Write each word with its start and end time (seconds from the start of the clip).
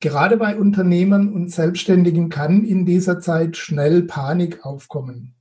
Gerade 0.00 0.38
bei 0.38 0.56
Unternehmern 0.56 1.30
und 1.30 1.50
Selbstständigen 1.50 2.30
kann 2.30 2.64
in 2.64 2.86
dieser 2.86 3.20
Zeit 3.20 3.58
schnell 3.58 4.02
Panik 4.02 4.64
aufkommen. 4.64 5.34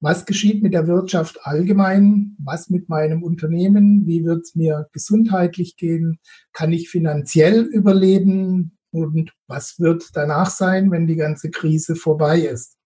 Was 0.00 0.24
geschieht 0.24 0.62
mit 0.62 0.72
der 0.72 0.86
Wirtschaft 0.86 1.40
allgemein? 1.42 2.36
Was 2.38 2.70
mit 2.70 2.88
meinem 2.88 3.22
Unternehmen? 3.22 4.06
Wie 4.06 4.24
wird 4.24 4.44
es 4.44 4.54
mir 4.54 4.88
gesundheitlich 4.92 5.76
gehen? 5.76 6.20
Kann 6.52 6.72
ich 6.72 6.88
finanziell 6.88 7.62
überleben? 7.62 8.78
Und 8.92 9.34
was 9.46 9.78
wird 9.78 10.08
danach 10.14 10.48
sein, 10.48 10.90
wenn 10.90 11.06
die 11.06 11.16
ganze 11.16 11.50
Krise 11.50 11.94
vorbei 11.94 12.40
ist? 12.40 12.78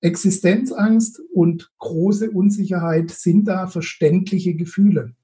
Existenzangst 0.00 1.20
und 1.32 1.70
große 1.78 2.30
Unsicherheit 2.30 3.10
sind 3.10 3.46
da 3.46 3.68
verständliche 3.68 4.54
Gefühle. 4.54 5.14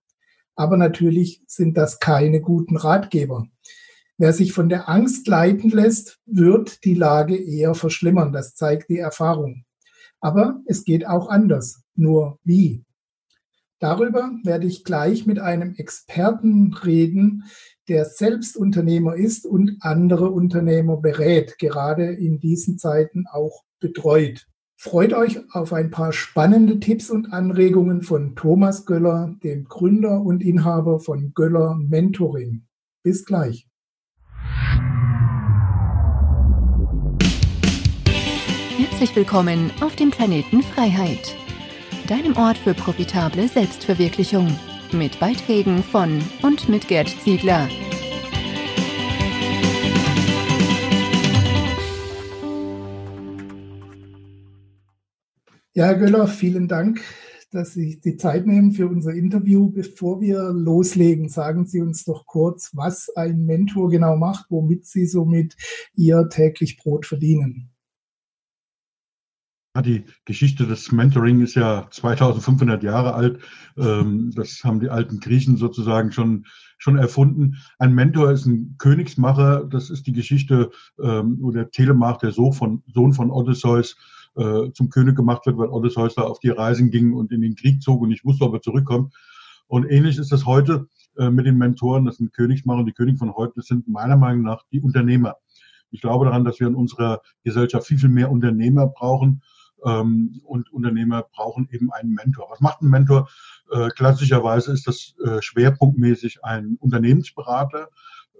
Aber 0.55 0.77
natürlich 0.77 1.43
sind 1.49 1.77
das 1.77 1.99
keine 1.99 2.41
guten 2.41 2.77
Ratgeber. 2.77 3.49
Wer 4.17 4.33
sich 4.33 4.53
von 4.53 4.69
der 4.69 4.89
Angst 4.89 5.27
leiten 5.27 5.71
lässt, 5.71 6.21
wird 6.25 6.85
die 6.85 6.95
Lage 6.95 7.37
eher 7.37 7.75
verschlimmern. 7.75 8.33
Das 8.33 8.55
zeigt 8.55 8.89
die 8.89 8.99
Erfahrung. 8.99 9.65
Aber 10.21 10.61
es 10.67 10.85
geht 10.85 11.07
auch 11.07 11.29
anders. 11.29 11.83
Nur 11.97 12.39
wie? 12.45 12.85
Darüber 13.81 14.31
werde 14.45 14.67
ich 14.67 14.85
gleich 14.85 15.27
mit 15.27 15.41
einem 15.41 15.75
Experten 15.75 16.73
reden, 16.73 17.45
der 17.89 18.05
selbst 18.05 18.57
Unternehmer 18.57 19.17
ist 19.17 19.47
und 19.47 19.79
andere 19.81 20.31
Unternehmer 20.31 20.97
berät, 20.97 21.59
gerade 21.59 22.07
in 22.07 22.41
diesen 22.41 22.79
Zeiten 22.79 23.27
auch 23.31 23.65
betreut. 23.81 24.47
Freut 24.77 25.13
euch 25.13 25.41
auf 25.53 25.73
ein 25.73 25.91
paar 25.91 26.13
spannende 26.13 26.81
Tipps 26.81 27.11
und 27.11 27.33
Anregungen 27.33 28.03
von 28.03 28.37
Thomas 28.37 28.87
Göller, 28.87 29.35
dem 29.43 29.65
Gründer 29.65 30.21
und 30.23 30.43
Inhaber 30.43 31.01
von 31.01 31.33
Göller 31.35 31.75
Mentoring. 31.77 32.65
Bis 33.03 33.25
gleich. 33.25 33.69
Herzlich 39.05 39.27
willkommen 39.27 39.71
auf 39.83 39.97
dem 39.97 40.11
Planeten 40.11 40.63
Freiheit, 40.63 41.37
deinem 42.09 42.35
Ort 42.39 42.57
für 42.57 42.73
profitable 42.73 43.47
Selbstverwirklichung, 43.49 44.59
mit 44.93 45.21
Beiträgen 45.21 45.83
von 45.83 46.23
und 46.41 46.71
mit 46.71 46.89
Gerd 46.89 47.11
Ziegler. 47.23 47.69
Ja, 55.75 55.85
Herr 55.85 55.99
Göller, 55.99 56.27
vielen 56.27 56.67
Dank, 56.67 57.03
dass 57.51 57.75
Sie 57.75 58.01
die 58.01 58.17
Zeit 58.17 58.47
nehmen 58.47 58.73
für 58.73 58.89
unser 58.89 59.13
Interview. 59.13 59.69
Bevor 59.69 60.23
wir 60.23 60.51
loslegen, 60.51 61.29
sagen 61.29 61.67
Sie 61.67 61.83
uns 61.83 62.05
doch 62.05 62.25
kurz, 62.25 62.71
was 62.73 63.15
ein 63.15 63.45
Mentor 63.45 63.91
genau 63.91 64.17
macht, 64.17 64.47
womit 64.49 64.87
Sie 64.87 65.05
somit 65.05 65.57
Ihr 65.95 66.27
täglich 66.31 66.79
Brot 66.79 67.05
verdienen. 67.05 67.74
Ja, 69.77 69.83
die 69.83 70.05
Geschichte 70.25 70.69
des 70.69 70.93
Mentoring 70.93 71.41
ist 71.41 71.57
ja 71.57 71.89
2500 71.91 72.85
Jahre 72.85 73.15
alt. 73.15 73.41
Ähm, 73.77 74.31
das 74.37 74.63
haben 74.63 74.79
die 74.79 74.89
alten 74.89 75.19
Griechen 75.19 75.57
sozusagen 75.57 76.13
schon, 76.13 76.47
schon 76.79 76.97
erfunden. 76.97 77.57
Ein 77.81 77.93
Mentor 77.93 78.31
ist 78.31 78.47
ein 78.47 78.77
Königsmacher. 78.79 79.65
Das 79.65 79.91
ist 79.91 80.07
die 80.07 80.13
Geschichte, 80.13 80.71
ähm, 81.03 81.39
wo 81.41 81.51
der 81.51 81.73
Telemach, 81.73 82.19
der 82.19 82.31
Sohn 82.31 82.53
von, 82.53 83.31
Odysseus, 83.31 83.97
äh, 84.37 84.71
zum 84.73 84.91
König 84.91 85.17
gemacht 85.17 85.45
wird, 85.45 85.59
weil 85.59 85.71
Odysseus 85.71 86.15
da 86.15 86.23
auf 86.23 86.39
die 86.39 86.51
Reisen 86.51 86.93
ging 86.93 87.13
und 87.13 87.33
in 87.33 87.41
den 87.41 87.57
Krieg 87.57 87.83
zog 87.83 88.01
und 88.01 88.11
nicht 88.11 88.25
wusste, 88.25 88.45
ob 88.45 88.55
er 88.55 88.63
zurückkommt. 88.63 89.13
Und 89.67 89.91
ähnlich 89.91 90.19
ist 90.19 90.31
das 90.31 90.47
heute 90.47 90.87
äh, 91.17 91.31
mit 91.31 91.47
den 91.47 91.59
Mentoren. 91.59 92.05
Das 92.05 92.19
sind 92.19 92.33
Königsmacher. 92.33 92.85
Die 92.85 92.93
Könige 92.93 93.19
von 93.19 93.35
heute 93.35 93.61
sind 93.61 93.89
meiner 93.89 94.17
Meinung 94.17 94.45
nach 94.45 94.63
die 94.71 94.81
Unternehmer. 94.81 95.35
Ich 95.91 96.01
glaube 96.01 96.27
daran, 96.27 96.45
dass 96.45 96.61
wir 96.61 96.69
in 96.69 96.77
unserer 96.77 97.23
Gesellschaft 97.43 97.89
viel, 97.89 97.99
viel 97.99 98.09
mehr 98.09 98.31
Unternehmer 98.31 98.87
brauchen 98.87 99.43
ähm, 99.85 100.41
und 100.45 100.73
Unternehmer 100.73 101.25
brauchen 101.35 101.69
eben 101.71 101.93
einen 101.93 102.15
Mentor. 102.15 102.49
Was 102.51 102.61
macht 102.61 102.83
ein 102.83 102.89
Mentor? 102.89 103.29
Äh, 103.71 103.89
klassischerweise 103.91 104.73
ist 104.73 104.87
das 104.87 105.15
äh, 105.25 105.41
schwerpunktmäßig 105.41 106.45
ein 106.45 106.77
Unternehmensberater, 106.81 107.89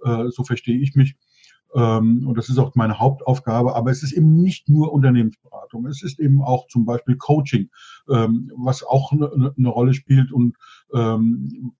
äh, 0.03 0.27
so 0.29 0.43
verstehe 0.43 0.79
ich 0.79 0.95
mich. 0.95 1.15
Ähm, 1.75 2.25
und 2.25 2.37
das 2.37 2.49
ist 2.49 2.57
auch 2.57 2.73
meine 2.75 2.99
Hauptaufgabe. 2.99 3.75
Aber 3.75 3.91
es 3.91 4.01
ist 4.01 4.13
eben 4.13 4.41
nicht 4.41 4.69
nur 4.69 4.93
Unternehmensberatung. 4.93 5.85
Es 5.87 6.03
ist 6.03 6.19
eben 6.19 6.41
auch 6.41 6.67
zum 6.67 6.85
Beispiel 6.85 7.17
Coaching, 7.17 7.69
ähm, 8.09 8.51
was 8.55 8.83
auch 8.83 9.11
eine, 9.11 9.53
eine 9.57 9.69
Rolle 9.69 9.93
spielt 9.93 10.31
und 10.31 10.55
ähm, 10.93 11.73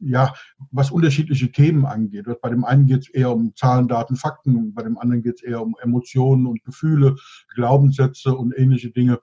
ja, 0.00 0.34
was 0.70 0.90
unterschiedliche 0.90 1.52
Themen 1.52 1.86
angeht. 1.86 2.26
Bei 2.42 2.50
dem 2.50 2.64
einen 2.64 2.86
geht 2.86 3.02
es 3.02 3.08
eher 3.10 3.32
um 3.32 3.54
Zahlen, 3.54 3.88
Daten, 3.88 4.16
Fakten, 4.16 4.74
bei 4.74 4.82
dem 4.82 4.98
anderen 4.98 5.22
geht 5.22 5.36
es 5.36 5.42
eher 5.42 5.62
um 5.62 5.76
Emotionen 5.82 6.46
und 6.46 6.64
Gefühle, 6.64 7.16
Glaubenssätze 7.54 8.34
und 8.34 8.56
ähnliche 8.56 8.90
Dinge. 8.90 9.20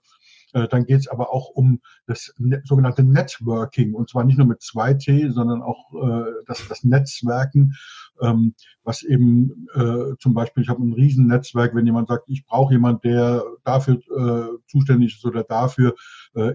Äh, 0.53 0.67
dann 0.67 0.85
geht 0.85 0.99
es 0.99 1.07
aber 1.07 1.33
auch 1.33 1.49
um 1.49 1.81
das 2.05 2.33
sogenannte 2.63 3.03
Networking 3.03 3.93
und 3.93 4.09
zwar 4.09 4.23
nicht 4.23 4.37
nur 4.37 4.47
mit 4.47 4.61
2T, 4.61 5.31
sondern 5.31 5.61
auch 5.61 5.93
äh, 5.93 6.31
das, 6.45 6.67
das 6.67 6.83
Netzwerken, 6.83 7.75
ähm, 8.21 8.55
was 8.83 9.03
eben 9.03 9.67
äh, 9.73 10.15
zum 10.19 10.33
Beispiel, 10.33 10.63
ich 10.63 10.69
habe 10.69 10.83
ein 10.83 10.93
Riesennetzwerk, 10.93 11.75
wenn 11.75 11.85
jemand 11.85 12.07
sagt, 12.07 12.29
ich 12.29 12.45
brauche 12.45 12.73
jemand, 12.73 13.03
der 13.03 13.43
dafür 13.63 13.99
zuständig 14.67 15.15
ist 15.15 15.25
oder 15.25 15.43
dafür, 15.43 15.95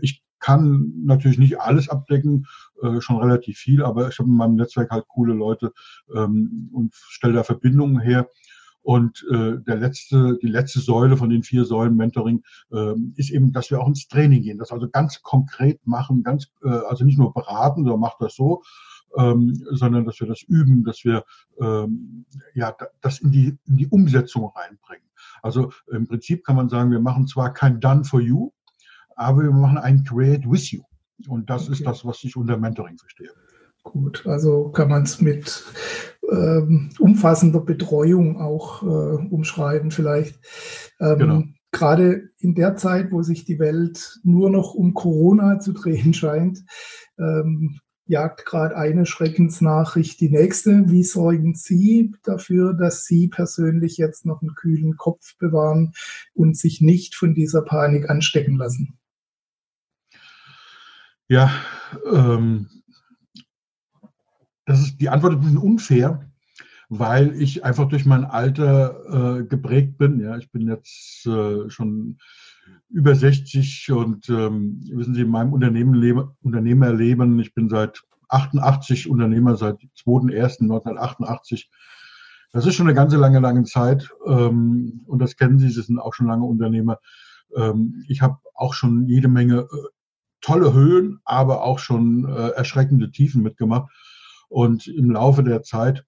ich 0.00 0.22
kann 0.42 0.92
natürlich 1.04 1.38
nicht 1.38 1.60
alles 1.60 1.88
abdecken, 1.88 2.46
äh, 2.82 3.00
schon 3.00 3.16
relativ 3.16 3.58
viel, 3.58 3.82
aber 3.82 4.08
ich 4.08 4.18
habe 4.18 4.28
in 4.28 4.36
meinem 4.36 4.56
Netzwerk 4.56 4.90
halt 4.90 5.06
coole 5.08 5.34
Leute 5.34 5.72
ähm, 6.14 6.68
und 6.72 6.94
stelle 6.94 7.34
da 7.34 7.44
Verbindungen 7.44 8.00
her. 8.00 8.28
Und 8.82 9.24
äh, 9.30 9.60
der 9.64 9.76
letzte, 9.76 10.38
die 10.42 10.48
letzte 10.48 10.80
Säule 10.80 11.16
von 11.16 11.30
den 11.30 11.44
vier 11.44 11.64
Säulen 11.64 11.96
Mentoring 11.96 12.42
äh, 12.72 12.94
ist 13.14 13.30
eben, 13.30 13.52
dass 13.52 13.70
wir 13.70 13.80
auch 13.80 13.86
ins 13.86 14.08
Training 14.08 14.42
gehen, 14.42 14.58
das 14.58 14.72
also 14.72 14.88
ganz 14.88 15.22
konkret 15.22 15.80
machen, 15.86 16.24
ganz 16.24 16.48
äh, 16.64 16.68
also 16.68 17.04
nicht 17.04 17.16
nur 17.16 17.32
beraten, 17.32 17.84
sondern 17.84 18.00
macht 18.00 18.16
das 18.18 18.34
so, 18.34 18.62
ähm, 19.16 19.54
sondern 19.70 20.04
dass 20.04 20.18
wir 20.18 20.26
das 20.26 20.42
üben, 20.42 20.82
dass 20.82 21.04
wir 21.04 21.22
ähm, 21.60 22.26
ja 22.54 22.74
das 23.00 23.20
in 23.20 23.30
die 23.30 23.56
in 23.68 23.76
die 23.76 23.86
Umsetzung 23.86 24.50
reinbringen. 24.52 25.06
Also 25.42 25.72
im 25.92 26.08
Prinzip 26.08 26.44
kann 26.44 26.56
man 26.56 26.68
sagen, 26.68 26.90
wir 26.90 27.00
machen 27.00 27.28
zwar 27.28 27.52
kein 27.52 27.78
Done 27.78 28.02
for 28.02 28.20
You, 28.20 28.50
aber 29.16 29.42
wir 29.42 29.50
machen 29.50 29.78
ein 29.78 30.04
Create 30.04 30.48
with 30.50 30.70
You. 30.70 30.82
Und 31.28 31.50
das 31.50 31.64
okay. 31.64 31.72
ist 31.72 31.86
das, 31.86 32.04
was 32.04 32.22
ich 32.24 32.36
unter 32.36 32.56
Mentoring 32.56 32.98
verstehe. 32.98 33.30
Gut, 33.84 34.26
also 34.26 34.70
kann 34.70 34.88
man 34.88 35.02
es 35.02 35.20
mit 35.20 35.64
ähm, 36.30 36.90
umfassender 36.98 37.60
Betreuung 37.60 38.40
auch 38.40 38.82
äh, 38.82 38.86
umschreiben 38.86 39.90
vielleicht. 39.90 40.38
Ähm, 41.00 41.18
genau. 41.18 41.42
Gerade 41.72 42.30
in 42.38 42.54
der 42.54 42.76
Zeit, 42.76 43.10
wo 43.10 43.22
sich 43.22 43.44
die 43.44 43.58
Welt 43.58 44.20
nur 44.22 44.50
noch 44.50 44.74
um 44.74 44.94
Corona 44.94 45.58
zu 45.58 45.72
drehen 45.72 46.14
scheint, 46.14 46.64
ähm, 47.18 47.80
jagt 48.06 48.44
gerade 48.44 48.76
eine 48.76 49.06
Schreckensnachricht 49.06 50.20
die 50.20 50.30
nächste. 50.30 50.90
Wie 50.90 51.02
sorgen 51.02 51.54
Sie 51.54 52.12
dafür, 52.24 52.74
dass 52.74 53.04
Sie 53.04 53.28
persönlich 53.28 53.96
jetzt 53.96 54.26
noch 54.26 54.42
einen 54.42 54.54
kühlen 54.54 54.96
Kopf 54.96 55.36
bewahren 55.38 55.92
und 56.34 56.56
sich 56.56 56.80
nicht 56.80 57.14
von 57.14 57.34
dieser 57.34 57.62
Panik 57.62 58.10
anstecken 58.10 58.56
lassen? 58.56 58.98
Ja, 61.32 61.50
ähm, 62.12 62.68
das 64.66 64.80
ist, 64.80 64.98
die 64.98 65.08
Antwort 65.08 65.32
ist 65.32 65.38
ein 65.38 65.42
bisschen 65.44 65.56
unfair, 65.56 66.30
weil 66.90 67.34
ich 67.40 67.64
einfach 67.64 67.88
durch 67.88 68.04
mein 68.04 68.26
Alter 68.26 69.38
äh, 69.38 69.44
geprägt 69.44 69.96
bin. 69.96 70.20
Ja, 70.20 70.36
ich 70.36 70.50
bin 70.50 70.68
jetzt 70.68 71.24
äh, 71.24 71.70
schon 71.70 72.18
über 72.90 73.14
60 73.14 73.92
und 73.92 74.28
ähm, 74.28 74.82
wissen 74.92 75.14
Sie, 75.14 75.22
in 75.22 75.30
meinem 75.30 75.54
Unternehmen 75.54 75.94
lebe, 75.94 76.36
Unternehmerleben, 76.42 77.40
ich 77.40 77.54
bin 77.54 77.70
seit 77.70 78.02
88 78.28 79.08
Unternehmer, 79.08 79.56
seit 79.56 79.78
2.1.1988. 80.04 81.68
Das 82.52 82.66
ist 82.66 82.74
schon 82.74 82.88
eine 82.88 82.94
ganze 82.94 83.16
lange, 83.16 83.40
lange 83.40 83.64
Zeit 83.64 84.10
ähm, 84.26 85.00
und 85.06 85.18
das 85.18 85.36
kennen 85.36 85.58
Sie, 85.58 85.70
Sie 85.70 85.80
sind 85.80 85.98
auch 85.98 86.12
schon 86.12 86.26
lange 86.26 86.44
Unternehmer. 86.44 86.98
Ähm, 87.56 88.04
ich 88.06 88.20
habe 88.20 88.36
auch 88.52 88.74
schon 88.74 89.06
jede 89.06 89.28
Menge 89.28 89.60
äh, 89.60 89.88
tolle 90.42 90.74
Höhen, 90.74 91.20
aber 91.24 91.62
auch 91.62 91.78
schon 91.78 92.26
äh, 92.26 92.48
erschreckende 92.50 93.10
Tiefen 93.10 93.42
mitgemacht. 93.42 93.90
Und 94.48 94.86
im 94.86 95.10
Laufe 95.10 95.42
der 95.42 95.62
Zeit, 95.62 96.04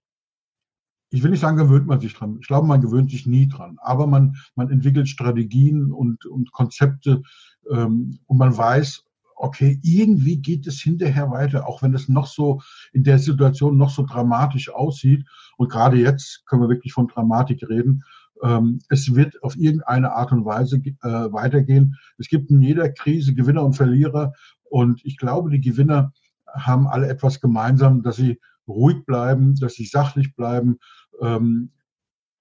ich 1.10 1.22
will 1.22 1.30
nicht 1.30 1.40
sagen, 1.40 1.56
gewöhnt 1.56 1.86
man 1.86 2.00
sich 2.00 2.12
dran. 2.12 2.38
Ich 2.40 2.48
glaube, 2.48 2.66
man 2.66 2.82
gewöhnt 2.82 3.10
sich 3.10 3.26
nie 3.26 3.48
dran. 3.48 3.78
Aber 3.80 4.06
man, 4.06 4.36
man 4.54 4.68
entwickelt 4.68 5.08
Strategien 5.08 5.92
und, 5.92 6.26
und 6.26 6.52
Konzepte 6.52 7.22
ähm, 7.70 8.18
und 8.26 8.36
man 8.36 8.54
weiß, 8.54 9.04
okay, 9.36 9.78
irgendwie 9.82 10.38
geht 10.38 10.66
es 10.66 10.80
hinterher 10.80 11.30
weiter, 11.30 11.68
auch 11.68 11.82
wenn 11.82 11.94
es 11.94 12.08
noch 12.08 12.26
so 12.26 12.60
in 12.92 13.04
der 13.04 13.18
Situation 13.18 13.76
noch 13.76 13.90
so 13.90 14.04
dramatisch 14.04 14.70
aussieht. 14.70 15.26
Und 15.56 15.70
gerade 15.70 15.96
jetzt 15.96 16.44
können 16.46 16.62
wir 16.62 16.68
wirklich 16.68 16.92
von 16.92 17.08
Dramatik 17.08 17.68
reden. 17.68 18.04
Ähm, 18.42 18.80
es 18.88 19.14
wird 19.14 19.42
auf 19.42 19.56
irgendeine 19.56 20.12
Art 20.12 20.32
und 20.32 20.44
Weise 20.44 20.76
äh, 20.76 20.92
weitergehen. 21.02 21.96
Es 22.18 22.28
gibt 22.28 22.50
in 22.50 22.60
jeder 22.60 22.90
Krise 22.90 23.34
Gewinner 23.34 23.64
und 23.64 23.74
Verlierer. 23.74 24.32
Und 24.64 25.04
ich 25.04 25.16
glaube, 25.16 25.50
die 25.50 25.60
Gewinner 25.60 26.12
haben 26.52 26.86
alle 26.86 27.08
etwas 27.08 27.40
gemeinsam, 27.40 28.02
dass 28.02 28.16
sie 28.16 28.40
ruhig 28.66 29.04
bleiben, 29.04 29.56
dass 29.56 29.74
sie 29.74 29.84
sachlich 29.84 30.34
bleiben, 30.34 30.78
ähm, 31.20 31.70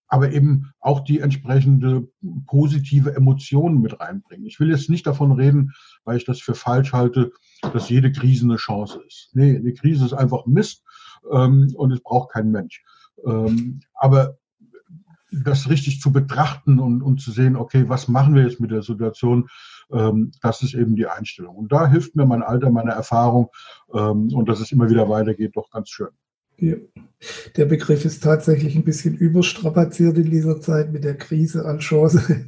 aber 0.08 0.32
eben 0.32 0.72
auch 0.80 1.00
die 1.00 1.20
entsprechende 1.20 2.08
positive 2.46 3.16
Emotionen 3.16 3.82
mit 3.82 4.00
reinbringen. 4.00 4.46
Ich 4.46 4.60
will 4.60 4.70
jetzt 4.70 4.90
nicht 4.90 5.08
davon 5.08 5.32
reden, 5.32 5.74
weil 6.04 6.18
ich 6.18 6.26
das 6.26 6.40
für 6.40 6.54
falsch 6.54 6.94
halte, 6.94 7.32
dass 7.74 7.90
jede 7.90 8.12
Krise 8.12 8.46
eine 8.46 8.58
Chance 8.58 9.02
ist. 9.08 9.32
Nee, 9.34 9.56
eine 9.56 9.74
Krise 9.74 10.06
ist 10.06 10.14
einfach 10.14 10.46
Mist 10.46 10.84
ähm, 11.32 11.74
und 11.76 11.92
es 11.92 12.02
braucht 12.02 12.32
kein 12.32 12.52
Mensch. 12.52 12.84
Ähm, 13.26 13.80
aber 13.96 14.38
das 15.44 15.70
richtig 15.70 16.00
zu 16.02 16.12
betrachten 16.12 16.80
und, 16.80 17.02
und 17.02 17.22
zu 17.22 17.32
sehen, 17.32 17.56
okay, 17.56 17.86
was 17.88 18.08
machen 18.08 18.36
wir 18.36 18.44
jetzt 18.44 18.60
mit 18.60 18.72
der 18.72 18.84
Situation, 18.84 19.50
ähm, 19.92 20.32
das 20.42 20.62
ist 20.62 20.74
eben 20.74 20.96
die 20.96 21.08
Einstellung. 21.08 21.56
Und 21.56 21.72
da 21.72 21.88
hilft 21.88 22.16
mir 22.16 22.26
mein 22.26 22.44
Alter, 22.44 22.70
meine 22.70 22.92
Erfahrung 22.92 23.50
ähm, 23.94 24.34
und 24.34 24.48
dass 24.48 24.60
es 24.60 24.72
immer 24.72 24.90
wieder 24.90 25.10
weitergeht, 25.10 25.56
doch 25.56 25.70
ganz 25.70 25.90
schön. 25.90 26.10
Ja. 26.58 26.76
Der 27.56 27.66
Begriff 27.66 28.06
ist 28.06 28.24
tatsächlich 28.24 28.76
ein 28.76 28.84
bisschen 28.84 29.16
überstrapaziert 29.16 30.18
in 30.18 30.30
dieser 30.30 30.62
Zeit 30.62 30.92
mit 30.92 31.04
der 31.04 31.18
Krise 31.18 31.66
als 31.66 31.84
Chance. 31.84 32.46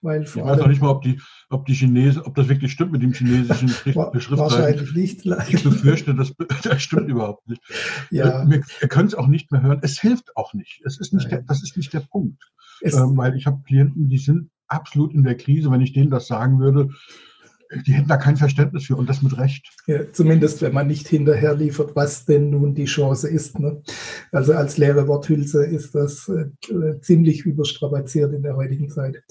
Weil 0.00 0.22
ich 0.22 0.36
weiß 0.36 0.58
noch 0.58 0.68
nicht 0.68 0.80
mal, 0.80 0.90
ob 0.90 1.02
die, 1.02 1.20
ob 1.48 1.66
die 1.66 1.74
Chinesen, 1.74 2.22
ob 2.22 2.34
das 2.34 2.48
wirklich 2.48 2.72
stimmt 2.72 2.92
mit 2.92 3.02
dem 3.02 3.12
chinesischen 3.12 3.68
Schrift, 3.68 3.96
Wahrscheinlich 3.96 4.94
nicht. 4.94 5.26
Ich 5.48 5.62
befürchte, 5.62 6.14
das, 6.14 6.32
das 6.62 6.82
stimmt 6.82 7.08
überhaupt 7.08 7.48
nicht. 7.48 7.62
Ja. 8.10 8.42
Äh, 8.42 8.50
wir, 8.50 8.62
wir 8.80 8.88
können 8.88 9.08
es 9.08 9.14
auch 9.14 9.26
nicht 9.26 9.50
mehr 9.52 9.62
hören. 9.62 9.80
Es 9.82 9.98
hilft 9.98 10.36
auch 10.36 10.54
nicht. 10.54 10.82
Es 10.84 10.98
ist 10.98 11.12
nicht 11.12 11.30
der, 11.30 11.42
das 11.42 11.62
ist 11.62 11.76
nicht 11.76 11.92
der 11.92 12.00
Punkt. 12.00 12.42
Ähm, 12.82 13.16
weil 13.16 13.34
ich 13.36 13.46
habe 13.46 13.62
Klienten, 13.66 14.08
die 14.08 14.18
sind 14.18 14.50
absolut 14.68 15.14
in 15.14 15.22
der 15.22 15.36
Krise. 15.36 15.70
Wenn 15.70 15.80
ich 15.80 15.92
denen 15.92 16.10
das 16.10 16.26
sagen 16.26 16.58
würde, 16.58 16.90
die 17.86 17.92
hätten 17.92 18.08
da 18.08 18.16
kein 18.16 18.36
Verständnis 18.36 18.84
für 18.84 18.96
und 18.96 19.08
das 19.08 19.22
mit 19.22 19.36
Recht. 19.38 19.70
Ja, 19.86 20.12
zumindest 20.12 20.62
wenn 20.62 20.72
man 20.72 20.86
nicht 20.86 21.08
hinterher 21.08 21.54
liefert, 21.54 21.96
was 21.96 22.24
denn 22.24 22.50
nun 22.50 22.74
die 22.74 22.84
Chance 22.84 23.28
ist. 23.28 23.58
Ne? 23.58 23.82
Also 24.32 24.52
als 24.52 24.76
leere 24.76 25.08
Worthülse 25.08 25.64
ist 25.64 25.94
das 25.94 26.28
äh, 26.28 27.00
ziemlich 27.00 27.44
überstrapaziert 27.44 28.32
in 28.32 28.42
der 28.42 28.56
heutigen 28.56 28.88
Zeit. 28.88 29.22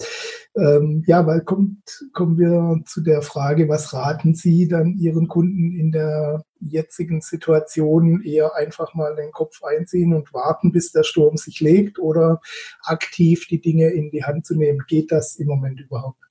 Ähm, 0.56 1.04
ja, 1.06 1.26
weil 1.26 1.42
kommt, 1.42 2.06
kommen 2.14 2.38
wir 2.38 2.80
zu 2.86 3.02
der 3.02 3.20
Frage, 3.20 3.68
was 3.68 3.92
raten 3.92 4.34
Sie 4.34 4.68
dann 4.68 4.94
Ihren 4.94 5.28
Kunden 5.28 5.76
in 5.76 5.92
der 5.92 6.44
jetzigen 6.60 7.20
Situation 7.20 8.22
eher 8.22 8.54
einfach 8.54 8.94
mal 8.94 9.14
den 9.16 9.32
Kopf 9.32 9.62
einziehen 9.62 10.14
und 10.14 10.32
warten, 10.32 10.72
bis 10.72 10.92
der 10.92 11.02
Sturm 11.02 11.36
sich 11.36 11.60
legt 11.60 11.98
oder 11.98 12.40
aktiv 12.84 13.46
die 13.48 13.60
Dinge 13.60 13.88
in 13.88 14.10
die 14.10 14.24
Hand 14.24 14.46
zu 14.46 14.56
nehmen? 14.56 14.84
Geht 14.88 15.12
das 15.12 15.36
im 15.36 15.48
Moment 15.48 15.78
überhaupt? 15.80 16.22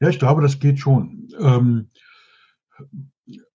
Ja, 0.00 0.08
ich 0.08 0.20
glaube, 0.20 0.40
das 0.40 0.60
geht 0.60 0.78
schon. 0.78 1.28
Ähm, 1.40 1.90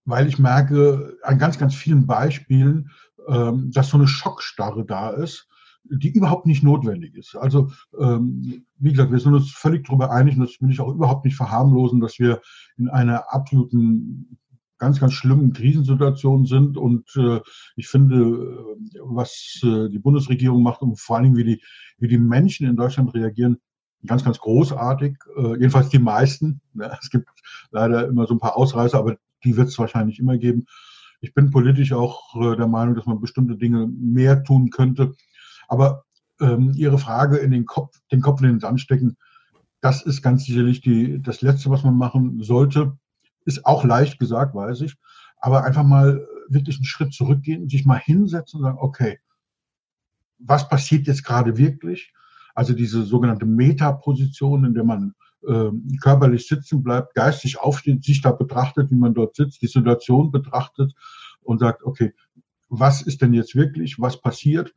weil 0.03 0.27
ich 0.27 0.37
merke 0.37 1.17
an 1.23 1.37
ganz, 1.37 1.57
ganz 1.57 1.75
vielen 1.75 2.07
Beispielen, 2.07 2.91
ähm, 3.29 3.71
dass 3.71 3.89
so 3.89 3.97
eine 3.97 4.07
Schockstarre 4.07 4.85
da 4.85 5.11
ist, 5.11 5.47
die 5.89 6.09
überhaupt 6.09 6.45
nicht 6.45 6.63
notwendig 6.63 7.15
ist. 7.15 7.35
Also, 7.35 7.69
ähm, 7.99 8.63
wie 8.77 8.91
gesagt, 8.91 9.11
wir 9.11 9.19
sind 9.19 9.33
uns 9.33 9.51
völlig 9.51 9.85
darüber 9.85 10.11
einig, 10.11 10.35
und 10.35 10.41
das 10.41 10.61
will 10.61 10.71
ich 10.71 10.79
auch 10.79 10.93
überhaupt 10.93 11.25
nicht 11.25 11.35
verharmlosen, 11.35 11.99
dass 11.99 12.19
wir 12.19 12.41
in 12.77 12.89
einer 12.89 13.33
absoluten 13.33 14.37
ganz, 14.77 14.99
ganz 14.99 15.13
schlimmen 15.13 15.53
Krisensituation 15.53 16.45
sind. 16.45 16.77
Und 16.77 17.15
äh, 17.15 17.39
ich 17.75 17.87
finde, 17.87 18.17
äh, 18.17 18.99
was 19.03 19.59
äh, 19.63 19.89
die 19.89 19.99
Bundesregierung 19.99 20.61
macht 20.61 20.81
und 20.81 20.99
vor 20.99 21.15
allen 21.15 21.25
Dingen, 21.25 21.37
wie 21.37 21.43
die, 21.43 21.61
wie 21.97 22.07
die 22.07 22.17
Menschen 22.17 22.67
in 22.67 22.75
Deutschland 22.75 23.13
reagieren, 23.13 23.57
ganz, 24.05 24.23
ganz 24.23 24.39
großartig, 24.39 25.17
äh, 25.37 25.53
jedenfalls 25.53 25.89
die 25.89 25.99
meisten. 25.99 26.61
Ja, 26.75 26.97
es 27.01 27.09
gibt 27.09 27.27
leider 27.71 28.07
immer 28.07 28.27
so 28.27 28.35
ein 28.35 28.39
paar 28.39 28.57
Ausreißer, 28.57 28.97
aber 28.97 29.17
die 29.43 29.57
wird 29.57 29.69
es 29.69 29.79
wahrscheinlich 29.79 30.19
immer 30.19 30.37
geben. 30.37 30.65
Ich 31.19 31.33
bin 31.33 31.49
politisch 31.49 31.93
auch 31.93 32.35
äh, 32.35 32.55
der 32.55 32.67
Meinung, 32.67 32.95
dass 32.95 33.05
man 33.05 33.19
bestimmte 33.19 33.57
Dinge 33.57 33.87
mehr 33.87 34.43
tun 34.43 34.69
könnte. 34.69 35.13
Aber 35.67 36.05
ähm, 36.39 36.73
Ihre 36.75 36.97
Frage 36.97 37.37
in 37.37 37.51
den 37.51 37.65
Kopf, 37.65 37.99
den 38.11 38.21
Kopf 38.21 38.41
in 38.41 38.47
den 38.47 38.59
Sand 38.59 38.81
stecken, 38.81 39.17
das 39.81 40.01
ist 40.01 40.21
ganz 40.21 40.45
sicherlich 40.45 40.81
die, 40.81 41.21
das 41.21 41.41
Letzte, 41.41 41.69
was 41.69 41.83
man 41.83 41.97
machen 41.97 42.41
sollte. 42.41 42.97
Ist 43.45 43.65
auch 43.65 43.83
leicht 43.83 44.19
gesagt, 44.19 44.55
weiß 44.55 44.81
ich. 44.81 44.95
Aber 45.39 45.63
einfach 45.63 45.83
mal 45.83 46.27
wirklich 46.49 46.77
einen 46.77 46.85
Schritt 46.85 47.13
zurückgehen, 47.13 47.69
sich 47.69 47.85
mal 47.85 47.99
hinsetzen 47.99 48.59
und 48.59 48.65
sagen, 48.65 48.79
okay, 48.79 49.19
was 50.39 50.67
passiert 50.67 51.07
jetzt 51.07 51.23
gerade 51.23 51.57
wirklich? 51.57 52.13
Also 52.55 52.73
diese 52.73 53.03
sogenannte 53.03 53.45
Metaposition, 53.45 54.65
in 54.65 54.73
der 54.73 54.83
man 54.83 55.13
äh, 55.47 55.69
körperlich 56.01 56.47
sitzen 56.47 56.83
bleibt, 56.83 57.13
geistig 57.13 57.59
aufsteht, 57.59 58.03
sich 58.03 58.21
da 58.21 58.31
betrachtet, 58.31 58.89
wie 58.91 58.95
man 58.95 59.13
dort 59.13 59.35
sitzt, 59.35 59.61
die 59.61 59.67
Situation 59.67 60.31
betrachtet 60.31 60.93
und 61.41 61.59
sagt, 61.59 61.83
okay, 61.83 62.13
was 62.69 63.01
ist 63.01 63.21
denn 63.21 63.33
jetzt 63.33 63.55
wirklich, 63.55 63.99
was 63.99 64.19
passiert, 64.21 64.73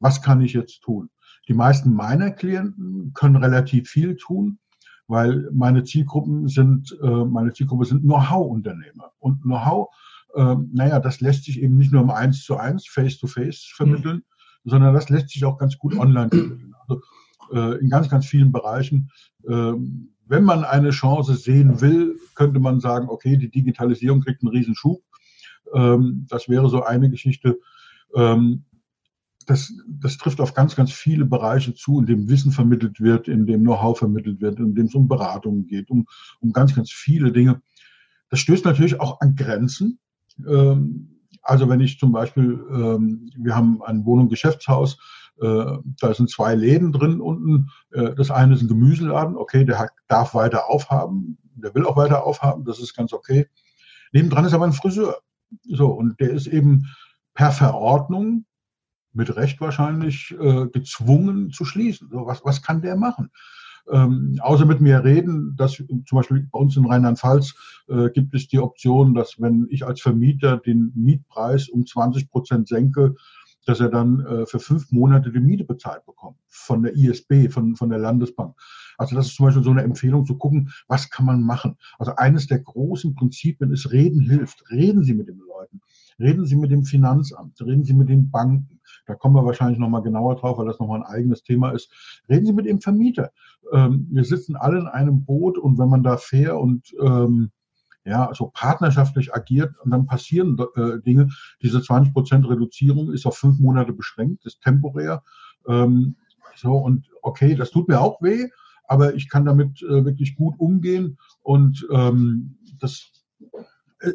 was 0.00 0.22
kann 0.22 0.40
ich 0.40 0.52
jetzt 0.52 0.82
tun? 0.82 1.10
Die 1.48 1.54
meisten 1.54 1.92
meiner 1.94 2.30
Klienten 2.30 3.12
können 3.14 3.36
relativ 3.36 3.88
viel 3.88 4.16
tun, 4.16 4.58
weil 5.06 5.48
meine 5.52 5.84
Zielgruppen 5.84 6.48
sind, 6.48 6.96
äh, 7.02 7.24
meine 7.24 7.52
Zielgruppe 7.52 7.84
sind 7.84 8.02
Know-how-Unternehmer. 8.02 9.12
Und 9.18 9.42
Know-how, 9.42 9.88
äh, 10.34 10.56
naja, 10.72 10.98
das 10.98 11.20
lässt 11.20 11.44
sich 11.44 11.62
eben 11.62 11.76
nicht 11.76 11.92
nur 11.92 12.02
im 12.02 12.10
Eins 12.10 12.42
zu 12.44 12.56
eins, 12.56 12.86
Face-to-Face 12.88 13.72
vermitteln, 13.74 14.16
mhm. 14.64 14.70
sondern 14.70 14.94
das 14.94 15.08
lässt 15.08 15.30
sich 15.30 15.44
auch 15.44 15.58
ganz 15.58 15.78
gut 15.78 15.96
online 15.96 16.28
vermitteln. 16.30 16.74
Also 16.80 17.00
äh, 17.52 17.78
in 17.78 17.90
ganz, 17.90 18.08
ganz 18.08 18.26
vielen 18.26 18.52
Bereichen. 18.52 19.10
Ähm, 19.48 20.10
wenn 20.28 20.44
man 20.44 20.64
eine 20.64 20.90
Chance 20.90 21.36
sehen 21.36 21.80
will, 21.80 22.18
könnte 22.34 22.58
man 22.58 22.80
sagen, 22.80 23.08
okay, 23.08 23.36
die 23.36 23.50
Digitalisierung 23.50 24.20
kriegt 24.20 24.42
einen 24.42 24.50
Riesenschub. 24.50 25.00
Ähm, 25.72 26.26
das 26.28 26.48
wäre 26.48 26.68
so 26.68 26.82
eine 26.82 27.08
Geschichte. 27.10 27.60
Ähm, 28.14 28.64
das, 29.46 29.72
das 29.88 30.18
trifft 30.18 30.40
auf 30.40 30.54
ganz, 30.54 30.76
ganz 30.76 30.92
viele 30.92 31.24
Bereiche 31.24 31.74
zu, 31.74 32.00
in 32.00 32.06
dem 32.06 32.28
Wissen 32.28 32.52
vermittelt 32.52 33.00
wird, 33.00 33.28
in 33.28 33.46
dem 33.46 33.62
Know-how 33.62 33.98
vermittelt 33.98 34.40
wird, 34.40 34.58
in 34.58 34.74
dem 34.74 34.86
es 34.86 34.94
um 34.94 35.08
Beratungen 35.08 35.66
geht, 35.66 35.88
um, 35.90 36.06
um 36.40 36.52
ganz, 36.52 36.74
ganz 36.74 36.90
viele 36.90 37.32
Dinge. 37.32 37.62
Das 38.28 38.40
stößt 38.40 38.64
natürlich 38.64 39.00
auch 39.00 39.20
an 39.20 39.36
Grenzen. 39.36 40.00
Also 41.42 41.68
wenn 41.68 41.80
ich 41.80 41.98
zum 41.98 42.10
Beispiel, 42.10 42.58
wir 42.58 43.54
haben 43.54 43.82
ein 43.82 44.04
Wohnung 44.04 44.28
Geschäftshaus, 44.28 44.98
äh, 45.40 45.78
da 46.00 46.14
sind 46.14 46.30
zwei 46.30 46.54
Läden 46.54 46.92
drin 46.92 47.20
unten. 47.20 47.68
Äh, 47.92 48.14
das 48.14 48.30
eine 48.30 48.54
ist 48.54 48.62
ein 48.62 48.68
Gemüseladen, 48.68 49.36
okay, 49.36 49.64
der 49.64 49.90
darf 50.08 50.34
weiter 50.34 50.68
aufhaben, 50.70 51.38
der 51.54 51.74
will 51.74 51.84
auch 51.86 51.96
weiter 51.96 52.24
aufhaben, 52.24 52.64
das 52.64 52.78
ist 52.78 52.94
ganz 52.94 53.12
okay. 53.12 53.46
Nebendran 54.12 54.44
ist 54.44 54.54
aber 54.54 54.64
ein 54.64 54.72
Friseur. 54.72 55.18
So, 55.62 55.88
und 55.88 56.18
der 56.20 56.30
ist 56.30 56.46
eben 56.46 56.86
per 57.34 57.52
Verordnung, 57.52 58.46
mit 59.16 59.34
Recht 59.36 59.60
wahrscheinlich, 59.60 60.34
äh, 60.38 60.66
gezwungen 60.66 61.50
zu 61.50 61.64
schließen. 61.64 62.08
So, 62.10 62.26
was, 62.26 62.44
was 62.44 62.62
kann 62.62 62.82
der 62.82 62.96
machen? 62.96 63.30
Ähm, 63.90 64.38
außer 64.40 64.66
mit 64.66 64.80
mir 64.80 65.04
reden, 65.04 65.54
dass 65.56 65.74
zum 65.74 66.04
Beispiel 66.10 66.48
bei 66.50 66.58
uns 66.58 66.76
in 66.76 66.86
Rheinland-Pfalz 66.86 67.54
äh, 67.88 68.10
gibt 68.10 68.34
es 68.34 68.48
die 68.48 68.58
Option, 68.58 69.14
dass 69.14 69.40
wenn 69.40 69.68
ich 69.70 69.86
als 69.86 70.00
Vermieter 70.00 70.58
den 70.58 70.92
Mietpreis 70.94 71.68
um 71.68 71.86
20 71.86 72.30
Prozent 72.30 72.68
senke, 72.68 73.14
dass 73.64 73.80
er 73.80 73.88
dann 73.88 74.20
äh, 74.20 74.46
für 74.46 74.60
fünf 74.60 74.90
Monate 74.92 75.30
die 75.30 75.40
Miete 75.40 75.64
bezahlt 75.64 76.04
bekommt 76.06 76.38
von 76.48 76.82
der 76.82 76.94
ISB, 76.94 77.48
von, 77.50 77.76
von 77.76 77.90
der 77.90 77.98
Landesbank. 77.98 78.54
Also 78.96 79.14
das 79.14 79.26
ist 79.26 79.36
zum 79.36 79.46
Beispiel 79.46 79.64
so 79.64 79.70
eine 79.70 79.82
Empfehlung 79.82 80.24
zu 80.24 80.38
gucken, 80.38 80.70
was 80.88 81.10
kann 81.10 81.26
man 81.26 81.42
machen. 81.42 81.76
Also 81.98 82.14
eines 82.16 82.46
der 82.46 82.60
großen 82.60 83.14
Prinzipien 83.14 83.72
ist, 83.72 83.92
reden 83.92 84.20
hilft. 84.20 84.64
Reden 84.70 85.04
Sie 85.04 85.14
mit 85.14 85.28
den 85.28 85.38
Leuten. 85.38 85.80
Reden 86.18 86.46
Sie 86.46 86.56
mit 86.56 86.70
dem 86.70 86.84
Finanzamt. 86.84 87.60
Reden 87.60 87.84
Sie 87.84 87.94
mit 87.94 88.08
den 88.08 88.30
Banken. 88.30 88.75
Da 89.06 89.14
kommen 89.14 89.34
wir 89.34 89.44
wahrscheinlich 89.44 89.78
nochmal 89.78 90.02
genauer 90.02 90.36
drauf, 90.36 90.58
weil 90.58 90.66
das 90.66 90.78
nochmal 90.78 91.00
ein 91.00 91.06
eigenes 91.06 91.42
Thema 91.42 91.70
ist. 91.70 91.90
Reden 92.28 92.46
Sie 92.46 92.52
mit 92.52 92.66
dem 92.66 92.80
Vermieter. 92.80 93.32
Ähm, 93.72 94.08
wir 94.10 94.24
sitzen 94.24 94.56
alle 94.56 94.78
in 94.78 94.86
einem 94.86 95.24
Boot 95.24 95.58
und 95.58 95.78
wenn 95.78 95.88
man 95.88 96.02
da 96.02 96.16
fair 96.16 96.58
und 96.58 96.94
ähm, 97.00 97.50
ja, 98.04 98.26
also 98.26 98.50
partnerschaftlich 98.54 99.34
agiert 99.34 99.74
und 99.80 99.90
dann 99.90 100.06
passieren 100.06 100.56
äh, 100.76 101.00
Dinge. 101.00 101.28
Diese 101.60 101.82
20 101.82 102.12
Prozent 102.12 102.48
Reduzierung 102.48 103.12
ist 103.12 103.26
auf 103.26 103.36
fünf 103.36 103.58
Monate 103.58 103.92
beschränkt, 103.92 104.46
ist 104.46 104.62
temporär. 104.62 105.22
Ähm, 105.66 106.14
so 106.54 106.76
und 106.76 107.08
okay, 107.22 107.54
das 107.54 107.70
tut 107.70 107.88
mir 107.88 108.00
auch 108.00 108.22
weh, 108.22 108.48
aber 108.86 109.14
ich 109.14 109.28
kann 109.28 109.44
damit 109.44 109.82
äh, 109.82 110.04
wirklich 110.04 110.36
gut 110.36 110.54
umgehen 110.58 111.18
und 111.42 111.86
ähm, 111.90 112.56
das 112.78 113.10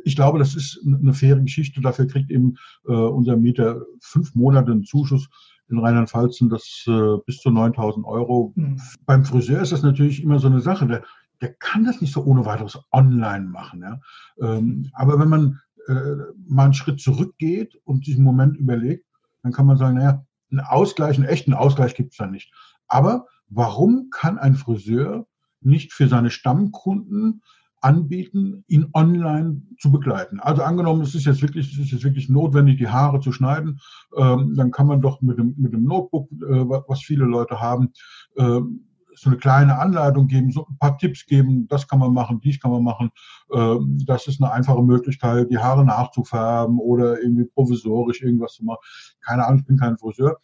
ich 0.03 0.15
glaube, 0.15 0.39
das 0.39 0.55
ist 0.55 0.79
eine 0.85 1.13
faire 1.13 1.39
Geschichte. 1.39 1.81
Dafür 1.81 2.07
kriegt 2.07 2.31
eben 2.31 2.55
äh, 2.87 2.91
unser 2.91 3.37
Mieter 3.37 3.81
fünf 3.99 4.35
Monate 4.35 4.71
einen 4.71 4.83
Zuschuss. 4.83 5.27
In 5.69 5.79
Rheinland-Pfalz 5.79 6.37
sind 6.37 6.51
das 6.51 6.83
äh, 6.87 7.17
bis 7.25 7.39
zu 7.39 7.49
9000 7.49 8.05
Euro. 8.05 8.53
Mhm. 8.55 8.79
Beim 9.05 9.25
Friseur 9.25 9.61
ist 9.61 9.71
das 9.71 9.83
natürlich 9.83 10.21
immer 10.21 10.39
so 10.39 10.47
eine 10.47 10.59
Sache. 10.59 10.85
Der, 10.85 11.03
der 11.41 11.53
kann 11.53 11.85
das 11.85 12.01
nicht 12.01 12.13
so 12.13 12.23
ohne 12.23 12.45
weiteres 12.45 12.77
online 12.91 13.45
machen. 13.45 13.81
Ja? 13.81 13.99
Ähm, 14.39 14.89
aber 14.93 15.19
wenn 15.19 15.29
man 15.29 15.59
äh, 15.87 16.15
mal 16.47 16.65
einen 16.65 16.73
Schritt 16.73 16.99
zurückgeht 16.99 17.79
und 17.85 18.05
sich 18.05 18.15
einen 18.15 18.25
Moment 18.25 18.57
überlegt, 18.57 19.05
dann 19.43 19.51
kann 19.51 19.65
man 19.65 19.77
sagen, 19.77 19.97
naja, 19.97 20.25
einen 20.51 20.59
Ausgleich, 20.59 21.17
einen 21.17 21.27
echten 21.27 21.53
Ausgleich 21.53 21.95
gibt 21.95 22.11
es 22.11 22.17
da 22.17 22.27
nicht. 22.27 22.53
Aber 22.87 23.25
warum 23.47 24.09
kann 24.11 24.37
ein 24.37 24.55
Friseur 24.55 25.25
nicht 25.61 25.93
für 25.93 26.07
seine 26.07 26.29
Stammkunden 26.29 27.41
anbieten, 27.81 28.63
ihn 28.67 28.87
online 28.93 29.63
zu 29.79 29.91
begleiten. 29.91 30.39
Also 30.39 30.61
angenommen, 30.61 31.01
es 31.01 31.15
ist 31.15 31.25
jetzt 31.25 31.41
wirklich, 31.41 31.73
es 31.73 31.79
ist 31.79 31.91
jetzt 31.91 32.03
wirklich 32.03 32.29
notwendig, 32.29 32.77
die 32.77 32.87
Haare 32.87 33.19
zu 33.19 33.31
schneiden, 33.31 33.79
ähm, 34.15 34.53
dann 34.55 34.71
kann 34.71 34.87
man 34.87 35.01
doch 35.01 35.21
mit 35.21 35.37
dem, 35.37 35.55
mit 35.57 35.73
dem 35.73 35.83
Notebook, 35.83 36.29
äh, 36.31 36.65
was 36.87 37.01
viele 37.01 37.25
Leute 37.25 37.59
haben, 37.59 37.91
äh, 38.35 38.61
so 39.15 39.29
eine 39.29 39.37
kleine 39.37 39.77
Anleitung 39.77 40.27
geben, 40.27 40.51
so 40.51 40.65
ein 40.67 40.77
paar 40.79 40.97
Tipps 40.97 41.25
geben, 41.25 41.67
das 41.67 41.87
kann 41.87 41.99
man 41.99 42.13
machen, 42.13 42.39
dies 42.41 42.59
kann 42.59 42.71
man 42.71 42.83
machen. 42.83 43.11
Ähm, 43.53 43.99
das 44.05 44.27
ist 44.27 44.41
eine 44.41 44.51
einfache 44.51 44.81
Möglichkeit, 44.81 45.49
die 45.51 45.57
Haare 45.57 45.85
nachzufärben 45.85 46.79
oder 46.79 47.21
irgendwie 47.21 47.45
provisorisch 47.45 48.21
irgendwas 48.21 48.53
zu 48.53 48.63
machen. 48.63 48.79
Keine 49.21 49.45
Ahnung, 49.45 49.59
ich 49.59 49.65
bin 49.65 49.77
kein 49.77 49.97
Friseur. 49.97 50.39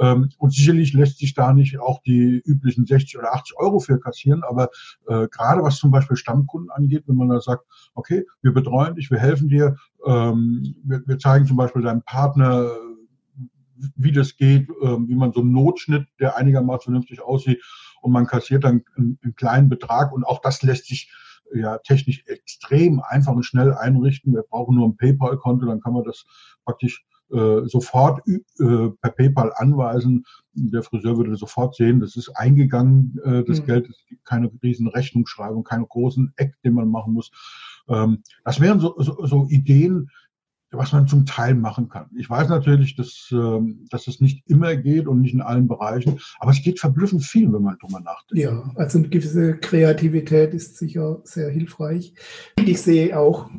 Ähm, 0.00 0.30
und 0.38 0.52
sicherlich 0.52 0.92
lässt 0.92 1.18
sich 1.18 1.34
da 1.34 1.52
nicht 1.52 1.78
auch 1.78 2.00
die 2.02 2.42
üblichen 2.44 2.86
60 2.86 3.18
oder 3.18 3.34
80 3.34 3.56
Euro 3.58 3.78
für 3.80 3.98
kassieren, 4.00 4.42
aber 4.42 4.70
äh, 5.06 5.28
gerade 5.28 5.62
was 5.62 5.76
zum 5.76 5.90
Beispiel 5.90 6.16
Stammkunden 6.16 6.70
angeht, 6.70 7.04
wenn 7.06 7.16
man 7.16 7.28
da 7.28 7.40
sagt, 7.40 7.64
okay, 7.94 8.24
wir 8.40 8.52
betreuen 8.52 8.94
dich, 8.94 9.10
wir 9.10 9.18
helfen 9.18 9.48
dir, 9.48 9.76
ähm, 10.06 10.74
wir, 10.84 11.02
wir 11.06 11.18
zeigen 11.18 11.46
zum 11.46 11.56
Beispiel 11.56 11.82
deinem 11.82 12.02
Partner, 12.02 12.70
wie 13.96 14.12
das 14.12 14.36
geht, 14.36 14.68
äh, 14.68 14.98
wie 15.08 15.14
man 15.14 15.32
so 15.32 15.40
einen 15.40 15.52
Notschnitt, 15.52 16.06
der 16.20 16.36
einigermaßen 16.36 16.84
vernünftig 16.84 17.20
aussieht, 17.20 17.62
und 18.00 18.12
man 18.12 18.26
kassiert 18.26 18.64
dann 18.64 18.82
einen, 18.96 19.18
einen 19.22 19.36
kleinen 19.36 19.68
Betrag 19.68 20.12
und 20.12 20.24
auch 20.24 20.40
das 20.40 20.62
lässt 20.62 20.86
sich 20.86 21.10
ja 21.54 21.78
technisch 21.78 22.24
extrem 22.26 23.00
einfach 23.00 23.32
und 23.32 23.44
schnell 23.44 23.74
einrichten. 23.74 24.34
Wir 24.34 24.42
brauchen 24.42 24.76
nur 24.76 24.88
ein 24.88 24.96
PayPal-Konto, 24.96 25.66
dann 25.66 25.80
kann 25.80 25.92
man 25.92 26.04
das 26.04 26.24
praktisch 26.64 27.04
äh, 27.32 27.66
sofort 27.66 28.26
äh, 28.28 28.38
per 29.00 29.10
PayPal 29.10 29.52
anweisen. 29.56 30.24
Der 30.54 30.82
Friseur 30.82 31.16
würde 31.16 31.36
sofort 31.36 31.74
sehen, 31.74 32.00
das 32.00 32.16
ist 32.16 32.30
eingegangen, 32.30 33.18
äh, 33.24 33.44
das 33.44 33.60
mhm. 33.60 33.66
Geld, 33.66 33.88
es 33.88 34.04
gibt 34.06 34.24
keine 34.24 34.50
riesen 34.62 34.88
Rechnungsschreibung, 34.88 35.64
keine 35.64 35.86
großen 35.86 36.32
Eck, 36.36 36.54
den 36.64 36.74
man 36.74 36.88
machen 36.88 37.14
muss. 37.14 37.30
Ähm, 37.88 38.22
das 38.44 38.60
wären 38.60 38.80
so, 38.80 38.94
so, 38.98 39.24
so 39.24 39.46
Ideen, 39.48 40.10
was 40.72 40.92
man 40.92 41.06
zum 41.06 41.26
Teil 41.26 41.54
machen 41.54 41.88
kann. 41.88 42.10
Ich 42.16 42.28
weiß 42.28 42.48
natürlich, 42.48 42.96
dass, 42.96 43.28
ähm, 43.30 43.86
dass 43.90 44.08
es 44.08 44.20
nicht 44.20 44.48
immer 44.48 44.74
geht 44.76 45.06
und 45.06 45.20
nicht 45.20 45.34
in 45.34 45.42
allen 45.42 45.68
Bereichen, 45.68 46.18
aber 46.38 46.50
es 46.50 46.62
geht 46.62 46.80
verblüffend 46.80 47.24
viel, 47.24 47.52
wenn 47.52 47.62
man 47.62 47.76
drüber 47.78 48.00
nachdenkt. 48.00 48.42
Ja, 48.42 48.70
also 48.74 48.98
eine 48.98 49.08
gewisse 49.08 49.58
Kreativität 49.58 50.54
ist 50.54 50.78
sicher 50.78 51.20
sehr 51.24 51.50
hilfreich. 51.50 52.14
Ich 52.64 52.80
sehe 52.80 53.18
auch 53.18 53.50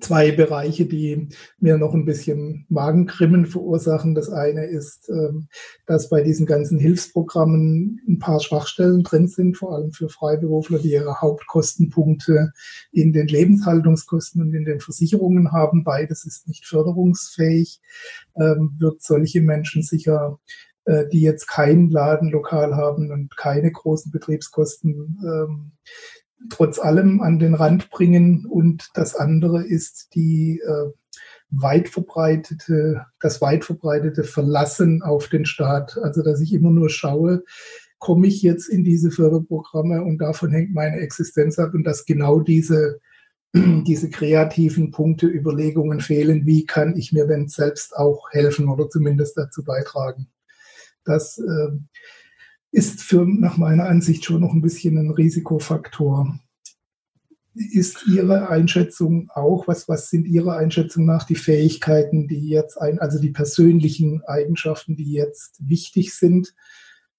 zwei 0.00 0.32
Bereiche, 0.32 0.86
die 0.86 1.28
mir 1.58 1.76
noch 1.76 1.92
ein 1.92 2.04
bisschen 2.04 2.64
Magenkrimmen 2.68 3.46
verursachen. 3.46 4.14
Das 4.14 4.30
eine 4.30 4.64
ist, 4.66 5.08
ähm, 5.10 5.48
dass 5.86 6.08
bei 6.08 6.22
diesen 6.22 6.46
ganzen 6.46 6.78
Hilfsprogrammen 6.78 8.00
ein 8.08 8.18
paar 8.18 8.40
Schwachstellen 8.40 9.02
drin 9.02 9.28
sind, 9.28 9.56
vor 9.56 9.74
allem 9.74 9.92
für 9.92 10.08
Freiberufler, 10.08 10.78
die 10.78 10.92
ihre 10.92 11.20
Hauptkostenpunkte 11.20 12.52
in 12.90 13.12
den 13.12 13.26
Lebenshaltungskosten 13.26 14.40
und 14.42 14.54
in 14.54 14.64
den 14.64 14.80
Versicherungen 14.80 15.52
haben. 15.52 15.84
Beides 15.84 16.24
ist 16.24 16.48
nicht 16.48 16.66
förderungsfähig, 16.66 17.80
ähm, 18.36 18.76
wird 18.78 19.02
solche 19.02 19.42
Menschen 19.42 19.82
sicher 19.82 20.38
äh, 20.84 21.06
die 21.12 21.20
jetzt 21.20 21.46
kein 21.46 21.90
Ladenlokal 21.90 22.74
haben 22.74 23.12
und 23.12 23.36
keine 23.36 23.70
großen 23.70 24.10
Betriebskosten, 24.10 25.16
ähm, 25.24 25.72
trotz 26.50 26.78
allem 26.78 27.20
an 27.20 27.38
den 27.38 27.54
Rand 27.54 27.90
bringen. 27.90 28.46
Und 28.46 28.90
das 28.94 29.14
andere 29.14 29.64
ist 29.64 30.14
die 30.14 30.60
äh, 30.60 30.90
weit 31.50 31.88
verbreitete, 31.88 33.06
das 33.20 33.40
weit 33.40 33.64
verbreitete 33.64 34.24
Verlassen 34.24 35.02
auf 35.02 35.28
den 35.28 35.44
Staat. 35.44 35.98
Also, 36.02 36.22
dass 36.22 36.40
ich 36.40 36.52
immer 36.52 36.70
nur 36.70 36.88
schaue, 36.88 37.44
komme 37.98 38.26
ich 38.26 38.42
jetzt 38.42 38.68
in 38.68 38.82
diese 38.82 39.10
Förderprogramme 39.10 40.02
und 40.02 40.18
davon 40.18 40.50
hängt 40.50 40.74
meine 40.74 40.96
Existenz 40.96 41.58
ab 41.58 41.72
und 41.74 41.84
dass 41.84 42.04
genau 42.04 42.40
diese, 42.40 42.98
diese 43.54 44.10
kreativen 44.10 44.90
Punkte, 44.90 45.26
Überlegungen 45.28 46.00
fehlen, 46.00 46.44
wie 46.46 46.66
kann 46.66 46.96
ich 46.96 47.12
mir 47.12 47.26
denn 47.26 47.48
selbst 47.48 47.94
auch 47.96 48.30
helfen 48.32 48.68
oder 48.68 48.88
zumindest 48.88 49.36
dazu 49.36 49.62
beitragen. 49.62 50.26
Das 51.04 51.38
äh, 51.38 51.68
ist 52.72 53.02
für 53.02 53.26
nach 53.26 53.58
meiner 53.58 53.84
Ansicht 53.84 54.24
schon 54.24 54.40
noch 54.40 54.52
ein 54.52 54.62
bisschen 54.62 54.96
ein 54.98 55.10
Risikofaktor. 55.10 56.38
Ist 57.54 58.06
Ihre 58.08 58.48
Einschätzung 58.48 59.28
auch, 59.34 59.68
was, 59.68 59.88
was 59.88 60.08
sind 60.08 60.26
Ihrer 60.26 60.56
Einschätzung 60.56 61.04
nach 61.04 61.24
die 61.24 61.34
Fähigkeiten, 61.34 62.26
die 62.26 62.48
jetzt 62.48 62.80
ein, 62.80 62.98
also 62.98 63.20
die 63.20 63.30
persönlichen 63.30 64.22
Eigenschaften, 64.24 64.96
die 64.96 65.12
jetzt 65.12 65.56
wichtig 65.60 66.14
sind? 66.14 66.54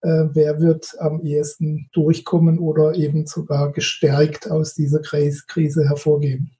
Äh, 0.01 0.25
wer 0.33 0.60
wird 0.60 0.95
am 1.00 1.22
ehesten 1.22 1.88
durchkommen 1.93 2.57
oder 2.57 2.95
eben 2.95 3.27
sogar 3.27 3.72
gestärkt 3.72 4.50
aus 4.50 4.74
dieser 4.74 5.01
Krise 5.01 5.88
hervorgehen? 5.88 6.57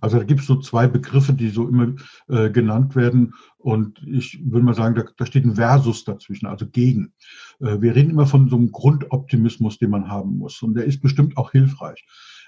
Also 0.00 0.18
da 0.18 0.24
gibt 0.24 0.40
es 0.40 0.46
so 0.46 0.56
zwei 0.60 0.86
Begriffe, 0.86 1.32
die 1.32 1.48
so 1.48 1.68
immer 1.68 1.94
äh, 2.28 2.50
genannt 2.50 2.96
werden. 2.96 3.34
Und 3.58 4.02
ich 4.06 4.40
würde 4.44 4.64
mal 4.64 4.74
sagen, 4.74 4.94
da, 4.94 5.04
da 5.16 5.26
steht 5.26 5.44
ein 5.44 5.56
Versus 5.56 6.04
dazwischen, 6.04 6.46
also 6.46 6.66
gegen. 6.66 7.12
Äh, 7.60 7.80
wir 7.80 7.94
reden 7.94 8.10
immer 8.10 8.26
von 8.26 8.48
so 8.48 8.56
einem 8.56 8.72
Grundoptimismus, 8.72 9.78
den 9.78 9.90
man 9.90 10.08
haben 10.08 10.38
muss. 10.38 10.62
Und 10.62 10.74
der 10.74 10.84
ist 10.84 11.00
bestimmt 11.00 11.36
auch 11.36 11.52
hilfreich. 11.52 12.06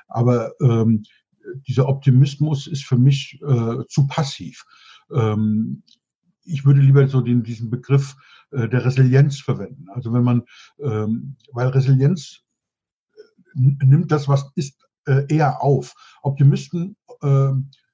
Aber 0.08 0.52
ähm, 0.60 1.04
dieser 1.66 1.88
Optimismus 1.88 2.66
ist 2.66 2.84
für 2.84 2.98
mich 2.98 3.40
äh, 3.42 3.84
zu 3.88 4.06
passiv. 4.06 4.64
Ähm, 5.12 5.82
ich 6.44 6.64
würde 6.64 6.80
lieber 6.80 7.06
so 7.08 7.20
den, 7.20 7.42
diesen 7.42 7.70
Begriff 7.70 8.16
äh, 8.50 8.68
der 8.68 8.84
Resilienz 8.84 9.40
verwenden. 9.40 9.86
Also 9.90 10.12
wenn 10.12 10.24
man, 10.24 10.42
ähm, 10.78 11.36
weil 11.52 11.68
Resilienz 11.68 12.42
äh, 13.14 13.84
nimmt 13.84 14.10
das, 14.10 14.28
was 14.28 14.50
ist, 14.54 14.76
äh, 15.06 15.24
eher 15.28 15.62
auf. 15.62 15.94
Optimisten 16.22 16.96
äh, 17.22 17.52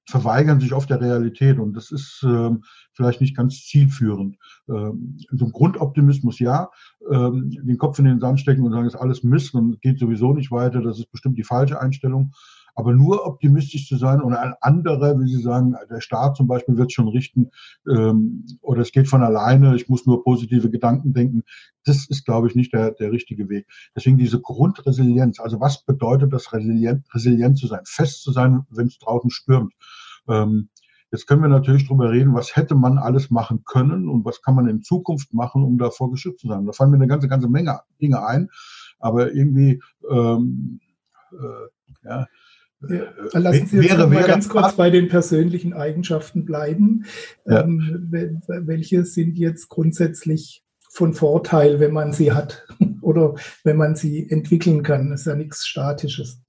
verweigern 0.09 0.61
sich 0.61 0.73
oft 0.73 0.89
der 0.89 1.01
Realität 1.01 1.59
und 1.59 1.75
das 1.75 1.91
ist 1.91 2.23
äh, 2.25 2.51
vielleicht 2.95 3.21
nicht 3.21 3.37
ganz 3.37 3.67
zielführend. 3.67 4.37
Ähm, 4.69 5.19
so 5.33 5.47
ein 5.47 5.53
Grundoptimismus 5.53 6.39
ja, 6.39 6.71
ähm, 7.11 7.51
den 7.51 7.79
Kopf 7.79 7.99
in 7.99 8.05
den 8.05 8.21
Sand 8.21 8.39
stecken 8.41 8.63
und 8.63 8.73
sagen, 8.73 8.87
es 8.87 8.95
ist 8.95 9.01
alles 9.01 9.25
Mist 9.25 9.55
und 9.55 9.81
geht 9.83 9.99
sowieso 9.99 10.33
nicht 10.33 10.53
weiter, 10.53 10.81
das 10.81 11.01
ist 11.01 11.11
bestimmt 11.11 11.39
die 11.39 11.45
falsche 11.45 11.81
Einstellung. 11.81 12.33
Aber 12.77 12.93
nur 12.93 13.27
optimistisch 13.27 13.89
zu 13.89 13.97
sein 13.97 14.21
und 14.21 14.35
ein 14.35 14.55
anderer, 14.61 15.19
wie 15.19 15.27
Sie 15.27 15.41
sagen, 15.41 15.75
der 15.91 16.01
Staat 16.03 16.37
zum 16.37 16.47
Beispiel 16.47 16.77
wird 16.77 16.93
schon 16.93 17.09
richten 17.09 17.51
ähm, 17.89 18.45
oder 18.61 18.83
es 18.83 18.93
geht 18.93 19.09
von 19.09 19.23
alleine, 19.23 19.75
ich 19.75 19.89
muss 19.89 20.05
nur 20.05 20.23
positive 20.23 20.71
Gedanken 20.71 21.15
denken, 21.15 21.43
das 21.85 22.07
ist, 22.07 22.27
glaube 22.27 22.49
ich, 22.49 22.55
nicht 22.55 22.75
der, 22.75 22.91
der 22.91 23.11
richtige 23.13 23.49
Weg. 23.49 23.67
Deswegen 23.97 24.19
diese 24.19 24.41
Grundresilienz, 24.41 25.41
also 25.41 25.59
was 25.59 25.85
bedeutet 25.85 26.35
das, 26.35 26.53
resilient, 26.53 27.07
resilient 27.15 27.59
zu 27.59 27.67
sein, 27.67 27.81
fest 27.85 28.23
zu 28.23 28.31
sein, 28.31 28.67
wenn 28.69 28.89
es 28.89 28.99
draußen 28.99 29.31
stürmt. 29.31 29.73
Ähm, 30.29 30.69
Jetzt 31.13 31.29
können 31.29 31.41
wir 31.41 31.49
natürlich 31.49 31.87
darüber 31.87 32.11
reden, 32.11 32.35
was 32.35 32.57
hätte 32.57 32.75
man 32.75 32.99
alles 32.99 33.31
machen 33.31 33.65
können 33.65 34.09
und 34.09 34.25
was 34.25 34.43
kann 34.43 34.57
man 34.57 34.69
in 34.69 34.83
Zukunft 34.83 35.33
machen, 35.33 35.63
um 35.63 35.79
davor 35.79 36.11
geschützt 36.11 36.41
zu 36.41 36.49
sein. 36.49 36.67
Da 36.67 36.73
fallen 36.73 36.91
mir 36.91 36.97
eine 36.97 37.07
ganze, 37.07 37.29
ganze 37.29 37.49
Menge 37.49 37.81
Dinge 38.03 38.27
ein, 38.27 38.51
aber 38.99 39.33
irgendwie 39.33 39.81
ähm, 40.11 40.81
äh, 41.33 42.07
ja, 42.09 42.27
ja, 42.83 42.97
äh, 42.97 43.39
lassen 43.39 43.67
Sie 43.67 43.79
uns 43.79 43.89
wäre, 43.89 44.07
mal 44.07 44.25
ganz 44.25 44.49
kurz 44.49 44.75
bei 44.77 44.91
den 44.91 45.09
persönlichen 45.09 45.73
Eigenschaften 45.73 46.45
bleiben. 46.45 47.05
Ja. 47.47 47.63
Ähm, 47.63 48.09
welche 48.11 49.05
sind 49.05 49.39
jetzt 49.39 49.69
grundsätzlich 49.69 50.63
von 50.91 51.15
Vorteil, 51.15 51.81
wenn 51.81 51.93
man 51.93 52.13
sie 52.13 52.33
hat 52.33 52.67
oder 53.01 53.35
wenn 53.65 53.77
man 53.77 53.97
sie 53.97 54.29
entwickeln 54.31 54.83
kann? 54.83 55.11
Das 55.11 55.21
ist 55.21 55.27
ja 55.27 55.35
nichts 55.35 55.67
Statisches. 55.67 56.43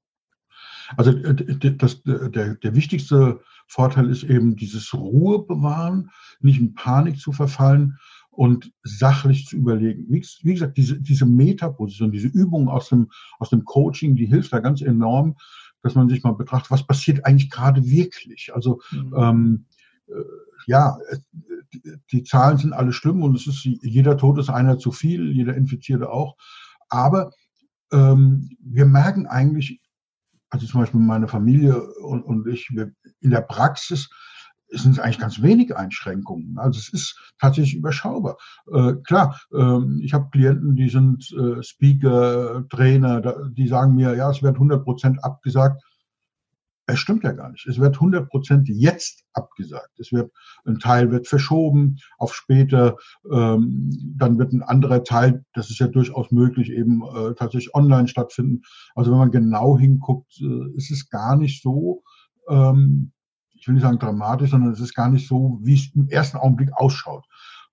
Also 0.96 1.12
äh, 1.12 1.75
das, 1.75 2.03
der, 2.03 2.55
der 2.55 2.75
wichtigste 2.75 3.41
Vorteil 3.67 4.10
ist 4.10 4.24
eben 4.24 4.55
dieses 4.55 4.93
Ruhe 4.93 5.46
bewahren, 5.46 6.12
nicht 6.39 6.60
in 6.60 6.74
Panik 6.74 7.19
zu 7.19 7.31
verfallen 7.31 7.98
und 8.38 8.72
sachlich 8.84 9.48
zu 9.48 9.57
überlegen. 9.57 10.05
Wie, 10.10 10.25
wie 10.43 10.53
gesagt, 10.53 10.77
diese, 10.77 11.01
diese 11.01 11.25
Metaposition, 11.25 12.12
diese 12.12 12.27
Übung 12.27 12.69
aus 12.69 12.89
dem, 12.89 13.10
aus 13.39 13.50
dem 13.50 13.65
Coaching, 13.65 14.15
die 14.15 14.27
hilft 14.27 14.53
da 14.53 14.60
ganz 14.60 14.81
enorm, 14.81 15.36
dass 15.84 15.96
man 15.96 16.10
sich 16.10 16.24
mal 16.24 16.34
betrachtet, 16.34 16.72
was 16.72 16.86
passiert 16.86 17.25
eigentlich 17.25 17.50
gerade 17.50 17.86
wirklich. 17.86 18.51
Also 18.53 18.81
mhm. 18.91 19.13
ähm, 19.15 19.65
äh, 20.07 20.24
ja, 20.65 20.98
die 22.12 22.24
Zahlen 22.24 22.57
sind 22.57 22.74
alle 22.74 22.93
schlimm 22.93 23.24
und 23.24 23.36
es 23.36 23.48
ist 23.48 23.63
jeder 23.63 24.17
Tod 24.17 24.38
ist 24.39 24.50
einer 24.50 24.77
zu 24.79 24.91
viel, 24.91 25.31
jeder 25.31 25.55
Infizierte 25.55 26.10
auch. 26.10 26.36
Aber 26.89 27.31
ähm, 27.91 28.50
wir 28.60 28.86
merken 28.86 29.27
eigentlich, 29.27 29.81
also 30.50 30.65
zum 30.65 30.81
Beispiel 30.81 31.00
meine 31.00 31.27
Familie 31.27 31.81
und, 32.00 32.24
und 32.24 32.48
ich, 32.48 32.69
wir, 32.72 32.91
in 33.22 33.31
der 33.31 33.41
Praxis 33.41 34.10
sind 34.69 34.91
es 34.93 35.00
eigentlich 35.00 35.19
ganz 35.19 35.41
wenig 35.41 35.75
Einschränkungen. 35.75 36.57
Also 36.57 36.79
es 36.79 36.91
ist 36.91 37.33
tatsächlich 37.39 37.75
überschaubar. 37.75 38.38
Äh, 38.71 38.93
klar, 39.05 39.39
äh, 39.53 39.79
ich 40.01 40.13
habe 40.13 40.29
Klienten, 40.31 40.75
die 40.75 40.89
sind 40.89 41.31
äh, 41.31 41.63
Speaker, 41.63 42.65
Trainer, 42.69 43.21
da, 43.21 43.36
die 43.50 43.67
sagen 43.67 43.95
mir, 43.95 44.15
ja, 44.15 44.29
es 44.29 44.43
wird 44.43 44.55
100 44.55 44.83
Prozent 44.83 45.24
abgesagt. 45.24 45.81
Es 46.89 47.00
stimmt 47.00 47.24
ja 47.24 47.33
gar 47.33 47.50
nicht. 47.51 47.67
Es 47.67 47.79
wird 47.79 47.95
100 47.95 48.29
Prozent 48.29 48.69
jetzt 48.69 49.25
abgesagt. 49.33 50.00
Es 50.00 50.13
wird, 50.13 50.31
ein 50.65 50.79
Teil 50.79 51.12
wird 51.12 51.27
verschoben 51.27 51.97
auf 52.17 52.33
später. 52.33 52.95
Ähm, 53.29 53.89
dann 54.15 54.38
wird 54.39 54.53
ein 54.53 54.63
anderer 54.63 55.03
Teil, 55.03 55.43
das 55.53 55.69
ist 55.69 55.79
ja 55.79 55.88
durchaus 55.88 56.31
möglich, 56.31 56.71
eben 56.71 57.03
äh, 57.03 57.33
tatsächlich 57.36 57.75
online 57.75 58.07
stattfinden. 58.07 58.62
Also 58.95 59.12
wenn 59.12 59.17
man 59.17 59.31
genau 59.31 59.77
hinguckt, 59.77 60.39
äh, 60.41 60.75
ist 60.77 60.91
es 60.91 61.09
gar 61.09 61.36
nicht 61.36 61.62
so, 61.62 62.03
ähm, 62.50 63.12
ich 63.67 63.69
will 63.69 63.75
nicht 63.75 63.83
sagen 63.83 64.00
dramatisch, 64.00 64.51
sondern 64.51 64.71
es 64.71 64.79
ist 64.79 64.95
gar 64.95 65.09
nicht 65.09 65.27
so, 65.27 65.59
wie 65.62 65.74
es 65.74 65.93
im 65.93 66.07
ersten 66.07 66.38
Augenblick 66.38 66.71
ausschaut. 66.71 67.25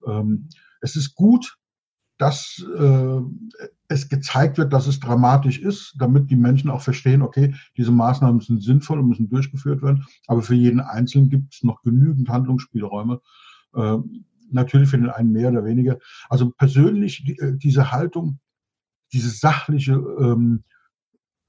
Ähm, 0.05 0.49
es 0.81 0.97
ist 0.97 1.15
gut, 1.15 1.57
dass 2.19 2.67
äh, 2.77 3.21
es 3.87 4.09
gezeigt 4.09 4.59
wird, 4.59 4.73
dass 4.73 4.89
es 4.89 4.99
dramatisch 4.99 5.61
ist, 5.61 5.95
damit 5.97 6.33
die 6.33 6.37
Menschen 6.37 6.69
auch 6.69 6.81
verstehen, 6.81 7.23
okay, 7.23 7.55
diese 7.77 7.93
Maßnahmen 7.93 8.41
sind 8.41 8.61
sinnvoll 8.61 8.99
und 8.99 9.07
müssen 9.07 9.29
durchgeführt 9.29 9.83
werden. 9.83 10.05
Aber 10.27 10.43
für 10.43 10.57
jeden 10.57 10.81
Einzelnen 10.81 11.31
gibt 11.31 11.55
es 11.55 11.63
noch 11.63 11.83
genügend 11.83 12.29
Handlungsspielräume. 12.29 13.21
Äh, 13.77 13.99
natürlich 14.51 14.89
für 14.89 14.99
den 14.99 15.11
einen 15.11 15.31
mehr 15.31 15.51
oder 15.51 15.65
weniger. 15.65 15.99
Also 16.29 16.51
persönlich 16.51 17.23
die, 17.25 17.39
äh, 17.39 17.57
diese 17.57 17.93
Haltung, 17.93 18.41
diese 19.13 19.31
sachliche 19.31 19.93
ähm, 19.93 20.65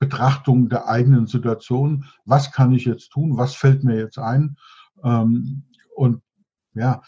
Betrachtung 0.05 0.69
der 0.69 0.87
eigenen 0.87 1.25
Situation. 1.27 2.05
Was 2.25 2.51
kann 2.51 2.71
ich 2.73 2.85
jetzt 2.85 3.09
tun? 3.09 3.37
Was 3.37 3.55
fällt 3.55 3.83
mir 3.83 3.97
jetzt 3.97 4.19
ein? 4.19 4.57
Ähm, 5.03 5.63
und 5.95 6.21
ja, 6.75 7.01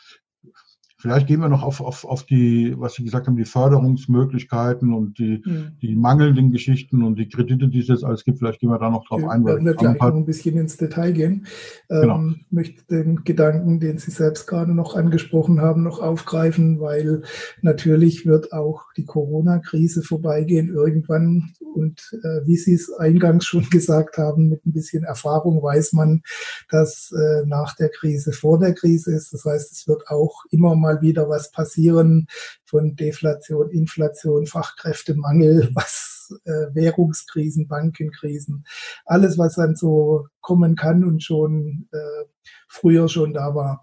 Vielleicht 1.07 1.27
gehen 1.27 1.39
wir 1.39 1.47
noch 1.47 1.63
auf, 1.63 1.79
auf, 1.79 2.03
auf 2.03 2.25
die, 2.25 2.75
was 2.77 2.95
Sie 2.95 3.03
gesagt 3.05 3.27
haben, 3.27 3.37
die 3.37 3.45
Förderungsmöglichkeiten 3.45 4.93
und 4.93 5.17
die, 5.17 5.41
mhm. 5.45 5.77
die 5.81 5.95
mangelnden 5.95 6.51
Geschichten 6.51 7.01
und 7.01 7.17
die 7.17 7.29
Kredite, 7.29 7.69
die 7.69 7.79
es 7.79 7.87
jetzt 7.87 8.03
alles 8.03 8.25
gibt. 8.25 8.39
Vielleicht 8.39 8.59
gehen 8.59 8.69
wir 8.69 8.77
da 8.77 8.89
noch 8.89 9.07
drauf 9.07 9.23
ein. 9.23 9.45
Werden 9.45 9.65
wir 9.65 9.73
gleich 9.73 9.97
noch 9.97 10.13
ein 10.13 10.25
bisschen 10.25 10.57
ins 10.57 10.75
Detail 10.75 11.13
gehen. 11.13 11.47
Genau. 11.87 12.17
Ähm, 12.17 12.41
möchte 12.49 12.83
den 12.87 13.23
Gedanken, 13.23 13.79
den 13.79 13.99
Sie 13.99 14.11
selbst 14.11 14.47
gerade 14.47 14.73
noch 14.73 14.97
angesprochen 14.97 15.61
haben, 15.61 15.83
noch 15.83 16.01
aufgreifen, 16.01 16.81
weil 16.81 17.21
natürlich 17.61 18.25
wird 18.25 18.51
auch 18.51 18.83
die 18.97 19.05
Corona-Krise 19.05 20.03
vorbeigehen 20.03 20.67
irgendwann. 20.67 21.53
Und 21.73 22.01
äh, 22.21 22.45
wie 22.45 22.57
Sie 22.57 22.73
es 22.73 22.91
eingangs 22.91 23.45
schon 23.45 23.63
gesagt 23.69 24.17
haben, 24.17 24.49
mit 24.49 24.65
ein 24.65 24.73
bisschen 24.73 25.05
Erfahrung 25.05 25.63
weiß 25.63 25.93
man, 25.93 26.21
dass 26.69 27.13
äh, 27.13 27.45
nach 27.45 27.77
der 27.77 27.87
Krise 27.87 28.33
vor 28.33 28.59
der 28.59 28.73
Krise 28.73 29.15
ist. 29.15 29.33
Das 29.33 29.45
heißt, 29.45 29.71
es 29.71 29.87
wird 29.87 30.09
auch 30.09 30.43
immer 30.51 30.75
mal 30.75 30.96
mal 30.97 31.01
wieder 31.01 31.29
was 31.29 31.51
passieren 31.51 32.27
von 32.65 32.95
Deflation, 32.95 33.69
Inflation, 33.69 34.45
Fachkräftemangel, 34.45 35.69
was 35.73 36.33
äh, 36.45 36.73
Währungskrisen, 36.73 37.67
Bankenkrisen, 37.67 38.65
alles, 39.05 39.37
was 39.37 39.55
dann 39.55 39.75
so 39.75 40.27
kommen 40.41 40.75
kann 40.75 41.03
und 41.03 41.23
schon 41.23 41.87
äh, 41.91 42.25
früher 42.67 43.07
schon 43.09 43.33
da 43.33 43.55
war. 43.55 43.81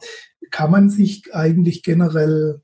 Kann 0.50 0.70
man 0.70 0.90
sich 0.90 1.34
eigentlich 1.34 1.82
generell 1.82 2.62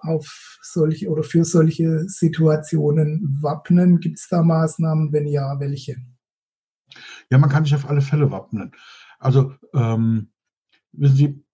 auf 0.00 0.58
solche 0.62 1.08
oder 1.08 1.24
für 1.24 1.44
solche 1.44 2.08
Situationen 2.08 3.38
wappnen? 3.40 3.98
Gibt 3.98 4.18
es 4.18 4.28
da 4.28 4.42
Maßnahmen? 4.42 5.12
Wenn 5.12 5.26
ja, 5.26 5.58
welche? 5.58 5.96
Ja, 7.30 7.38
man 7.38 7.50
kann 7.50 7.64
sich 7.64 7.74
auf 7.74 7.88
alle 7.88 8.00
Fälle 8.00 8.30
wappnen. 8.30 8.72
Also, 9.18 9.54
ähm, 9.74 10.30
wissen 10.92 11.16
Sie, 11.16 11.44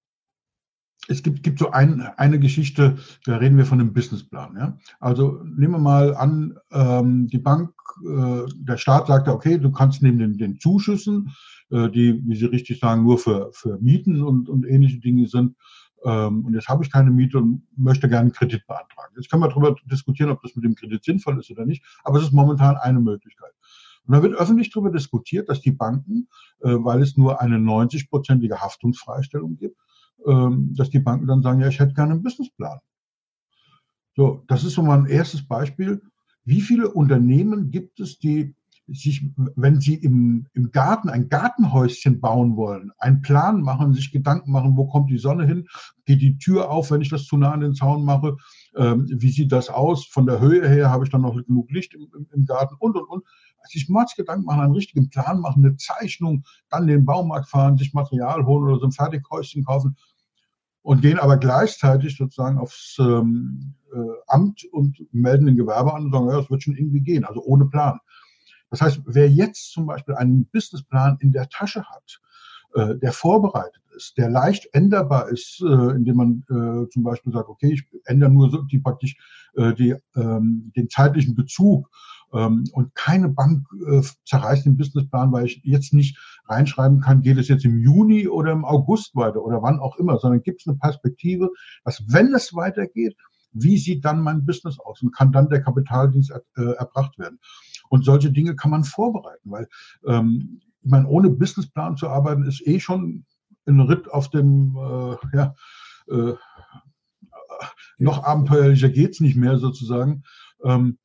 es 1.08 1.22
gibt, 1.22 1.42
gibt 1.42 1.58
so 1.58 1.70
ein, 1.70 2.00
eine 2.16 2.38
Geschichte, 2.38 2.96
da 3.24 3.36
reden 3.36 3.56
wir 3.56 3.66
von 3.66 3.80
einem 3.80 3.92
Businessplan. 3.92 4.56
Ja? 4.56 4.78
Also 5.00 5.42
nehmen 5.44 5.72
wir 5.72 5.78
mal 5.78 6.14
an, 6.14 6.56
ähm, 6.72 7.28
die 7.28 7.38
Bank, 7.38 7.70
äh, 8.04 8.42
der 8.54 8.76
Staat 8.76 9.08
sagt, 9.08 9.28
okay, 9.28 9.58
du 9.58 9.70
kannst 9.70 10.02
neben 10.02 10.18
den, 10.18 10.38
den 10.38 10.58
Zuschüssen, 10.58 11.34
äh, 11.70 11.90
die, 11.90 12.22
wie 12.26 12.36
Sie 12.36 12.46
richtig 12.46 12.80
sagen, 12.80 13.04
nur 13.04 13.18
für, 13.18 13.50
für 13.52 13.78
Mieten 13.78 14.22
und, 14.22 14.48
und 14.48 14.66
ähnliche 14.66 14.98
Dinge 14.98 15.26
sind, 15.26 15.56
ähm, 16.04 16.44
und 16.44 16.54
jetzt 16.54 16.68
habe 16.68 16.84
ich 16.84 16.92
keine 16.92 17.10
Miete 17.10 17.38
und 17.38 17.62
möchte 17.76 18.08
gerne 18.08 18.22
einen 18.22 18.32
Kredit 18.32 18.66
beantragen. 18.66 19.14
Jetzt 19.16 19.30
können 19.30 19.42
wir 19.42 19.48
darüber 19.48 19.74
diskutieren, 19.86 20.30
ob 20.30 20.42
das 20.42 20.54
mit 20.54 20.64
dem 20.64 20.74
Kredit 20.74 21.02
sinnvoll 21.02 21.38
ist 21.38 21.50
oder 21.50 21.64
nicht, 21.64 21.82
aber 22.04 22.18
es 22.18 22.24
ist 22.24 22.32
momentan 22.32 22.76
eine 22.76 23.00
Möglichkeit. 23.00 23.52
Und 24.06 24.14
da 24.14 24.22
wird 24.22 24.34
öffentlich 24.34 24.70
darüber 24.70 24.90
diskutiert, 24.90 25.48
dass 25.48 25.62
die 25.62 25.70
Banken, 25.70 26.28
äh, 26.60 26.74
weil 26.74 27.00
es 27.02 27.16
nur 27.16 27.40
eine 27.40 27.56
90-prozentige 27.56 28.56
Haftungsfreistellung 28.56 29.56
gibt, 29.56 29.78
dass 30.24 30.90
die 30.90 31.00
Banken 31.00 31.26
dann 31.26 31.42
sagen, 31.42 31.60
ja, 31.60 31.68
ich 31.68 31.78
hätte 31.78 31.94
gerne 31.94 32.12
einen 32.12 32.22
Businessplan. 32.22 32.78
So, 34.16 34.44
das 34.46 34.64
ist 34.64 34.74
so 34.74 34.82
mal 34.82 34.98
ein 34.98 35.06
erstes 35.06 35.46
Beispiel. 35.46 36.00
Wie 36.44 36.60
viele 36.60 36.90
Unternehmen 36.90 37.70
gibt 37.70 38.00
es, 38.00 38.18
die 38.18 38.54
sich, 38.86 39.24
wenn 39.56 39.80
sie 39.80 39.94
im, 39.94 40.46
im 40.52 40.70
Garten 40.70 41.08
ein 41.08 41.30
Gartenhäuschen 41.30 42.20
bauen 42.20 42.56
wollen, 42.56 42.92
einen 42.98 43.22
Plan 43.22 43.62
machen, 43.62 43.94
sich 43.94 44.12
Gedanken 44.12 44.52
machen, 44.52 44.76
wo 44.76 44.86
kommt 44.86 45.10
die 45.10 45.18
Sonne 45.18 45.46
hin, 45.46 45.66
geht 46.04 46.20
die 46.20 46.36
Tür 46.36 46.70
auf, 46.70 46.90
wenn 46.90 47.00
ich 47.00 47.08
das 47.08 47.24
zu 47.24 47.38
nah 47.38 47.52
an 47.52 47.60
den 47.60 47.74
Zaun 47.74 48.04
mache, 48.04 48.36
ähm, 48.76 49.06
wie 49.08 49.30
sieht 49.30 49.52
das 49.52 49.70
aus, 49.70 50.06
von 50.06 50.26
der 50.26 50.40
Höhe 50.40 50.68
her 50.68 50.90
habe 50.90 51.04
ich 51.04 51.10
dann 51.10 51.22
noch 51.22 51.34
genug 51.34 51.70
Licht 51.70 51.94
im, 51.94 52.08
im, 52.14 52.26
im 52.30 52.44
Garten 52.44 52.74
und, 52.78 52.96
und, 52.96 53.08
und. 53.08 53.24
Sich 53.66 53.88
mal 53.88 54.04
Gedanken 54.14 54.44
machen, 54.44 54.60
einen 54.60 54.74
richtigen 54.74 55.08
Plan 55.08 55.40
machen, 55.40 55.64
eine 55.64 55.76
Zeichnung, 55.78 56.44
dann 56.68 56.86
den 56.86 57.06
Baumarkt 57.06 57.48
fahren, 57.48 57.78
sich 57.78 57.94
Material 57.94 58.44
holen 58.44 58.64
oder 58.64 58.78
so 58.78 58.84
ein 58.84 58.92
Fertighäuschen 58.92 59.64
kaufen 59.64 59.96
und 60.84 61.00
gehen 61.00 61.18
aber 61.18 61.38
gleichzeitig 61.38 62.16
sozusagen 62.16 62.58
aufs 62.58 62.96
ähm, 62.98 63.74
äh, 63.90 63.98
Amt 64.26 64.64
und 64.70 65.02
melden 65.12 65.46
den 65.46 65.56
Gewerbe 65.56 65.94
an 65.94 66.04
und 66.04 66.12
sagen, 66.12 66.28
ja, 66.28 66.36
das 66.36 66.50
wird 66.50 66.62
schon 66.62 66.76
irgendwie 66.76 67.00
gehen, 67.00 67.24
also 67.24 67.42
ohne 67.42 67.64
Plan. 67.64 67.98
Das 68.70 68.82
heißt, 68.82 69.00
wer 69.06 69.30
jetzt 69.30 69.72
zum 69.72 69.86
Beispiel 69.86 70.14
einen 70.14 70.44
Businessplan 70.46 71.16
in 71.20 71.32
der 71.32 71.48
Tasche 71.48 71.84
hat, 71.84 72.20
äh, 72.74 72.96
der 72.96 73.12
vorbereitet 73.12 73.80
ist, 73.96 74.18
der 74.18 74.28
leicht 74.28 74.68
änderbar 74.74 75.30
ist, 75.30 75.62
äh, 75.62 75.94
indem 75.94 76.16
man 76.16 76.44
äh, 76.50 76.90
zum 76.90 77.02
Beispiel 77.02 77.32
sagt, 77.32 77.48
okay, 77.48 77.72
ich 77.72 77.84
ändere 78.04 78.30
nur 78.30 78.50
so 78.50 78.60
die 78.60 78.78
praktisch 78.78 79.16
äh, 79.54 79.72
die, 79.72 79.96
ähm, 80.16 80.70
den 80.76 80.90
zeitlichen 80.90 81.34
Bezug 81.34 81.88
ähm, 82.34 82.64
und 82.72 82.94
keine 82.94 83.28
Bank 83.28 83.66
äh, 83.86 84.02
zerreißt 84.26 84.66
den 84.66 84.76
Businessplan, 84.76 85.32
weil 85.32 85.46
ich 85.46 85.60
jetzt 85.64 85.92
nicht 85.92 86.18
reinschreiben 86.46 87.00
kann, 87.00 87.22
geht 87.22 87.38
es 87.38 87.48
jetzt 87.48 87.64
im 87.64 87.78
Juni 87.78 88.28
oder 88.28 88.52
im 88.52 88.64
August 88.64 89.14
weiter 89.14 89.42
oder 89.42 89.62
wann 89.62 89.78
auch 89.78 89.96
immer, 89.96 90.18
sondern 90.18 90.42
gibt 90.42 90.60
es 90.60 90.66
eine 90.66 90.76
Perspektive, 90.76 91.50
dass 91.84 92.02
wenn 92.08 92.34
es 92.34 92.54
weitergeht, 92.54 93.16
wie 93.52 93.78
sieht 93.78 94.04
dann 94.04 94.20
mein 94.20 94.44
Business 94.44 94.78
aus 94.80 95.00
und 95.00 95.14
kann 95.14 95.32
dann 95.32 95.48
der 95.48 95.62
Kapitaldienst 95.62 96.30
er, 96.30 96.42
äh, 96.56 96.72
erbracht 96.72 97.18
werden. 97.18 97.38
Und 97.88 98.04
solche 98.04 98.32
Dinge 98.32 98.56
kann 98.56 98.72
man 98.72 98.84
vorbereiten, 98.84 99.50
weil 99.50 99.68
ähm, 100.06 100.60
ich 100.82 100.90
meine, 100.90 101.06
ohne 101.06 101.30
Businessplan 101.30 101.96
zu 101.96 102.08
arbeiten, 102.08 102.44
ist 102.44 102.66
eh 102.66 102.80
schon 102.80 103.24
ein 103.66 103.80
Ritt 103.80 104.10
auf 104.10 104.28
dem, 104.28 104.76
äh, 104.76 105.36
ja, 105.36 105.54
äh, 106.08 106.34
noch 107.96 108.24
abenteuerlicher 108.24 108.88
geht's 108.88 109.20
nicht 109.20 109.36
mehr 109.36 109.58
sozusagen. 109.58 110.24
Ähm, 110.64 110.98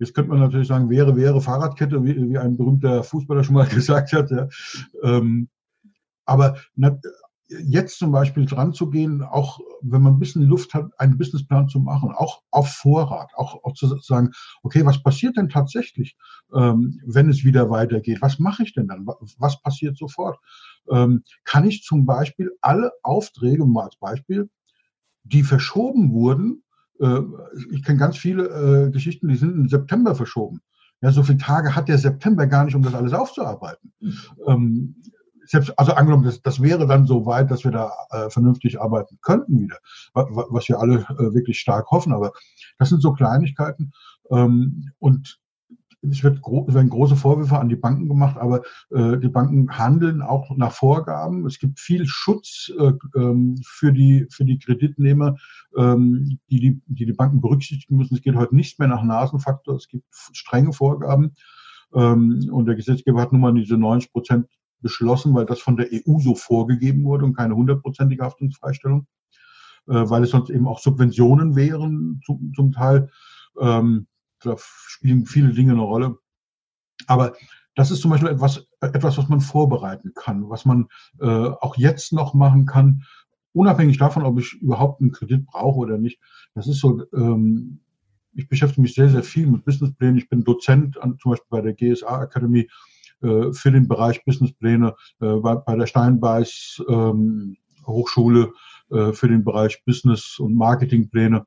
Jetzt 0.00 0.14
könnte 0.14 0.30
man 0.30 0.40
natürlich 0.40 0.68
sagen, 0.68 0.88
wäre, 0.90 1.14
wäre 1.14 1.40
Fahrradkette, 1.40 2.02
wie, 2.02 2.30
wie 2.30 2.38
ein 2.38 2.56
berühmter 2.56 3.04
Fußballer 3.04 3.44
schon 3.44 3.54
mal 3.54 3.66
gesagt 3.68 4.12
hat. 4.12 4.30
Ja. 4.30 4.48
Ähm, 5.02 5.48
aber 6.24 6.56
na, 6.74 6.98
jetzt 7.50 7.98
zum 7.98 8.12
Beispiel 8.12 8.46
dran 8.46 8.72
zu 8.72 8.88
gehen, 8.88 9.22
auch 9.22 9.60
wenn 9.82 10.02
man 10.02 10.14
ein 10.14 10.18
bisschen 10.18 10.42
Luft 10.42 10.72
hat, 10.72 10.90
einen 10.98 11.18
Businessplan 11.18 11.68
zu 11.68 11.80
machen, 11.80 12.12
auch 12.12 12.42
auf 12.50 12.68
Vorrat, 12.72 13.32
auch, 13.34 13.62
auch 13.64 13.74
zu 13.74 13.98
sagen, 13.98 14.30
okay, 14.62 14.86
was 14.86 15.02
passiert 15.02 15.36
denn 15.36 15.48
tatsächlich, 15.48 16.16
ähm, 16.54 17.00
wenn 17.04 17.28
es 17.28 17.44
wieder 17.44 17.68
weitergeht? 17.68 18.22
Was 18.22 18.38
mache 18.38 18.62
ich 18.62 18.72
denn 18.72 18.88
dann? 18.88 19.06
Was 19.38 19.60
passiert 19.60 19.98
sofort? 19.98 20.38
Ähm, 20.90 21.24
kann 21.44 21.66
ich 21.66 21.82
zum 21.82 22.06
Beispiel 22.06 22.52
alle 22.60 22.92
Aufträge, 23.02 23.66
mal 23.66 23.84
als 23.84 23.96
Beispiel, 23.96 24.48
die 25.24 25.42
verschoben 25.42 26.12
wurden, 26.12 26.62
ich 27.70 27.82
kenne 27.82 27.98
ganz 27.98 28.18
viele 28.18 28.44
äh, 28.86 28.90
Geschichten, 28.90 29.28
die 29.28 29.36
sind 29.36 29.54
im 29.54 29.68
September 29.68 30.14
verschoben. 30.14 30.60
Ja, 31.00 31.10
so 31.12 31.22
viele 31.22 31.38
Tage 31.38 31.74
hat 31.74 31.88
der 31.88 31.96
September 31.96 32.46
gar 32.46 32.64
nicht, 32.64 32.74
um 32.74 32.82
das 32.82 32.94
alles 32.94 33.14
aufzuarbeiten. 33.14 33.92
Mhm. 34.00 34.18
Ähm, 34.46 34.94
selbst, 35.46 35.76
also 35.78 35.92
angenommen, 35.92 36.24
das, 36.24 36.42
das 36.42 36.62
wäre 36.62 36.86
dann 36.86 37.06
so 37.06 37.26
weit, 37.26 37.50
dass 37.50 37.64
wir 37.64 37.72
da 37.72 37.90
äh, 38.10 38.30
vernünftig 38.30 38.80
arbeiten 38.80 39.18
könnten 39.22 39.58
wieder, 39.58 39.78
was 40.14 40.68
wir 40.68 40.78
alle 40.78 41.00
äh, 41.00 41.34
wirklich 41.34 41.58
stark 41.58 41.90
hoffen. 41.90 42.12
Aber 42.12 42.32
das 42.78 42.90
sind 42.90 43.02
so 43.02 43.12
Kleinigkeiten. 43.12 43.92
Ähm, 44.30 44.92
und 44.98 45.39
es, 46.02 46.22
wird 46.22 46.38
es 46.38 46.74
werden 46.74 46.88
große 46.88 47.16
Vorwürfe 47.16 47.58
an 47.58 47.68
die 47.68 47.76
Banken 47.76 48.08
gemacht, 48.08 48.36
aber 48.38 48.62
äh, 48.90 49.18
die 49.18 49.28
Banken 49.28 49.76
handeln 49.76 50.22
auch 50.22 50.56
nach 50.56 50.72
Vorgaben. 50.72 51.46
Es 51.46 51.58
gibt 51.58 51.78
viel 51.78 52.06
Schutz 52.06 52.72
äh, 52.78 52.92
ähm, 53.16 53.56
für, 53.64 53.92
die, 53.92 54.26
für 54.30 54.44
die 54.44 54.58
Kreditnehmer, 54.58 55.36
ähm, 55.76 56.38
die, 56.50 56.60
die, 56.60 56.82
die 56.86 57.06
die 57.06 57.12
Banken 57.12 57.40
berücksichtigen 57.40 57.96
müssen. 57.96 58.14
Es 58.14 58.22
geht 58.22 58.36
heute 58.36 58.56
nicht 58.56 58.78
mehr 58.78 58.88
nach 58.88 59.02
Nasenfaktor. 59.02 59.76
Es 59.76 59.88
gibt 59.88 60.04
strenge 60.32 60.72
Vorgaben. 60.72 61.34
Ähm, 61.94 62.48
und 62.50 62.66
der 62.66 62.76
Gesetzgeber 62.76 63.20
hat 63.20 63.32
nun 63.32 63.40
mal 63.40 63.54
diese 63.54 63.76
90 63.76 64.12
Prozent 64.12 64.46
beschlossen, 64.80 65.34
weil 65.34 65.46
das 65.46 65.60
von 65.60 65.76
der 65.76 65.88
EU 65.92 66.18
so 66.20 66.34
vorgegeben 66.34 67.04
wurde 67.04 67.24
und 67.26 67.36
keine 67.36 67.54
hundertprozentige 67.54 68.24
Haftungsfreistellung, 68.24 69.06
äh, 69.88 69.92
weil 70.08 70.22
es 70.22 70.30
sonst 70.30 70.50
eben 70.50 70.66
auch 70.66 70.78
Subventionen 70.78 71.56
wären 71.56 72.20
zum, 72.24 72.52
zum 72.54 72.72
Teil. 72.72 73.10
Ähm, 73.60 74.06
da 74.42 74.56
spielen 74.58 75.26
viele 75.26 75.52
Dinge 75.52 75.72
eine 75.72 75.82
Rolle. 75.82 76.18
Aber 77.06 77.34
das 77.74 77.90
ist 77.90 78.00
zum 78.00 78.10
Beispiel 78.10 78.30
etwas, 78.30 78.66
etwas, 78.80 79.16
was 79.18 79.28
man 79.28 79.40
vorbereiten 79.40 80.12
kann, 80.14 80.48
was 80.50 80.64
man 80.64 80.88
äh, 81.20 81.26
auch 81.26 81.76
jetzt 81.76 82.12
noch 82.12 82.34
machen 82.34 82.66
kann, 82.66 83.04
unabhängig 83.52 83.98
davon, 83.98 84.24
ob 84.24 84.38
ich 84.38 84.54
überhaupt 84.54 85.00
einen 85.00 85.12
Kredit 85.12 85.46
brauche 85.46 85.78
oder 85.78 85.98
nicht. 85.98 86.20
Das 86.54 86.66
ist 86.66 86.80
so, 86.80 87.02
ähm, 87.12 87.80
ich 88.32 88.48
beschäftige 88.48 88.82
mich 88.82 88.94
sehr, 88.94 89.08
sehr 89.08 89.22
viel 89.22 89.46
mit 89.46 89.64
Businessplänen. 89.64 90.18
Ich 90.18 90.28
bin 90.28 90.44
Dozent 90.44 91.00
an, 91.00 91.18
zum 91.18 91.32
Beispiel 91.32 91.48
bei 91.50 91.60
der 91.60 91.74
GSA 91.74 92.20
Akademie 92.20 92.68
äh, 93.22 93.52
für 93.52 93.70
den 93.70 93.88
Bereich 93.88 94.24
Businesspläne, 94.24 94.94
äh, 95.20 95.34
bei, 95.36 95.56
bei 95.56 95.76
der 95.76 95.86
Steinbeiß 95.86 96.82
ähm, 96.88 97.56
Hochschule 97.86 98.52
äh, 98.90 99.12
für 99.12 99.28
den 99.28 99.44
Bereich 99.44 99.82
Business- 99.84 100.38
und 100.38 100.54
Marketingpläne. 100.54 101.46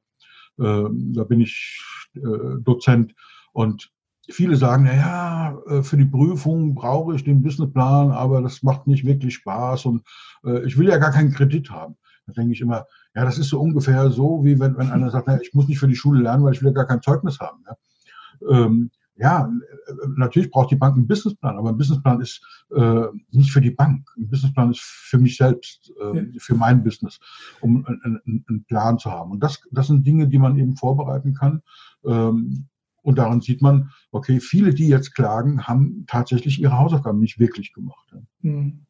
Äh, 0.59 0.83
da 1.13 1.23
bin 1.23 1.41
ich 1.41 1.81
äh, 2.15 2.59
Dozent 2.59 3.13
und 3.53 3.91
viele 4.29 4.55
sagen, 4.55 4.85
na 4.85 4.95
ja, 4.95 5.57
äh, 5.67 5.83
für 5.83 5.97
die 5.97 6.05
Prüfung 6.05 6.75
brauche 6.75 7.15
ich 7.15 7.23
den 7.23 7.41
Businessplan, 7.41 8.11
aber 8.11 8.41
das 8.41 8.63
macht 8.63 8.87
nicht 8.87 9.05
wirklich 9.05 9.35
Spaß 9.35 9.85
und 9.85 10.03
äh, 10.45 10.65
ich 10.65 10.77
will 10.77 10.87
ja 10.87 10.97
gar 10.97 11.11
keinen 11.11 11.33
Kredit 11.33 11.69
haben. 11.71 11.95
Da 12.25 12.33
denke 12.33 12.53
ich 12.53 12.61
immer, 12.61 12.85
ja, 13.15 13.25
das 13.25 13.37
ist 13.37 13.49
so 13.49 13.59
ungefähr 13.59 14.09
so, 14.09 14.45
wie 14.45 14.59
wenn, 14.59 14.77
wenn 14.77 14.89
einer 14.89 15.09
sagt, 15.09 15.27
na, 15.27 15.41
ich 15.41 15.53
muss 15.53 15.67
nicht 15.67 15.79
für 15.79 15.87
die 15.87 15.95
Schule 15.95 16.21
lernen, 16.21 16.43
weil 16.43 16.53
ich 16.53 16.61
will 16.61 16.69
ja 16.69 16.73
gar 16.73 16.87
kein 16.87 17.01
Zeugnis 17.01 17.39
haben. 17.39 17.63
Ja, 17.67 18.65
ähm, 18.65 18.91
ja 19.15 19.49
natürlich 20.15 20.49
braucht 20.51 20.71
die 20.71 20.75
Bank 20.75 20.95
einen 20.95 21.07
Businessplan, 21.07 21.57
aber 21.57 21.69
ein 21.69 21.77
Businessplan 21.77 22.21
ist 22.21 22.41
äh, 22.75 23.05
nicht 23.31 23.51
für 23.51 23.61
die 23.61 23.71
Bank. 23.71 24.07
Ein 24.17 24.29
Businessplan 24.29 24.71
ist 24.71 24.81
für 24.81 25.17
mich 25.17 25.37
selbst, 25.37 25.91
äh, 26.01 26.17
ja. 26.17 26.23
für 26.37 26.55
mein 26.55 26.83
Business, 26.83 27.19
um 27.61 27.85
einen, 27.85 28.19
einen, 28.25 28.65
Plan 28.65 28.97
zu 28.97 29.11
haben. 29.11 29.31
Und 29.31 29.41
das, 29.41 29.61
das 29.71 29.87
sind 29.87 30.05
Dinge, 30.05 30.27
die 30.27 30.39
man 30.39 30.57
eben 30.57 30.75
vorbereiten 30.75 31.33
kann. 31.33 31.61
Ähm, 32.05 32.67
und 33.01 33.17
daran 33.17 33.41
sieht 33.41 33.61
man, 33.61 33.91
okay, 34.11 34.39
viele, 34.39 34.73
die 34.73 34.87
jetzt 34.87 35.13
klagen, 35.13 35.63
haben 35.63 36.05
tatsächlich 36.07 36.61
ihre 36.61 36.77
Hausaufgaben 36.77 37.19
nicht 37.19 37.37
wirklich 37.37 37.73
gemacht. 37.73 38.15
Mhm. 38.41 38.85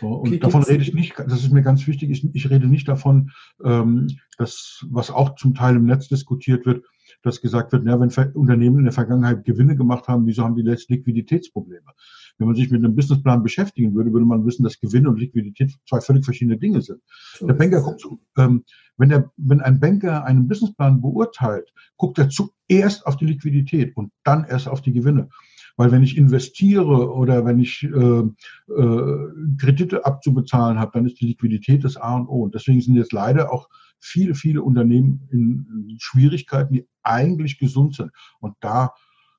und 0.00 0.10
okay, 0.10 0.38
davon 0.38 0.64
rede 0.64 0.82
ich 0.82 0.92
nicht, 0.92 1.16
das 1.18 1.44
ist 1.44 1.52
mir 1.52 1.62
ganz 1.62 1.86
wichtig, 1.86 2.10
ich, 2.10 2.34
ich 2.34 2.50
rede 2.50 2.66
nicht 2.66 2.88
davon, 2.88 3.30
ähm, 3.62 4.08
dass, 4.38 4.84
was 4.90 5.10
auch 5.10 5.36
zum 5.36 5.54
Teil 5.54 5.76
im 5.76 5.84
Netz 5.84 6.08
diskutiert 6.08 6.66
wird, 6.66 6.84
dass 7.22 7.40
gesagt 7.40 7.72
wird, 7.72 7.86
ja, 7.86 7.98
wenn 8.00 8.10
Unternehmen 8.34 8.78
in 8.78 8.84
der 8.84 8.92
Vergangenheit 8.92 9.44
Gewinne 9.44 9.76
gemacht 9.76 10.08
haben, 10.08 10.26
wieso 10.26 10.44
haben 10.44 10.56
die 10.56 10.62
jetzt 10.62 10.90
Liquiditätsprobleme? 10.90 11.92
Wenn 12.38 12.46
man 12.46 12.56
sich 12.56 12.70
mit 12.70 12.84
einem 12.84 12.94
Businessplan 12.94 13.42
beschäftigen 13.42 13.94
würde, 13.94 14.12
würde 14.12 14.26
man 14.26 14.44
wissen, 14.46 14.62
dass 14.62 14.80
Gewinn 14.80 15.06
und 15.06 15.20
Liquidität 15.20 15.72
zwei 15.88 16.00
völlig 16.00 16.24
verschiedene 16.24 16.58
Dinge 16.58 16.80
sind. 16.80 17.00
Der 17.40 17.54
Banker 17.54 17.82
guckt, 17.82 18.04
ähm, 18.38 18.64
wenn, 18.96 19.10
der, 19.10 19.30
wenn 19.36 19.60
ein 19.60 19.80
Banker 19.80 20.24
einen 20.24 20.48
Businessplan 20.48 21.02
beurteilt, 21.02 21.72
guckt 21.96 22.18
er 22.18 22.30
zuerst 22.30 23.06
auf 23.06 23.16
die 23.16 23.26
Liquidität 23.26 23.96
und 23.96 24.12
dann 24.24 24.44
erst 24.44 24.68
auf 24.68 24.80
die 24.80 24.92
Gewinne. 24.92 25.28
Weil 25.76 25.90
wenn 25.90 26.02
ich 26.02 26.16
investiere 26.16 27.12
oder 27.12 27.44
wenn 27.44 27.58
ich 27.58 27.82
äh, 27.84 27.88
äh, 27.88 29.28
Kredite 29.58 30.04
abzubezahlen 30.04 30.78
habe, 30.78 30.92
dann 30.94 31.06
ist 31.06 31.20
die 31.20 31.26
Liquidität 31.26 31.84
das 31.84 31.96
A 31.96 32.14
und 32.16 32.28
O. 32.28 32.42
Und 32.42 32.54
deswegen 32.54 32.80
sind 32.80 32.96
jetzt 32.96 33.12
leider 33.12 33.52
auch 33.52 33.68
viele, 34.00 34.34
viele 34.34 34.62
Unternehmen 34.62 35.28
in 35.30 35.96
Schwierigkeiten, 35.98 36.74
die 36.74 36.88
eigentlich 37.02 37.58
gesund 37.58 37.94
sind. 37.94 38.10
Und 38.40 38.54
da, 38.60 38.92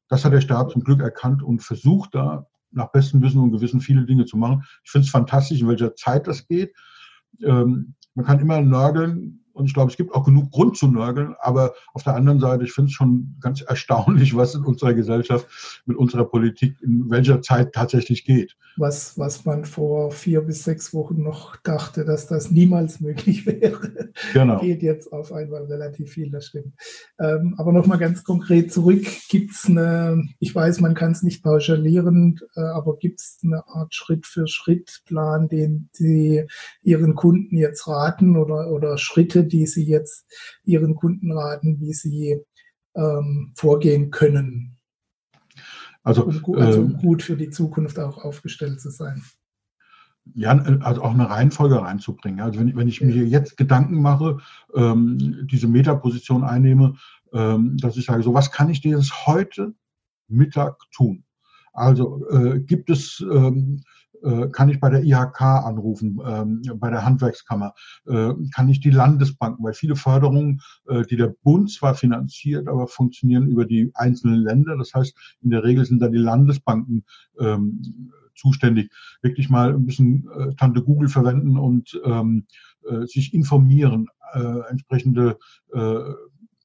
das 0.08 0.26
hat 0.26 0.34
der 0.34 0.42
Staat 0.42 0.72
zum 0.72 0.84
Glück 0.84 1.02
erkannt 1.02 1.44
und 1.44 1.62
versucht 1.62 2.16
da 2.16 2.48
nach 2.72 2.92
bestem 2.92 3.22
Wissen 3.22 3.40
und 3.40 3.52
Gewissen 3.52 3.82
viele 3.82 4.06
Dinge 4.06 4.26
zu 4.26 4.38
machen. 4.38 4.64
Ich 4.84 4.92
finde 4.92 5.06
es 5.06 5.12
fantastisch, 5.12 5.62
in 5.62 5.68
welcher 5.68 5.96
Zeit 5.96 6.28
das 6.28 6.48
geht. 6.48 6.74
Ähm, 7.42 7.96
man 8.16 8.26
kann 8.26 8.40
immer 8.40 8.62
nörgeln, 8.62 9.43
und 9.54 9.68
ich 9.68 9.74
glaube, 9.74 9.92
es 9.92 9.98
gibt 9.98 10.14
auch 10.14 10.26
genug 10.26 10.52
Grund 10.52 10.78
zu 10.78 10.88
nörgeln. 10.88 11.36
Aber 11.40 11.74
auf 11.94 12.04
der 12.04 12.16
anderen 12.16 12.40
Seite, 12.40 12.64
ich 12.64 12.72
finde 12.72 12.90
es 12.90 12.94
schon 12.94 13.36
ganz 13.40 13.62
erstaunlich, 13.62 14.36
was 14.36 14.56
in 14.56 14.64
unserer 14.64 14.94
Gesellschaft 14.94 15.48
mit 15.86 15.96
unserer 15.96 16.26
Politik 16.26 16.76
in 16.82 17.10
welcher 17.10 17.42
Zeit 17.42 17.74
tatsächlich 17.74 18.26
geht. 18.26 18.56
Was, 18.78 19.18
was 19.20 19.46
man 19.46 19.66
vor 19.66 20.12
vier 20.12 20.42
bis 20.42 20.64
sechs 20.64 20.94
Wochen 20.94 21.22
noch 21.22 21.56
dachte, 21.58 22.04
dass 22.04 22.26
das 22.28 22.50
niemals 22.50 23.00
möglich 23.00 23.46
wäre, 23.46 24.10
genau. 24.34 24.60
geht 24.60 24.82
jetzt 24.82 25.14
auf 25.14 25.32
einmal 25.32 25.66
relativ 25.66 26.12
viel, 26.12 26.32
das 26.32 26.48
stimmt. 26.48 26.74
Ähm, 27.20 27.54
aber 27.58 27.72
nochmal 27.72 28.00
ganz 28.00 28.24
konkret 28.24 28.74
zurück. 28.74 29.06
Gibt 29.30 29.52
es 29.52 29.66
eine, 29.68 30.24
ich 30.40 30.54
weiß, 30.56 30.80
man 30.80 30.96
kann 30.96 31.12
es 31.12 31.22
nicht 31.22 31.44
pauschalieren, 31.44 32.40
äh, 32.56 32.62
aber 32.62 32.98
gibt 32.98 33.20
es 33.20 33.38
eine 33.44 33.68
Art 33.68 33.94
Schritt-für-Schritt-Plan, 33.94 35.48
den 35.48 35.90
Sie 35.92 36.46
Ihren 36.82 37.14
Kunden 37.14 37.56
jetzt 37.58 37.88
raten 37.88 38.36
oder, 38.36 38.72
oder 38.72 38.98
Schritte, 38.98 39.43
die 39.46 39.66
Sie 39.66 39.86
jetzt 39.86 40.26
Ihren 40.64 40.96
Kunden 40.96 41.32
raten, 41.32 41.80
wie 41.80 41.94
sie 41.94 42.42
ähm, 42.96 43.54
vorgehen 43.56 44.12
können? 44.12 44.78
Also, 46.04 46.26
um, 46.26 46.56
also 46.56 46.82
um 46.82 46.92
ähm, 46.92 46.98
gut 46.98 47.24
für 47.24 47.38
die 47.38 47.50
Zukunft 47.50 47.98
auch 48.00 48.18
aufgestellt 48.18 48.82
zu 48.82 48.90
sein. 48.90 49.24
Ja, 50.36 50.52
also 50.52 51.02
auch 51.02 51.14
eine 51.14 51.30
Reihenfolge 51.30 51.82
reinzubringen. 51.82 52.40
Also 52.40 52.60
wenn, 52.60 52.76
wenn 52.76 52.88
ich 52.88 53.00
ja. 53.00 53.08
mir 53.08 53.26
jetzt 53.26 53.58
Gedanken 53.58 54.02
mache, 54.02 54.38
ähm, 54.74 55.48
diese 55.52 55.68
Metaposition 55.68 56.44
einnehme, 56.44 56.96
ähm, 57.34 57.78
dass 57.78 57.98
ich 57.98 58.06
sage, 58.06 58.24
so 58.24 58.34
was 58.34 58.52
kann 58.52 58.70
ich 58.70 58.82
dir 58.82 58.98
jetzt 58.98 59.26
heute 59.26 59.74
Mittag 60.28 60.78
tun? 60.96 61.26
Also 61.74 62.26
äh, 62.30 62.60
gibt 62.60 62.90
es 62.90 63.26
ähm, 63.32 63.82
äh, 63.82 64.03
kann 64.52 64.70
ich 64.70 64.80
bei 64.80 64.90
der 64.90 65.04
IHK 65.04 65.42
anrufen, 65.42 66.20
ähm, 66.26 66.62
bei 66.76 66.90
der 66.90 67.06
Handwerkskammer, 67.06 67.74
äh, 68.06 68.34
kann 68.54 68.70
ich 68.70 68.80
die 68.80 68.90
Landesbanken, 68.90 69.64
weil 69.64 69.74
viele 69.74 69.96
Förderungen, 69.96 70.62
äh, 70.88 71.04
die 71.04 71.18
der 71.18 71.34
Bund 71.44 71.72
zwar 71.72 71.96
finanziert, 71.96 72.68
aber 72.68 72.88
funktionieren 72.88 73.48
über 73.48 73.66
die 73.66 73.92
einzelnen 73.94 74.40
Länder. 74.40 74.78
Das 74.78 74.94
heißt, 74.94 75.16
in 75.42 75.50
der 75.50 75.64
Regel 75.64 75.86
sind 75.86 76.02
da 76.02 76.08
die 76.08 76.18
Landesbanken 76.18 77.04
ähm, 77.40 78.12
zuständig. 78.36 78.92
Wirklich 79.22 79.50
mal 79.50 79.74
ein 79.74 79.86
bisschen 79.86 80.28
äh, 80.38 80.56
Tante 80.56 80.82
Google 80.82 81.10
verwenden 81.10 81.58
und 81.58 82.00
ähm, 82.06 82.46
äh, 82.90 83.06
sich 83.06 83.34
informieren, 83.34 84.08
äh, 84.34 84.70
entsprechende 84.70 85.38
äh, 85.74 86.00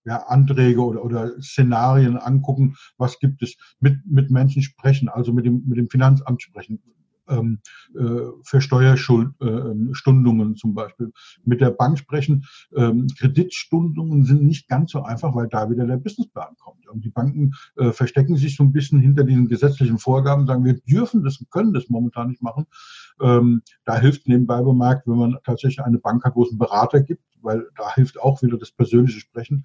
ja, 0.05 0.23
Anträge 0.29 0.83
oder, 0.83 1.05
oder 1.05 1.41
Szenarien 1.43 2.17
angucken, 2.17 2.77
was 2.97 3.19
gibt 3.19 3.43
es, 3.43 3.57
mit, 3.81 3.99
mit 4.07 4.31
Menschen 4.31 4.63
sprechen, 4.63 5.09
also 5.09 5.33
mit 5.33 5.45
dem, 5.45 5.65
mit 5.67 5.77
dem 5.77 5.91
Finanzamt 5.91 6.41
sprechen 6.43 6.81
ähm, 7.29 7.61
äh, 7.95 8.31
für 8.43 8.61
Steuerstundungen 8.61 10.53
äh, 10.53 10.55
zum 10.55 10.75
Beispiel 10.75 11.13
mit 11.45 11.61
der 11.61 11.71
Bank 11.71 11.99
sprechen. 11.99 12.47
Ähm, 12.75 13.07
Kreditstundungen 13.19 14.25
sind 14.25 14.43
nicht 14.43 14.69
ganz 14.69 14.93
so 14.93 15.03
einfach, 15.03 15.35
weil 15.35 15.49
da 15.49 15.71
wieder 15.71 15.87
der 15.87 15.97
Businessplan 15.97 16.57
kommt. 16.59 16.89
Und 16.89 17.05
die 17.05 17.11
Banken 17.11 17.53
äh, 17.77 17.93
verstecken 17.93 18.37
sich 18.37 18.57
so 18.57 18.65
ein 18.65 18.73
bisschen 18.73 19.01
hinter 19.01 19.25
diesen 19.25 19.49
gesetzlichen 19.49 19.99
Vorgaben, 19.99 20.47
sagen, 20.47 20.65
wir 20.65 20.79
dürfen 20.81 21.23
das 21.23 21.39
und 21.39 21.51
können 21.51 21.73
das 21.73 21.89
momentan 21.89 22.29
nicht 22.29 22.43
machen. 22.43 22.67
Ähm, 23.21 23.63
da 23.85 23.99
hilft 23.99 24.29
nebenbei 24.29 24.63
bemerkt, 24.63 25.07
wenn 25.07 25.19
man 25.19 25.39
tatsächlich 25.45 25.85
eine 25.85 25.99
Bank 25.99 26.25
hat, 26.25 26.35
wo 26.37 26.45
es 26.45 26.51
einen 26.51 26.59
Berater 26.59 27.01
gibt, 27.01 27.23
weil 27.43 27.67
da 27.77 27.95
hilft 27.95 28.21
auch 28.21 28.43
wieder 28.43 28.59
das 28.59 28.73
persönliche 28.73 29.21
Sprechen. 29.21 29.65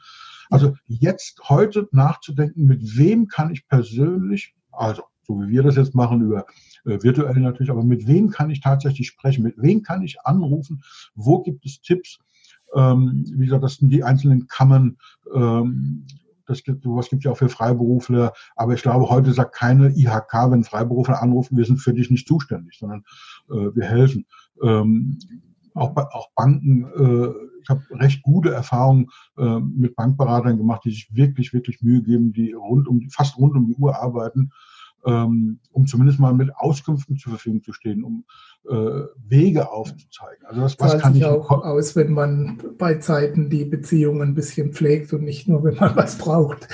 Also 0.49 0.75
jetzt 0.85 1.41
heute 1.49 1.87
nachzudenken, 1.91 2.65
mit 2.65 2.97
wem 2.97 3.27
kann 3.27 3.51
ich 3.51 3.67
persönlich, 3.67 4.55
also 4.71 5.03
so 5.23 5.41
wie 5.41 5.49
wir 5.49 5.63
das 5.63 5.75
jetzt 5.75 5.95
machen, 5.95 6.21
über 6.21 6.45
äh, 6.85 7.01
virtuell 7.01 7.39
natürlich, 7.39 7.71
aber 7.71 7.83
mit 7.83 8.07
wem 8.07 8.29
kann 8.29 8.49
ich 8.49 8.61
tatsächlich 8.61 9.07
sprechen? 9.07 9.43
Mit 9.43 9.55
wem 9.57 9.83
kann 9.83 10.01
ich 10.01 10.21
anrufen? 10.21 10.83
Wo 11.15 11.41
gibt 11.41 11.65
es 11.65 11.81
Tipps? 11.81 12.19
Ähm, 12.75 13.25
wie 13.35 13.45
gesagt, 13.45 13.63
das 13.63 13.75
sind 13.75 13.89
die 13.89 14.03
einzelnen 14.03 14.47
Kammern. 14.47 14.97
Ähm, 15.33 16.05
das 16.45 16.63
gibt, 16.63 16.83
sowas 16.83 17.09
gibt 17.09 17.23
ja 17.23 17.31
auch 17.31 17.37
für 17.37 17.49
Freiberufler. 17.49 18.33
Aber 18.55 18.73
ich 18.73 18.81
glaube, 18.81 19.09
heute 19.09 19.31
sagt 19.31 19.55
keine 19.55 19.89
IHK, 19.95 20.51
wenn 20.51 20.63
Freiberufler 20.63 21.21
anrufen, 21.21 21.57
wir 21.57 21.65
sind 21.65 21.77
für 21.77 21.93
dich 21.93 22.09
nicht 22.09 22.27
zuständig, 22.27 22.77
sondern 22.77 23.03
äh, 23.49 23.73
wir 23.73 23.85
helfen. 23.85 24.25
Ähm, 24.61 25.19
auch, 25.73 25.95
auch 25.95 26.29
Banken, 26.35 26.83
äh, 26.83 27.33
ich 27.61 27.69
habe 27.69 27.81
recht 27.91 28.21
gute 28.23 28.51
Erfahrungen 28.51 29.09
äh, 29.37 29.59
mit 29.59 29.95
Bankberatern 29.95 30.57
gemacht, 30.57 30.81
die 30.83 30.91
sich 30.91 31.07
wirklich, 31.15 31.53
wirklich 31.53 31.81
Mühe 31.81 32.03
geben, 32.03 32.33
die 32.33 32.51
rund 32.51 32.87
um 32.87 33.09
fast 33.09 33.37
rund 33.37 33.55
um 33.55 33.65
die 33.65 33.75
Uhr 33.75 33.95
arbeiten 33.95 34.51
ähm, 35.05 35.59
um 35.71 35.85
zumindest 35.85 36.19
mal 36.19 36.33
mit 36.33 36.55
Auskünften 36.55 37.17
zur 37.17 37.31
Verfügung 37.31 37.63
zu 37.63 37.73
stehen, 37.73 38.03
um 38.03 38.25
äh, 38.69 39.05
Wege 39.27 39.71
aufzuzeigen. 39.71 40.45
Also 40.45 40.61
das 40.61 40.79
was 40.79 40.99
kann 40.99 41.15
ich 41.15 41.25
auch 41.25 41.49
aus, 41.49 41.95
wenn 41.95 42.13
man 42.13 42.61
bei 42.77 42.95
Zeiten 42.95 43.49
die 43.49 43.65
Beziehungen 43.65 44.21
ein 44.21 44.35
bisschen 44.35 44.73
pflegt 44.73 45.13
und 45.13 45.23
nicht 45.23 45.47
nur, 45.47 45.63
wenn 45.63 45.75
man 45.75 45.95
was 45.95 46.17
braucht. 46.17 46.67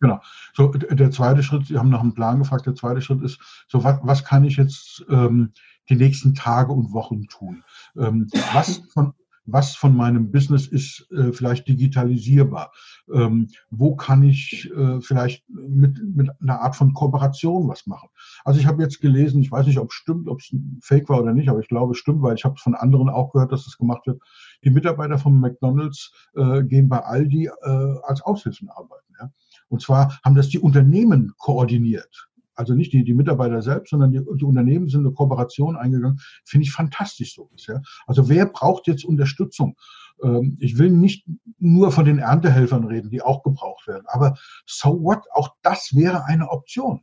Genau. 0.00 0.20
So, 0.52 0.68
der 0.68 1.10
zweite 1.10 1.42
Schritt, 1.42 1.66
Sie 1.66 1.78
haben 1.78 1.90
nach 1.90 2.00
einem 2.00 2.14
Plan 2.14 2.38
gefragt, 2.38 2.66
der 2.66 2.74
zweite 2.74 3.00
Schritt 3.00 3.22
ist, 3.22 3.40
so 3.68 3.82
was, 3.82 3.98
was 4.02 4.24
kann 4.24 4.44
ich 4.44 4.56
jetzt 4.56 5.04
ähm, 5.08 5.52
die 5.88 5.96
nächsten 5.96 6.34
Tage 6.34 6.72
und 6.72 6.92
Wochen 6.92 7.26
tun? 7.28 7.64
Ähm, 7.96 8.26
was 8.52 8.82
von 8.92 9.14
was 9.46 9.74
von 9.74 9.96
meinem 9.96 10.30
Business 10.30 10.66
ist 10.66 11.10
äh, 11.12 11.32
vielleicht 11.32 11.68
digitalisierbar? 11.68 12.72
Ähm, 13.12 13.48
wo 13.70 13.96
kann 13.96 14.22
ich 14.22 14.70
äh, 14.76 15.00
vielleicht 15.00 15.48
mit, 15.48 15.98
mit 16.14 16.30
einer 16.40 16.60
Art 16.60 16.76
von 16.76 16.92
Kooperation 16.92 17.68
was 17.68 17.86
machen? 17.86 18.08
Also 18.44 18.60
ich 18.60 18.66
habe 18.66 18.82
jetzt 18.82 19.00
gelesen, 19.00 19.40
ich 19.40 19.50
weiß 19.50 19.66
nicht, 19.66 19.78
ob 19.78 19.90
es 19.90 19.94
stimmt, 19.94 20.28
ob 20.28 20.40
es 20.40 20.54
Fake 20.80 21.08
war 21.08 21.20
oder 21.20 21.32
nicht, 21.32 21.48
aber 21.48 21.60
ich 21.60 21.68
glaube 21.68 21.92
es 21.92 21.98
stimmt, 21.98 22.22
weil 22.22 22.34
ich 22.34 22.44
habe 22.44 22.56
von 22.58 22.74
anderen 22.74 23.08
auch 23.08 23.32
gehört, 23.32 23.52
dass 23.52 23.64
das 23.64 23.78
gemacht 23.78 24.06
wird. 24.06 24.20
Die 24.64 24.70
Mitarbeiter 24.70 25.18
von 25.18 25.38
McDonald's 25.38 26.12
äh, 26.34 26.62
gehen 26.64 26.88
bei 26.88 27.00
Aldi 27.00 27.46
äh, 27.46 27.94
als 28.02 28.22
Aushilfen 28.22 28.68
arbeiten. 28.68 29.14
Ja? 29.20 29.32
Und 29.68 29.82
zwar 29.82 30.18
haben 30.24 30.34
das 30.34 30.48
die 30.48 30.58
Unternehmen 30.58 31.32
koordiniert. 31.38 32.28
Also 32.56 32.74
nicht 32.74 32.92
die, 32.92 33.04
die 33.04 33.14
Mitarbeiter 33.14 33.62
selbst, 33.62 33.90
sondern 33.90 34.10
die, 34.10 34.20
die 34.20 34.44
Unternehmen 34.44 34.88
sind 34.88 35.00
eine 35.06 35.12
Kooperation 35.12 35.76
eingegangen, 35.76 36.18
finde 36.44 36.64
ich 36.64 36.72
fantastisch 36.72 37.34
sowas. 37.34 37.66
Ja? 37.66 37.80
Also 38.06 38.28
wer 38.28 38.46
braucht 38.46 38.86
jetzt 38.86 39.04
Unterstützung? 39.04 39.76
Ähm, 40.22 40.56
ich 40.60 40.78
will 40.78 40.90
nicht 40.90 41.26
nur 41.58 41.92
von 41.92 42.04
den 42.04 42.18
Erntehelfern 42.18 42.84
reden, 42.84 43.10
die 43.10 43.22
auch 43.22 43.42
gebraucht 43.42 43.86
werden, 43.86 44.04
aber 44.06 44.36
so 44.66 45.02
what? 45.02 45.22
Auch 45.32 45.50
das 45.62 45.94
wäre 45.94 46.24
eine 46.24 46.50
Option. 46.50 47.02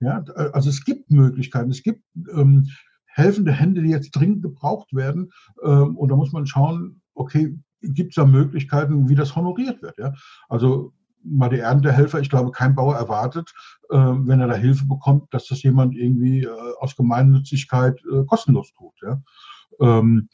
Ja, 0.00 0.22
also 0.52 0.68
es 0.68 0.84
gibt 0.84 1.10
Möglichkeiten, 1.10 1.70
es 1.70 1.82
gibt 1.82 2.02
ähm, 2.34 2.66
helfende 3.06 3.52
Hände, 3.52 3.82
die 3.82 3.90
jetzt 3.90 4.10
dringend 4.10 4.42
gebraucht 4.42 4.92
werden. 4.92 5.30
Ähm, 5.62 5.96
und 5.96 6.08
da 6.10 6.16
muss 6.16 6.32
man 6.32 6.46
schauen, 6.46 7.00
okay, 7.14 7.56
gibt 7.80 8.10
es 8.10 8.16
da 8.16 8.24
Möglichkeiten, 8.24 9.08
wie 9.08 9.14
das 9.14 9.36
honoriert 9.36 9.82
wird. 9.82 9.98
Ja? 9.98 10.14
Also 10.48 10.92
mal 11.24 11.48
die 11.48 11.58
Erntehelfer, 11.58 12.20
ich 12.20 12.30
glaube, 12.30 12.50
kein 12.50 12.74
Bauer 12.74 12.96
erwartet, 12.96 13.52
äh, 13.90 13.96
wenn 13.96 14.40
er 14.40 14.48
da 14.48 14.54
Hilfe 14.54 14.86
bekommt, 14.86 15.32
dass 15.32 15.46
das 15.46 15.62
jemand 15.62 15.94
irgendwie 15.96 16.44
äh, 16.44 16.72
aus 16.80 16.96
Gemeinnützigkeit 16.96 18.00
äh, 18.04 18.24
kostenlos 18.26 18.72
tut. 18.74 18.94
Ja? 19.02 19.22
Ähm, 19.80 20.28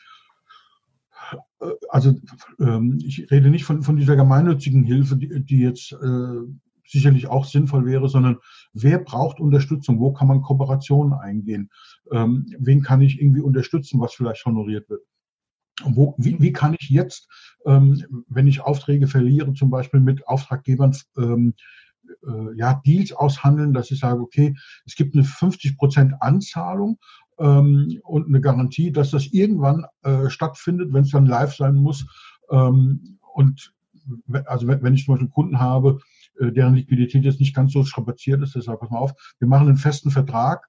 äh, 1.60 1.66
also 1.88 2.14
ähm, 2.58 2.98
ich 3.02 3.30
rede 3.30 3.50
nicht 3.50 3.64
von, 3.64 3.82
von 3.82 3.96
dieser 3.96 4.16
gemeinnützigen 4.16 4.84
Hilfe, 4.84 5.16
die, 5.16 5.44
die 5.44 5.60
jetzt 5.60 5.92
äh, 5.92 6.40
sicherlich 6.86 7.28
auch 7.28 7.44
sinnvoll 7.44 7.86
wäre, 7.86 8.08
sondern 8.08 8.38
wer 8.72 8.98
braucht 8.98 9.40
Unterstützung? 9.40 10.00
Wo 10.00 10.12
kann 10.12 10.28
man 10.28 10.42
Kooperationen 10.42 11.12
eingehen? 11.12 11.70
Ähm, 12.10 12.46
wen 12.58 12.82
kann 12.82 13.00
ich 13.00 13.20
irgendwie 13.20 13.40
unterstützen, 13.40 14.00
was 14.00 14.14
vielleicht 14.14 14.44
honoriert 14.44 14.88
wird? 14.90 15.02
Wo, 15.84 16.14
wie, 16.18 16.40
wie 16.40 16.52
kann 16.52 16.76
ich 16.78 16.88
jetzt, 16.88 17.28
ähm, 17.66 18.24
wenn 18.28 18.46
ich 18.46 18.60
Aufträge 18.60 19.06
verliere, 19.06 19.52
zum 19.54 19.70
Beispiel 19.70 20.00
mit 20.00 20.26
Auftraggebern 20.26 20.96
ähm, 21.16 21.54
äh, 22.26 22.56
ja, 22.56 22.80
Deals 22.86 23.12
aushandeln, 23.12 23.72
dass 23.72 23.90
ich 23.90 24.00
sage, 24.00 24.20
okay, 24.20 24.54
es 24.86 24.94
gibt 24.94 25.14
eine 25.14 25.24
50 25.24 25.76
Prozent 25.76 26.14
Anzahlung 26.20 26.98
ähm, 27.38 28.00
und 28.04 28.28
eine 28.28 28.40
Garantie, 28.40 28.92
dass 28.92 29.10
das 29.10 29.26
irgendwann 29.26 29.86
äh, 30.02 30.28
stattfindet, 30.28 30.92
wenn 30.92 31.04
es 31.04 31.10
dann 31.10 31.26
live 31.26 31.54
sein 31.54 31.76
muss. 31.76 32.06
Ähm, 32.50 33.18
und 33.34 33.72
also 34.46 34.66
wenn, 34.66 34.94
ich 34.94 35.04
zum 35.04 35.14
Beispiel 35.14 35.28
Kunden 35.28 35.60
habe, 35.60 36.00
äh, 36.38 36.50
deren 36.52 36.74
Liquidität 36.74 37.24
jetzt 37.24 37.40
nicht 37.40 37.54
ganz 37.54 37.72
so 37.72 37.84
strapaziert 37.84 38.42
ist, 38.42 38.54
deshalb 38.54 38.80
pass 38.80 38.90
mal 38.90 38.98
auf, 38.98 39.12
wir 39.38 39.48
machen 39.48 39.68
einen 39.68 39.76
festen 39.76 40.10
Vertrag, 40.10 40.66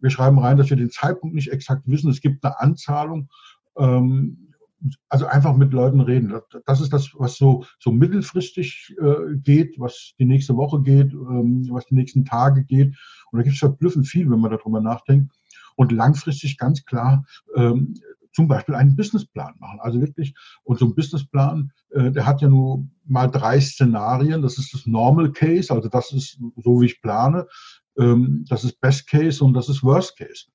wir 0.00 0.10
schreiben 0.10 0.38
rein, 0.38 0.56
dass 0.56 0.70
wir 0.70 0.76
den 0.76 0.90
Zeitpunkt 0.90 1.34
nicht 1.34 1.52
exakt 1.52 1.82
wissen, 1.86 2.10
es 2.10 2.20
gibt 2.20 2.44
eine 2.44 2.58
Anzahlung, 2.58 3.28
ähm, 3.76 4.51
also 5.08 5.26
einfach 5.26 5.56
mit 5.56 5.72
Leuten 5.72 6.00
reden. 6.00 6.34
Das 6.66 6.80
ist 6.80 6.92
das, 6.92 7.10
was 7.14 7.36
so, 7.36 7.64
so 7.78 7.90
mittelfristig 7.92 8.94
äh, 9.00 9.36
geht, 9.36 9.78
was 9.78 10.14
die 10.18 10.24
nächste 10.24 10.56
Woche 10.56 10.80
geht, 10.82 11.12
ähm, 11.12 11.66
was 11.70 11.86
die 11.86 11.94
nächsten 11.94 12.24
Tage 12.24 12.64
geht. 12.64 12.96
Und 13.30 13.38
da 13.38 13.42
gibt 13.42 13.54
es 13.54 13.60
verblüffend 13.60 14.08
viel, 14.08 14.30
wenn 14.30 14.40
man 14.40 14.50
darüber 14.50 14.80
nachdenkt. 14.80 15.32
Und 15.76 15.92
langfristig 15.92 16.58
ganz 16.58 16.84
klar 16.84 17.24
ähm, 17.54 17.94
zum 18.32 18.48
Beispiel 18.48 18.74
einen 18.74 18.96
Businessplan 18.96 19.54
machen. 19.58 19.78
Also 19.80 20.00
wirklich, 20.00 20.34
und 20.64 20.78
so 20.78 20.86
ein 20.86 20.94
Businessplan, 20.94 21.72
äh, 21.90 22.10
der 22.10 22.26
hat 22.26 22.40
ja 22.40 22.48
nur 22.48 22.86
mal 23.04 23.28
drei 23.28 23.60
Szenarien. 23.60 24.42
Das 24.42 24.58
ist 24.58 24.72
das 24.74 24.86
Normal 24.86 25.32
Case, 25.32 25.72
also 25.72 25.88
das 25.88 26.12
ist 26.12 26.38
so, 26.56 26.80
wie 26.80 26.86
ich 26.86 27.02
plane. 27.02 27.46
Ähm, 27.98 28.44
das 28.48 28.64
ist 28.64 28.80
Best 28.80 29.08
Case 29.08 29.44
und 29.44 29.54
das 29.54 29.68
ist 29.68 29.82
Worst 29.82 30.16
Case. 30.16 30.46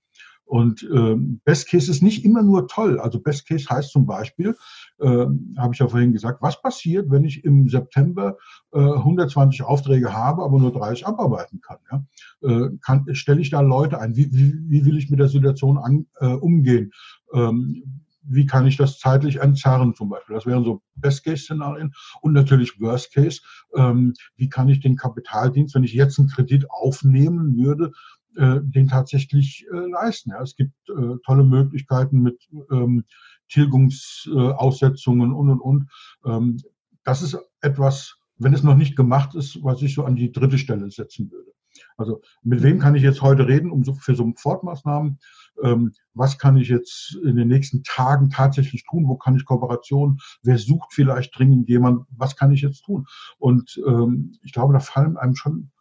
Und 0.47 0.87
ähm, 0.93 1.41
Best 1.43 1.69
Case 1.69 1.91
ist 1.91 2.01
nicht 2.01 2.23
immer 2.23 2.41
nur 2.41 2.67
toll. 2.67 2.99
Also 2.99 3.19
Best 3.19 3.47
Case 3.47 3.67
heißt 3.69 3.91
zum 3.91 4.05
Beispiel, 4.05 4.55
äh, 4.99 5.25
habe 5.57 5.73
ich 5.73 5.79
ja 5.79 5.87
vorhin 5.87 6.13
gesagt, 6.13 6.41
was 6.41 6.61
passiert, 6.61 7.11
wenn 7.11 7.25
ich 7.25 7.43
im 7.43 7.67
September 7.67 8.37
äh, 8.73 8.79
120 8.79 9.63
Aufträge 9.63 10.13
habe, 10.13 10.43
aber 10.43 10.57
nur 10.57 10.71
30 10.71 11.05
abarbeiten 11.05 11.59
kann? 11.59 11.77
Ja? 11.91 12.49
Äh, 12.49 12.69
kann 12.81 13.05
Stelle 13.13 13.41
ich 13.41 13.49
da 13.49 13.59
Leute 13.59 13.99
ein? 13.99 14.15
Wie, 14.15 14.31
wie, 14.31 14.55
wie 14.69 14.85
will 14.85 14.97
ich 14.97 15.09
mit 15.09 15.19
der 15.19 15.27
Situation 15.27 15.77
an, 15.77 16.07
äh, 16.21 16.27
umgehen? 16.27 16.91
Ähm, 17.33 18.03
wie 18.29 18.45
kann 18.45 18.67
ich 18.67 18.77
das 18.77 18.99
zeitlich 18.99 19.37
entzerren 19.39 19.95
zum 19.95 20.09
Beispiel? 20.09 20.35
Das 20.35 20.45
wären 20.45 20.63
so 20.63 20.81
Best-Case-Szenarien 20.95 21.93
und 22.21 22.33
natürlich 22.33 22.79
Worst-Case. 22.79 23.41
Ähm, 23.75 24.13
wie 24.35 24.49
kann 24.49 24.69
ich 24.69 24.79
den 24.79 24.95
Kapitaldienst, 24.95 25.75
wenn 25.75 25.83
ich 25.83 25.93
jetzt 25.93 26.19
einen 26.19 26.29
Kredit 26.29 26.69
aufnehmen 26.69 27.57
würde, 27.57 27.93
äh, 28.37 28.59
den 28.61 28.87
tatsächlich 28.87 29.65
äh, 29.71 29.89
leisten. 29.89 30.31
Ja. 30.31 30.41
Es 30.41 30.55
gibt 30.55 30.73
äh, 30.89 31.15
tolle 31.25 31.43
Möglichkeiten 31.43 32.21
mit 32.21 32.47
ähm, 32.71 33.03
Tilgungsaussetzungen 33.49 35.33
und, 35.33 35.49
und, 35.49 35.59
und. 35.61 35.89
Ähm, 36.25 36.61
das 37.03 37.21
ist 37.21 37.37
etwas, 37.61 38.17
wenn 38.37 38.53
es 38.53 38.63
noch 38.63 38.75
nicht 38.75 38.95
gemacht 38.95 39.35
ist, 39.35 39.63
was 39.63 39.81
ich 39.81 39.95
so 39.95 40.03
an 40.03 40.15
die 40.15 40.31
dritte 40.31 40.57
Stelle 40.57 40.89
setzen 40.91 41.31
würde. 41.31 41.51
Also 41.95 42.21
mit 42.43 42.63
wem 42.63 42.79
kann 42.79 42.95
ich 42.95 43.03
jetzt 43.03 43.21
heute 43.21 43.47
reden 43.47 43.71
um 43.71 43.83
so, 43.83 43.93
für 43.93 44.15
Sofortmaßnahmen? 44.15 45.19
Ähm, 45.63 45.93
was 46.13 46.37
kann 46.37 46.57
ich 46.57 46.69
jetzt 46.69 47.17
in 47.23 47.35
den 47.35 47.47
nächsten 47.47 47.83
Tagen 47.83 48.29
tatsächlich 48.29 48.83
tun? 48.83 49.07
Wo 49.07 49.15
kann 49.15 49.35
ich 49.35 49.45
Kooperation? 49.45 50.19
Wer 50.43 50.57
sucht 50.57 50.93
vielleicht 50.93 51.37
dringend 51.37 51.69
jemand? 51.69 52.05
Was 52.09 52.35
kann 52.35 52.51
ich 52.51 52.61
jetzt 52.61 52.83
tun? 52.83 53.07
Und 53.37 53.79
ähm, 53.87 54.33
ich 54.43 54.53
glaube, 54.53 54.73
da 54.73 54.79
fallen 54.79 55.17
einem 55.17 55.35
schon 55.35 55.71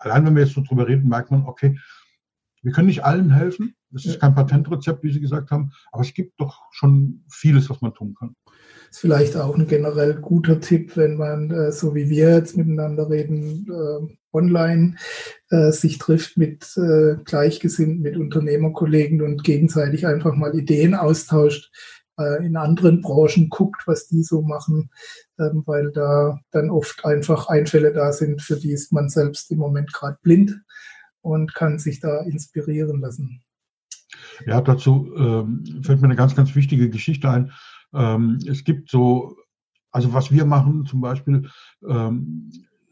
allein 0.00 0.26
wenn 0.26 0.34
wir 0.34 0.44
jetzt 0.44 0.54
so 0.54 0.62
drüber 0.62 0.88
reden, 0.88 1.08
merkt 1.08 1.30
man, 1.30 1.46
okay, 1.46 1.78
wir 2.62 2.72
können 2.72 2.88
nicht 2.88 3.04
allen 3.04 3.30
helfen. 3.30 3.74
Das 3.90 4.06
ist 4.06 4.20
kein 4.20 4.34
Patentrezept, 4.34 5.02
wie 5.02 5.12
Sie 5.12 5.20
gesagt 5.20 5.50
haben, 5.50 5.72
aber 5.90 6.02
es 6.02 6.14
gibt 6.14 6.40
doch 6.40 6.62
schon 6.70 7.24
vieles, 7.28 7.68
was 7.68 7.82
man 7.82 7.92
tun 7.92 8.14
kann. 8.18 8.34
Das 8.46 8.98
ist 8.98 9.00
vielleicht 9.00 9.36
auch 9.36 9.56
ein 9.56 9.66
generell 9.66 10.14
guter 10.14 10.60
Tipp, 10.60 10.96
wenn 10.96 11.16
man, 11.16 11.50
äh, 11.50 11.72
so 11.72 11.94
wie 11.94 12.08
wir 12.08 12.30
jetzt 12.30 12.56
miteinander 12.56 13.10
reden, 13.10 13.66
äh, 13.70 14.14
online 14.34 14.96
äh, 15.50 15.72
sich 15.72 15.98
trifft 15.98 16.38
mit 16.38 16.78
Gleichgesinnten, 17.24 18.00
mit 18.00 18.16
Unternehmerkollegen 18.16 19.20
und 19.20 19.44
gegenseitig 19.44 20.06
einfach 20.06 20.34
mal 20.34 20.54
Ideen 20.54 20.94
austauscht, 20.94 21.70
in 22.42 22.56
anderen 22.56 23.00
Branchen 23.00 23.48
guckt, 23.48 23.86
was 23.86 24.08
die 24.08 24.22
so 24.22 24.42
machen, 24.42 24.90
ähm, 25.38 25.62
weil 25.66 25.90
da 25.92 26.38
dann 26.50 26.70
oft 26.70 27.04
einfach 27.04 27.48
Einfälle 27.48 27.92
da 27.92 28.12
sind, 28.12 28.42
für 28.42 28.56
die 28.56 28.72
ist 28.72 28.92
man 28.92 29.08
selbst 29.08 29.50
im 29.50 29.58
Moment 29.58 29.92
gerade 29.92 30.18
blind 30.22 30.60
und 31.20 31.54
kann 31.54 31.78
sich 31.78 32.00
da 32.00 32.22
inspirieren 32.22 33.00
lassen. 33.00 33.42
Ja, 34.46 34.60
dazu 34.60 35.12
ähm, 35.16 35.82
fällt 35.82 36.00
mir 36.00 36.08
eine 36.08 36.16
ganz, 36.16 36.34
ganz 36.34 36.54
wichtige 36.54 36.90
Geschichte 36.90 37.30
ein. 37.30 37.52
Ähm, 37.94 38.38
es 38.46 38.64
gibt 38.64 38.90
so, 38.90 39.36
also 39.90 40.12
was 40.12 40.30
wir 40.30 40.44
machen 40.44 40.86
zum 40.86 41.00
Beispiel, 41.00 41.48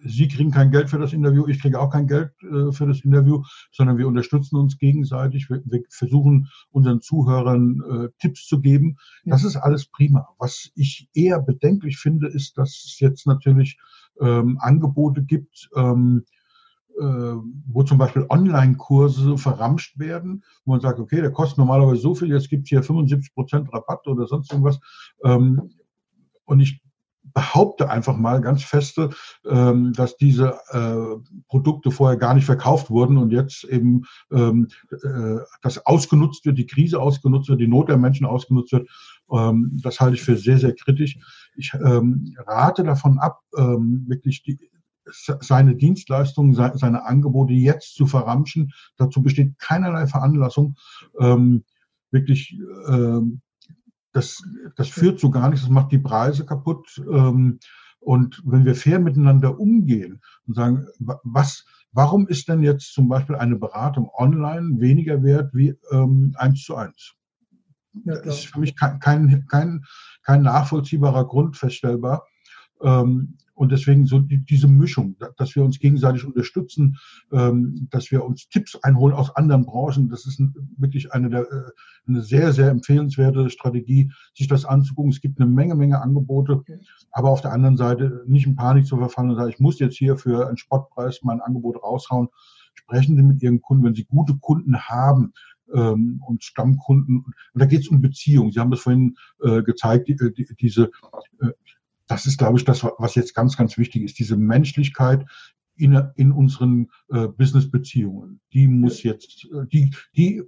Sie 0.04 0.28
kriegen 0.28 0.50
kein 0.50 0.70
Geld 0.70 0.88
für 0.88 0.98
das 0.98 1.12
Interview, 1.12 1.46
ich 1.46 1.60
kriege 1.60 1.78
auch 1.78 1.90
kein 1.90 2.06
Geld 2.06 2.32
äh, 2.42 2.72
für 2.72 2.86
das 2.86 3.00
Interview, 3.00 3.42
sondern 3.70 3.98
wir 3.98 4.08
unterstützen 4.08 4.56
uns 4.56 4.78
gegenseitig. 4.78 5.50
Wir, 5.50 5.62
wir 5.64 5.82
versuchen 5.90 6.48
unseren 6.70 7.00
Zuhörern 7.00 7.82
äh, 7.82 8.08
Tipps 8.18 8.46
zu 8.46 8.60
geben. 8.60 8.96
Das 9.24 9.44
ist 9.44 9.56
alles 9.56 9.86
prima. 9.86 10.28
Was 10.38 10.70
ich 10.74 11.08
eher 11.14 11.40
bedenklich 11.40 11.98
finde, 11.98 12.28
ist, 12.28 12.56
dass 12.56 12.70
es 12.70 12.98
jetzt 13.00 13.26
natürlich 13.26 13.78
ähm, 14.20 14.58
Angebote 14.60 15.22
gibt, 15.22 15.68
ähm, 15.76 16.24
äh, 16.98 17.34
wo 17.66 17.82
zum 17.82 17.98
Beispiel 17.98 18.26
Online-Kurse 18.28 19.38
verramscht 19.38 19.98
werden, 19.98 20.44
wo 20.64 20.72
man 20.72 20.80
sagt, 20.80 20.98
okay, 20.98 21.20
der 21.20 21.32
kostet 21.32 21.58
normalerweise 21.58 22.00
so 22.00 22.14
viel, 22.14 22.30
jetzt 22.30 22.50
gibt 22.50 22.64
es 22.64 22.68
hier 22.68 22.82
75 22.82 23.34
Prozent 23.34 23.72
Rabatt 23.72 24.06
oder 24.06 24.26
sonst 24.26 24.52
irgendwas. 24.52 24.80
Ähm, 25.24 25.70
und 26.44 26.60
ich 26.60 26.82
behaupte 27.33 27.90
einfach 27.90 28.16
mal 28.16 28.40
ganz 28.40 28.62
feste, 28.62 29.11
ähm, 29.49 29.93
dass 29.93 30.16
diese 30.16 30.59
äh, 30.71 31.40
Produkte 31.49 31.90
vorher 31.90 32.19
gar 32.19 32.35
nicht 32.35 32.45
verkauft 32.45 32.90
wurden 32.90 33.16
und 33.16 33.31
jetzt 33.33 33.64
eben 33.64 34.03
ähm, 34.33 34.69
äh, 34.90 35.37
das 35.62 35.85
ausgenutzt 35.87 36.47
wird, 36.47 36.59
die 36.59 36.66
Krise 36.66 37.01
ausgenutzt 37.01 37.49
wird, 37.49 37.61
die 37.61 37.69
Not 37.69 37.88
der 37.88 37.99
Menschen 37.99 38.27
ausgenutzt 38.27 38.73
wird. 38.73 38.88
Ähm, 39.33 39.79
das 39.83 40.01
halte 40.01 40.16
ich 40.16 40.23
für 40.23 40.37
sehr, 40.37 40.59
sehr 40.59 40.75
kritisch. 40.75 41.19
Ich 41.57 41.73
ähm, 41.75 42.35
rate 42.47 42.85
davon 42.85 43.19
ab, 43.19 43.40
ähm, 43.57 44.05
wirklich 44.09 44.43
die, 44.43 44.59
seine 45.12 45.77
Dienstleistungen, 45.77 46.55
seine 46.55 47.05
Angebote 47.05 47.53
jetzt 47.53 47.95
zu 47.95 48.07
verramschen. 48.07 48.73
Dazu 48.97 49.23
besteht 49.23 49.59
keinerlei 49.59 50.07
Veranlassung, 50.07 50.77
ähm, 51.19 51.64
wirklich 52.11 52.59
ähm, 52.88 53.40
das, 54.12 54.42
das 54.77 54.88
führt 54.88 55.20
zu 55.20 55.31
gar 55.31 55.49
nichts, 55.49 55.64
das 55.64 55.70
macht 55.70 55.92
die 55.92 55.99
Preise 55.99 56.44
kaputt. 56.44 57.03
Ähm, 57.11 57.59
und 58.01 58.42
wenn 58.44 58.64
wir 58.64 58.75
fair 58.75 58.99
miteinander 58.99 59.59
umgehen 59.59 60.20
und 60.46 60.55
sagen, 60.55 60.87
was, 60.99 61.66
warum 61.92 62.27
ist 62.29 62.49
denn 62.49 62.62
jetzt 62.62 62.94
zum 62.94 63.09
Beispiel 63.09 63.37
eine 63.37 63.57
Beratung 63.57 64.11
online 64.16 64.81
weniger 64.81 65.23
wert 65.23 65.53
wie 65.55 65.75
ähm, 65.90 66.35
eins 66.38 66.64
zu 66.64 66.77
eins? 66.77 67.14
Ja, 68.05 68.14
das 68.23 68.38
ist 68.38 68.46
für 68.46 68.61
mich 68.61 68.77
kein, 68.77 68.99
kein, 69.01 69.46
kein, 69.49 69.85
kein 70.23 70.42
nachvollziehbarer 70.42 71.27
Grund 71.27 71.57
feststellbar. 71.57 72.25
Ähm, 72.83 73.37
und 73.61 73.70
deswegen 73.70 74.07
so 74.07 74.20
die, 74.20 74.38
diese 74.38 74.68
Mischung, 74.68 75.16
dass 75.37 75.55
wir 75.55 75.62
uns 75.62 75.79
gegenseitig 75.79 76.25
unterstützen, 76.25 76.96
ähm, 77.31 77.88
dass 77.90 78.11
wir 78.11 78.25
uns 78.25 78.49
Tipps 78.49 78.75
einholen 78.77 79.14
aus 79.14 79.37
anderen 79.37 79.66
Branchen, 79.66 80.09
das 80.09 80.25
ist 80.25 80.42
wirklich 80.79 81.12
eine, 81.12 81.29
der, 81.29 81.42
äh, 81.42 81.70
eine 82.09 82.23
sehr, 82.23 82.55
sehr 82.55 82.70
empfehlenswerte 82.70 83.51
Strategie, 83.51 84.12
sich 84.35 84.49
das 84.49 84.64
anzugucken. 84.64 85.12
Es 85.12 85.20
gibt 85.20 85.38
eine 85.38 85.51
Menge, 85.51 85.75
Menge 85.75 86.01
Angebote, 86.01 86.55
okay. 86.55 86.81
aber 87.12 87.29
auf 87.29 87.42
der 87.42 87.53
anderen 87.53 87.77
Seite 87.77 88.25
nicht 88.27 88.46
in 88.46 88.57
Panik 88.57 88.87
zu 88.87 88.96
verfallen 88.96 89.29
und 89.29 89.37
sagen, 89.37 89.51
ich 89.51 89.61
muss 89.61 89.79
jetzt 89.79 89.99
hier 89.99 90.16
für 90.16 90.49
einen 90.49 90.57
Spottpreis 90.57 91.20
mein 91.23 91.42
Angebot 91.42 91.83
raushauen. 91.83 92.29
sprechen 92.73 93.14
Sie 93.14 93.23
mit 93.23 93.42
Ihren 93.42 93.61
Kunden, 93.61 93.85
wenn 93.85 93.94
Sie 93.94 94.07
gute 94.07 94.38
Kunden 94.38 94.79
haben 94.88 95.35
ähm, 95.75 96.23
und 96.27 96.44
Stammkunden. 96.44 97.25
Und 97.27 97.35
da 97.53 97.66
geht 97.66 97.81
es 97.81 97.88
um 97.88 98.01
Beziehungen. 98.01 98.53
Sie 98.53 98.59
haben 98.59 98.70
das 98.70 98.81
vorhin 98.81 99.18
äh, 99.42 99.62
gezeigt, 99.62 100.09
die, 100.09 100.16
die, 100.16 100.46
diese, 100.59 100.90
äh, 101.42 101.51
das 102.11 102.27
ist, 102.27 102.38
glaube 102.38 102.59
ich, 102.59 102.64
das, 102.64 102.85
was 102.99 103.14
jetzt 103.14 103.35
ganz, 103.35 103.57
ganz 103.57 103.79
wichtig 103.79 104.03
ist, 104.03 104.18
diese 104.18 104.37
Menschlichkeit, 104.37 105.25
in, 105.77 106.01
in 106.16 106.31
unseren 106.31 106.90
äh, 107.09 107.27
Business-Beziehungen. 107.27 108.40
Die 108.53 108.68
muss 108.68 109.03
jetzt, 109.03 109.46
äh, 109.46 109.66
die, 109.66 109.90
die 110.14 110.42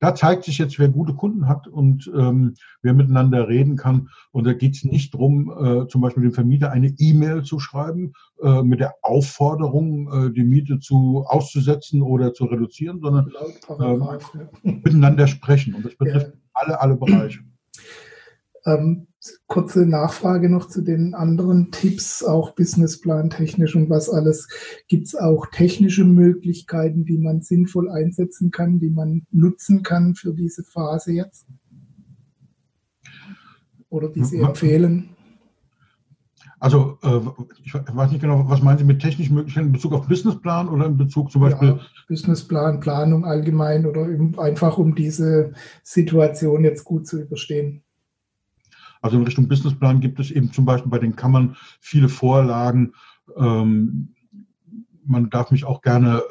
da 0.00 0.16
zeigt 0.16 0.42
sich 0.42 0.58
jetzt, 0.58 0.80
wer 0.80 0.88
gute 0.88 1.14
Kunden 1.14 1.46
hat 1.46 1.68
und 1.68 2.10
ähm, 2.12 2.54
wer 2.82 2.92
miteinander 2.92 3.46
reden 3.46 3.76
kann. 3.76 4.08
Und 4.32 4.48
da 4.48 4.52
geht 4.52 4.74
es 4.74 4.82
nicht 4.82 5.14
darum, 5.14 5.48
äh, 5.52 5.86
zum 5.86 6.00
Beispiel 6.00 6.24
dem 6.24 6.32
Vermieter 6.32 6.72
eine 6.72 6.92
E-Mail 6.98 7.44
zu 7.44 7.60
schreiben 7.60 8.12
äh, 8.42 8.62
mit 8.62 8.80
der 8.80 8.96
Aufforderung, 9.02 10.10
äh, 10.10 10.32
die 10.32 10.42
Miete 10.42 10.80
zu 10.80 11.24
auszusetzen 11.28 12.02
oder 12.02 12.34
zu 12.34 12.46
reduzieren, 12.46 12.98
sondern 13.00 13.30
äh, 13.78 14.68
miteinander 14.68 15.28
sprechen. 15.28 15.74
Und 15.74 15.84
das 15.84 15.94
betrifft 15.94 16.32
ja. 16.34 16.40
alle, 16.52 16.80
alle 16.80 16.96
Bereiche. 16.96 17.44
Ähm, 18.66 19.06
kurze 19.46 19.86
Nachfrage 19.86 20.48
noch 20.48 20.68
zu 20.68 20.82
den 20.82 21.14
anderen 21.14 21.70
Tipps, 21.70 22.24
auch 22.24 22.54
Businessplan 22.54 23.30
technisch 23.30 23.76
und 23.76 23.88
was 23.90 24.10
alles. 24.10 24.48
Gibt 24.88 25.06
es 25.06 25.14
auch 25.14 25.46
technische 25.46 26.04
Möglichkeiten, 26.04 27.04
die 27.04 27.18
man 27.18 27.42
sinnvoll 27.42 27.90
einsetzen 27.90 28.50
kann, 28.50 28.80
die 28.80 28.90
man 28.90 29.26
nutzen 29.30 29.82
kann 29.82 30.14
für 30.14 30.34
diese 30.34 30.64
Phase 30.64 31.12
jetzt? 31.12 31.46
Oder 33.88 34.08
die 34.08 34.24
Sie 34.24 34.38
empfehlen? 34.38 35.10
Also 36.58 36.96
äh, 37.02 37.20
ich 37.64 37.74
weiß 37.74 38.12
nicht 38.12 38.20
genau, 38.20 38.48
was 38.48 38.62
meinen 38.62 38.78
Sie 38.78 38.84
mit 38.84 39.02
technischen 39.02 39.34
Möglichkeiten 39.34 39.66
in 39.66 39.72
Bezug 39.72 39.92
auf 39.92 40.06
Businessplan 40.06 40.68
oder 40.68 40.86
in 40.86 40.96
Bezug 40.96 41.30
zum 41.30 41.42
Beispiel? 41.42 41.68
Ja, 41.68 41.80
Businessplan, 42.08 42.80
Planung 42.80 43.24
allgemein 43.24 43.84
oder 43.84 44.06
einfach 44.40 44.78
um 44.78 44.94
diese 44.94 45.52
Situation 45.82 46.64
jetzt 46.64 46.84
gut 46.84 47.06
zu 47.06 47.20
überstehen. 47.20 47.82
Also 49.02 49.18
in 49.18 49.24
Richtung 49.24 49.48
Businessplan 49.48 50.00
gibt 50.00 50.20
es 50.20 50.30
eben 50.30 50.52
zum 50.52 50.64
Beispiel 50.64 50.90
bei 50.90 50.98
den 50.98 51.16
Kammern 51.16 51.56
viele 51.80 52.08
Vorlagen. 52.08 52.94
Ähm, 53.36 54.14
man 55.04 55.28
darf 55.28 55.50
mich 55.50 55.64
auch 55.64 55.82
gerne 55.82 56.22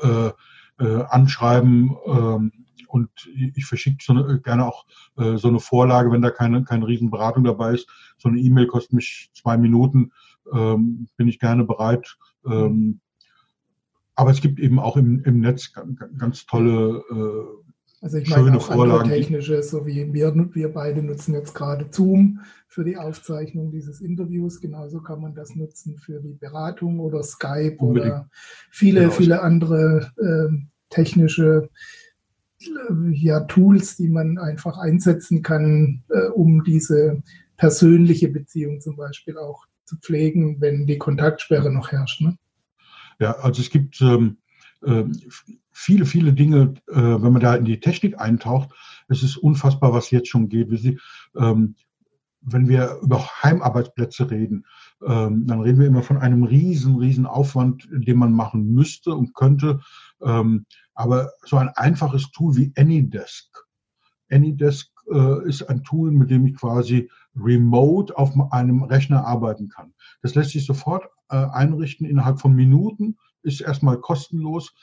äh, 0.79 0.83
äh, 0.83 1.03
anschreiben 1.03 1.95
ähm, 2.07 2.51
und 2.87 3.09
ich 3.35 3.65
verschicke 3.65 4.03
so 4.03 4.13
gerne 4.41 4.65
auch 4.65 4.85
äh, 5.17 5.37
so 5.37 5.49
eine 5.49 5.59
Vorlage, 5.59 6.11
wenn 6.11 6.21
da 6.21 6.31
keine, 6.31 6.63
keine 6.63 6.87
Riesenberatung 6.87 7.43
dabei 7.43 7.73
ist. 7.73 7.87
So 8.17 8.29
eine 8.29 8.39
E-Mail 8.39 8.67
kostet 8.67 8.93
mich 8.93 9.29
zwei 9.33 9.57
Minuten, 9.57 10.11
ähm, 10.53 11.07
bin 11.17 11.27
ich 11.27 11.39
gerne 11.39 11.65
bereit. 11.65 12.17
Ähm, 12.45 13.01
aber 14.15 14.31
es 14.31 14.41
gibt 14.41 14.59
eben 14.59 14.79
auch 14.79 14.97
im, 14.97 15.23
im 15.23 15.39
Netz 15.39 15.73
ganz, 15.73 15.99
ganz 16.17 16.45
tolle 16.45 17.03
äh, 17.09 17.70
also 18.01 18.17
ich 18.17 18.29
meine 18.29 18.57
auch 18.57 18.65
Vorlagen. 18.65 19.01
andere 19.03 19.15
technische, 19.15 19.61
so 19.61 19.85
wie 19.85 20.11
wir, 20.11 20.33
wir 20.33 20.73
beide 20.73 21.03
nutzen 21.03 21.35
jetzt 21.35 21.53
gerade 21.53 21.85
Zoom 21.91 22.39
für 22.67 22.83
die 22.83 22.97
Aufzeichnung 22.97 23.71
dieses 23.71 24.01
Interviews. 24.01 24.59
Genauso 24.59 25.01
kann 25.01 25.21
man 25.21 25.35
das 25.35 25.55
nutzen 25.55 25.97
für 25.97 26.19
die 26.19 26.33
Beratung 26.33 26.99
oder 26.99 27.21
Skype 27.21 27.77
Unbedingt. 27.77 28.13
oder 28.13 28.29
viele, 28.71 29.01
genau. 29.01 29.11
viele 29.11 29.41
andere 29.41 30.11
äh, 30.17 30.51
technische 30.89 31.69
äh, 32.59 33.11
ja, 33.11 33.41
Tools, 33.41 33.97
die 33.97 34.09
man 34.09 34.39
einfach 34.39 34.79
einsetzen 34.79 35.43
kann, 35.43 36.03
äh, 36.09 36.29
um 36.29 36.63
diese 36.63 37.21
persönliche 37.57 38.29
Beziehung 38.29 38.81
zum 38.81 38.95
Beispiel 38.95 39.37
auch 39.37 39.67
zu 39.85 39.95
pflegen, 39.97 40.59
wenn 40.59 40.87
die 40.87 40.97
Kontaktsperre 40.97 41.71
noch 41.71 41.91
herrscht. 41.91 42.21
Ne? 42.21 42.35
Ja, 43.19 43.33
also 43.33 43.61
es 43.61 43.69
gibt 43.69 44.01
ähm, 44.01 44.37
ähm 44.83 45.11
viele, 45.71 46.05
viele 46.05 46.33
Dinge, 46.33 46.73
äh, 46.87 46.95
wenn 46.95 47.33
man 47.33 47.41
da 47.41 47.55
in 47.55 47.65
die 47.65 47.79
Technik 47.79 48.19
eintaucht, 48.19 48.69
es 49.07 49.23
ist 49.23 49.37
unfassbar, 49.37 49.93
was 49.93 50.11
jetzt 50.11 50.29
schon 50.29 50.49
geht. 50.49 50.69
Sie, 50.79 50.99
ähm, 51.35 51.75
wenn 52.41 52.67
wir 52.67 52.97
über 53.01 53.23
Heimarbeitsplätze 53.43 54.29
reden, 54.31 54.65
ähm, 55.05 55.45
dann 55.45 55.61
reden 55.61 55.79
wir 55.79 55.87
immer 55.87 56.03
von 56.03 56.17
einem 56.17 56.43
riesen, 56.43 56.97
riesen 56.97 57.25
Aufwand, 57.25 57.87
den 57.91 58.17
man 58.17 58.33
machen 58.33 58.73
müsste 58.73 59.13
und 59.13 59.33
könnte. 59.35 59.81
Ähm, 60.21 60.65
aber 60.93 61.31
so 61.45 61.57
ein 61.57 61.69
einfaches 61.69 62.31
Tool 62.31 62.55
wie 62.55 62.73
AnyDesk. 62.75 63.65
AnyDesk 64.31 64.89
äh, 65.11 65.47
ist 65.47 65.63
ein 65.63 65.83
Tool, 65.83 66.11
mit 66.11 66.31
dem 66.31 66.45
ich 66.47 66.55
quasi 66.55 67.09
remote 67.35 68.17
auf 68.17 68.33
einem 68.51 68.83
Rechner 68.83 69.25
arbeiten 69.25 69.69
kann. 69.69 69.93
Das 70.21 70.35
lässt 70.35 70.51
sich 70.51 70.65
sofort 70.65 71.05
äh, 71.29 71.35
einrichten 71.35 72.05
innerhalb 72.05 72.39
von 72.39 72.53
Minuten, 72.53 73.17
ist 73.43 73.61
erstmal 73.61 73.97
kostenlos 73.97 74.73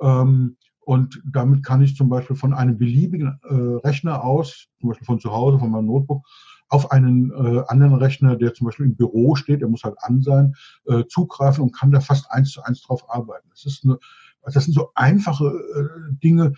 ähm, 0.00 0.56
und 0.80 1.20
damit 1.30 1.66
kann 1.66 1.82
ich 1.82 1.96
zum 1.96 2.08
Beispiel 2.08 2.34
von 2.34 2.54
einem 2.54 2.78
beliebigen 2.78 3.38
äh, 3.42 3.86
Rechner 3.86 4.24
aus, 4.24 4.68
zum 4.80 4.88
Beispiel 4.88 5.04
von 5.04 5.20
zu 5.20 5.32
Hause, 5.32 5.58
von 5.58 5.70
meinem 5.70 5.84
Notebook, 5.84 6.24
auf 6.70 6.90
einen 6.90 7.30
äh, 7.30 7.62
anderen 7.68 7.94
Rechner, 7.94 8.36
der 8.36 8.54
zum 8.54 8.66
Beispiel 8.66 8.86
im 8.86 8.96
Büro 8.96 9.34
steht, 9.34 9.60
der 9.60 9.68
muss 9.68 9.84
halt 9.84 9.96
an 9.98 10.22
sein, 10.22 10.54
äh, 10.86 11.04
zugreifen 11.06 11.62
und 11.62 11.76
kann 11.76 11.90
da 11.90 12.00
fast 12.00 12.30
eins 12.30 12.52
zu 12.52 12.62
eins 12.62 12.80
drauf 12.82 13.04
arbeiten. 13.10 13.48
Das, 13.50 13.66
ist 13.66 13.84
eine, 13.84 13.98
das 14.42 14.64
sind 14.64 14.72
so 14.72 14.90
einfache 14.94 15.44
äh, 15.46 16.14
Dinge. 16.22 16.54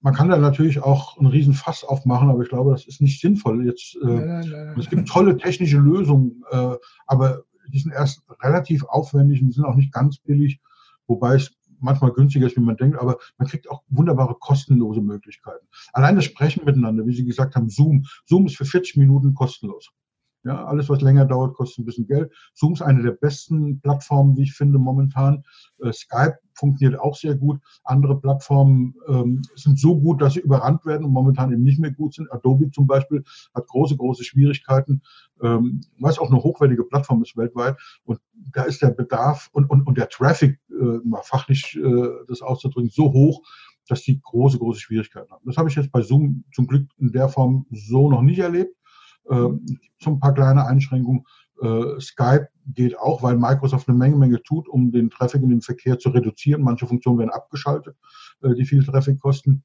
Man 0.00 0.12
kann 0.12 0.28
da 0.28 0.38
natürlich 0.38 0.82
auch 0.82 1.16
einen 1.16 1.28
riesen 1.28 1.54
Fass 1.54 1.84
aufmachen, 1.84 2.30
aber 2.30 2.42
ich 2.42 2.48
glaube, 2.48 2.72
das 2.72 2.84
ist 2.84 3.00
nicht 3.00 3.20
sinnvoll. 3.20 3.64
Jetzt, 3.64 3.96
äh, 4.02 4.06
nein, 4.06 4.26
nein, 4.26 4.50
nein. 4.50 4.78
Es 4.78 4.90
gibt 4.90 5.08
tolle 5.08 5.36
technische 5.36 5.78
Lösungen, 5.78 6.42
äh, 6.50 6.74
aber 7.06 7.42
die 7.68 7.78
sind 7.78 7.92
erst 7.92 8.22
relativ 8.42 8.84
aufwendig 8.84 9.42
und 9.42 9.52
sind 9.52 9.64
auch 9.64 9.76
nicht 9.76 9.92
ganz 9.92 10.18
billig, 10.18 10.60
wobei 11.06 11.36
es 11.36 11.57
manchmal 11.80 12.12
günstiger 12.12 12.46
ist, 12.46 12.56
wie 12.56 12.60
man 12.60 12.76
denkt, 12.76 12.98
aber 12.98 13.18
man 13.36 13.48
kriegt 13.48 13.70
auch 13.70 13.82
wunderbare 13.88 14.34
kostenlose 14.38 15.00
Möglichkeiten. 15.00 15.66
Allein 15.92 16.16
das 16.16 16.24
Sprechen 16.24 16.64
miteinander, 16.64 17.06
wie 17.06 17.14
Sie 17.14 17.24
gesagt 17.24 17.56
haben, 17.56 17.68
Zoom. 17.68 18.06
Zoom 18.26 18.46
ist 18.46 18.56
für 18.56 18.64
40 18.64 18.96
Minuten 18.96 19.34
kostenlos. 19.34 19.90
Ja, 20.44 20.64
alles, 20.64 20.88
was 20.88 21.00
länger 21.00 21.24
dauert, 21.24 21.54
kostet 21.54 21.80
ein 21.80 21.84
bisschen 21.84 22.06
Geld. 22.06 22.32
Zoom 22.54 22.72
ist 22.72 22.82
eine 22.82 23.02
der 23.02 23.12
besten 23.12 23.80
Plattformen, 23.80 24.36
wie 24.36 24.44
ich 24.44 24.52
finde, 24.52 24.78
momentan. 24.78 25.42
Äh, 25.82 25.92
Skype 25.92 26.38
funktioniert 26.54 27.00
auch 27.00 27.16
sehr 27.16 27.34
gut. 27.34 27.60
Andere 27.84 28.20
Plattformen 28.20 28.94
ähm, 29.08 29.42
sind 29.56 29.78
so 29.78 29.98
gut, 29.98 30.20
dass 30.20 30.34
sie 30.34 30.40
überrannt 30.40 30.84
werden 30.86 31.04
und 31.04 31.12
momentan 31.12 31.52
eben 31.52 31.62
nicht 31.62 31.80
mehr 31.80 31.92
gut 31.92 32.14
sind. 32.14 32.32
Adobe 32.32 32.70
zum 32.70 32.86
Beispiel 32.86 33.24
hat 33.54 33.66
große, 33.66 33.96
große 33.96 34.24
Schwierigkeiten, 34.24 35.02
ähm, 35.42 35.80
weil 35.98 36.12
es 36.12 36.18
auch 36.18 36.30
eine 36.30 36.42
hochwertige 36.42 36.84
Plattform 36.84 37.22
ist 37.22 37.36
weltweit. 37.36 37.76
Und 38.04 38.20
da 38.52 38.62
ist 38.62 38.82
der 38.82 38.90
Bedarf 38.90 39.48
und, 39.52 39.68
und, 39.70 39.86
und 39.86 39.98
der 39.98 40.08
Traffic, 40.08 40.60
äh, 40.70 40.98
mal 41.04 41.22
fachlich 41.22 41.76
äh, 41.76 42.08
das 42.28 42.42
auszudrücken, 42.42 42.90
so 42.90 43.12
hoch, 43.12 43.42
dass 43.88 44.02
die 44.02 44.20
große, 44.20 44.58
große 44.58 44.80
Schwierigkeiten 44.80 45.30
haben. 45.30 45.44
Das 45.46 45.56
habe 45.56 45.68
ich 45.68 45.74
jetzt 45.74 45.90
bei 45.90 46.02
Zoom 46.02 46.44
zum 46.52 46.66
Glück 46.66 46.88
in 46.98 47.10
der 47.10 47.28
Form 47.28 47.66
so 47.70 48.10
noch 48.10 48.22
nicht 48.22 48.38
erlebt. 48.38 48.77
Ähm, 49.30 49.64
so 49.98 50.10
ein 50.10 50.20
paar 50.20 50.34
kleine 50.34 50.66
Einschränkungen. 50.66 51.24
Äh, 51.60 52.00
Skype 52.00 52.48
geht 52.66 52.98
auch, 52.98 53.22
weil 53.22 53.36
Microsoft 53.36 53.88
eine 53.88 53.98
Menge, 53.98 54.16
Menge 54.16 54.42
tut, 54.42 54.68
um 54.68 54.92
den 54.92 55.10
Traffic 55.10 55.42
in 55.42 55.50
den 55.50 55.62
Verkehr 55.62 55.98
zu 55.98 56.10
reduzieren. 56.10 56.62
Manche 56.62 56.86
Funktionen 56.86 57.18
werden 57.18 57.30
abgeschaltet, 57.30 57.96
äh, 58.42 58.54
die 58.54 58.64
viel 58.64 58.84
Traffic 58.84 59.20
kosten. 59.20 59.64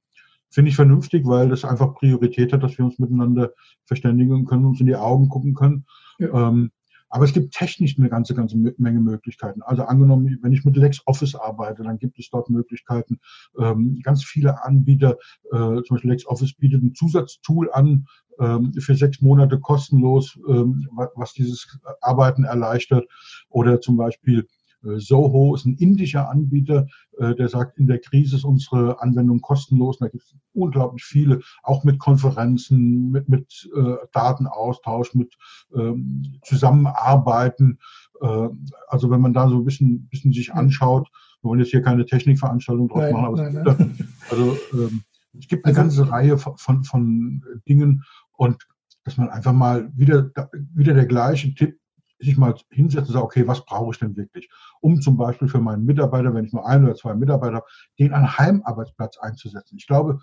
Finde 0.50 0.70
ich 0.70 0.76
vernünftig, 0.76 1.26
weil 1.26 1.50
das 1.50 1.66
einfach 1.66 1.96
Priorität 1.96 2.54
hat, 2.54 2.64
dass 2.64 2.78
wir 2.78 2.86
uns 2.86 3.00
miteinander 3.00 3.54
verständigen 3.86 4.46
können, 4.46 4.66
uns 4.66 4.80
in 4.80 4.86
die 4.86 4.96
Augen 4.96 5.30
gucken 5.30 5.54
können. 5.56 5.86
Ja. 6.20 6.50
Ähm, 6.50 6.72
aber 7.14 7.26
es 7.26 7.34
gibt 7.34 7.54
technisch 7.54 8.00
eine 8.00 8.10
ganze, 8.10 8.34
ganze 8.34 8.58
Menge 8.58 9.00
Möglichkeiten. 9.00 9.62
Also 9.62 9.84
angenommen, 9.84 10.40
wenn 10.42 10.52
ich 10.52 10.66
mit 10.66 10.76
LexOffice 10.76 11.36
arbeite, 11.36 11.84
dann 11.84 12.00
gibt 12.00 12.18
es 12.18 12.28
dort 12.32 12.50
Möglichkeiten. 12.50 13.20
Ähm, 13.60 14.00
ganz 14.02 14.24
viele 14.24 14.64
Anbieter, 14.64 15.18
äh, 15.52 15.84
zum 15.84 15.86
Beispiel 15.90 16.10
LexOffice 16.10 16.54
bietet 16.54 16.82
ein 16.82 16.96
Zusatztool 16.96 17.72
an 17.72 18.08
ähm, 18.40 18.74
für 18.80 18.96
sechs 18.96 19.22
Monate 19.22 19.60
kostenlos, 19.60 20.40
ähm, 20.50 20.90
was 21.14 21.34
dieses 21.34 21.80
Arbeiten 22.02 22.46
erleichtert. 22.46 23.06
Oder 23.50 23.80
zum 23.80 23.96
Beispiel 23.96 24.48
Soho 24.84 25.56
ist 25.56 25.66
ein 25.66 25.76
indischer 25.76 26.30
Anbieter, 26.30 26.88
äh, 27.18 27.34
der 27.36 27.50
sagt, 27.50 27.78
in 27.78 27.88
der 27.88 28.00
Krise 28.00 28.36
ist 28.36 28.44
unsere 28.44 29.02
Anwendung 29.02 29.42
kostenlos. 29.42 29.98
Und 29.98 30.08
da 30.08 30.10
gibt 30.10 30.24
es 30.24 30.36
unglaublich 30.54 31.04
viele, 31.04 31.42
auch 31.64 31.84
mit 31.84 32.00
Konferenzen, 32.00 33.12
mit, 33.12 33.30
mit 33.30 33.70
äh, 33.76 33.96
Datenaustausch, 34.12 35.14
mit 35.14 35.36
ähm, 35.76 36.40
Zusammenarbeiten. 36.44 37.80
Äh, 38.22 38.50
also 38.88 39.10
wenn 39.10 39.22
man 39.22 39.34
da 39.34 39.48
so 39.48 39.58
ein 39.58 39.66
bisschen, 39.66 40.08
bisschen 40.08 40.34
sich 40.34 40.54
anschaut, 40.54 41.10
wir 41.42 41.50
wollen 41.50 41.60
jetzt 41.60 41.72
hier 41.72 41.82
keine 41.82 42.06
Technikveranstaltung 42.06 42.88
draus 42.88 43.02
nein, 43.02 43.14
machen, 43.14 43.26
aber 43.26 43.50
nein, 43.50 43.68
es, 43.68 43.78
gibt, 43.78 44.06
also, 44.32 44.58
ähm, 44.74 45.04
es 45.38 45.48
gibt 45.48 45.66
eine 45.66 45.78
also, 45.78 45.82
ganze 45.82 46.12
Reihe 46.12 46.38
von, 46.38 46.58
von, 46.58 46.84
von 46.84 47.44
Dingen 47.68 48.04
und 48.34 48.58
dass 49.04 49.18
man 49.18 49.30
einfach 49.30 49.54
mal 49.54 49.92
wieder, 49.96 50.32
wieder 50.74 50.94
der 50.94 51.06
gleiche 51.06 51.54
Tipp 51.54 51.78
sich 52.24 52.38
mal 52.38 52.56
hinsetzen 52.70 53.08
und 53.08 53.14
sagen, 53.14 53.26
okay, 53.26 53.48
was 53.48 53.66
brauche 53.66 53.92
ich 53.92 54.00
denn 54.00 54.16
wirklich? 54.16 54.50
Um 54.82 55.02
zum 55.02 55.18
Beispiel 55.18 55.48
für 55.48 55.60
meinen 55.60 55.86
Mitarbeiter, 55.86 56.34
wenn 56.34 56.46
ich 56.46 56.54
nur 56.54 56.68
ein 56.68 56.84
oder 56.84 56.96
zwei 56.96 57.14
Mitarbeiter 57.14 57.56
habe, 57.56 57.66
den 58.00 58.14
an 58.14 58.38
Heimarbeitsplatz 58.38 59.18
einzusetzen. 59.18 59.78
Ich 59.78 59.88
glaube, 59.88 60.20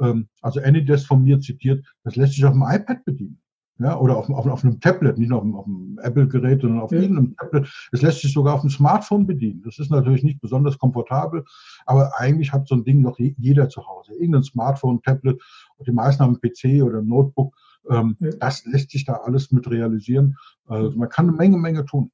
ähm, 0.00 0.28
also 0.42 0.60
Anydesk 0.60 1.06
von 1.06 1.22
mir 1.22 1.40
zitiert, 1.40 1.84
das 2.04 2.16
lässt 2.16 2.34
sich 2.34 2.44
auf 2.44 2.52
dem 2.52 2.62
iPad 2.62 3.04
bedienen. 3.04 3.40
Ja, 3.78 3.98
oder 3.98 4.16
auf, 4.16 4.30
auf, 4.30 4.46
auf 4.46 4.64
einem 4.64 4.80
Tablet, 4.80 5.18
nicht 5.18 5.28
nur 5.28 5.42
auf, 5.42 5.54
auf 5.54 5.66
einem 5.66 5.98
Apple-Gerät, 6.02 6.62
sondern 6.62 6.80
auf 6.80 6.92
ja. 6.92 7.00
irgendeinem 7.00 7.36
Tablet. 7.36 7.68
Es 7.92 8.00
lässt 8.00 8.22
sich 8.22 8.32
sogar 8.32 8.54
auf 8.54 8.62
dem 8.62 8.70
Smartphone 8.70 9.26
bedienen. 9.26 9.62
Das 9.64 9.78
ist 9.78 9.90
natürlich 9.90 10.22
nicht 10.22 10.40
besonders 10.40 10.78
komfortabel, 10.78 11.44
aber 11.84 12.18
eigentlich 12.18 12.54
hat 12.54 12.66
so 12.68 12.74
ein 12.74 12.84
Ding 12.84 13.02
doch 13.02 13.18
jeder 13.18 13.68
zu 13.68 13.86
Hause. 13.86 14.14
Irgendein 14.14 14.44
Smartphone, 14.44 15.02
Tablet, 15.02 15.42
die 15.86 15.92
meisten 15.92 16.22
haben 16.22 16.38
einen 16.42 16.52
PC 16.52 16.82
oder 16.82 17.00
ein 17.00 17.06
Notebook. 17.06 17.54
Ähm, 17.88 18.16
ja. 18.20 18.30
Das 18.38 18.64
lässt 18.64 18.90
sich 18.90 19.04
da 19.04 19.14
alles 19.14 19.52
mit 19.52 19.70
realisieren. 19.70 20.36
Also 20.66 20.96
man 20.96 21.08
kann 21.08 21.28
eine 21.28 21.36
Menge, 21.36 21.58
Menge 21.58 21.84
tun. 21.84 22.10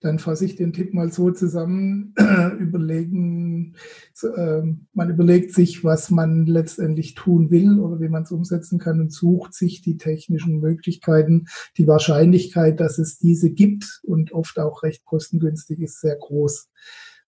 Dann 0.00 0.18
fasse 0.18 0.44
ich 0.44 0.56
den 0.56 0.72
Tipp 0.72 0.94
mal 0.94 1.12
so 1.12 1.30
zusammen, 1.30 2.14
überlegen, 2.58 3.76
äh, 4.22 4.62
man 4.92 5.10
überlegt 5.10 5.54
sich, 5.54 5.84
was 5.84 6.10
man 6.10 6.46
letztendlich 6.46 7.14
tun 7.14 7.50
will 7.50 7.78
oder 7.78 8.00
wie 8.00 8.08
man 8.08 8.24
es 8.24 8.32
umsetzen 8.32 8.78
kann 8.78 9.00
und 9.00 9.12
sucht 9.12 9.54
sich 9.54 9.82
die 9.82 9.96
technischen 9.96 10.60
Möglichkeiten. 10.60 11.46
Die 11.76 11.86
Wahrscheinlichkeit, 11.86 12.80
dass 12.80 12.98
es 12.98 13.18
diese 13.18 13.50
gibt 13.50 14.00
und 14.02 14.32
oft 14.32 14.58
auch 14.58 14.82
recht 14.82 15.04
kostengünstig 15.04 15.80
ist, 15.80 16.00
sehr 16.00 16.16
groß. 16.16 16.68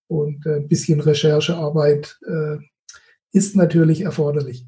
Und 0.07 0.45
äh, 0.45 0.57
ein 0.57 0.67
bisschen 0.67 0.99
Recherchearbeit 0.99 2.19
äh, 2.27 2.57
ist 3.31 3.55
natürlich 3.55 4.01
erforderlich. 4.01 4.67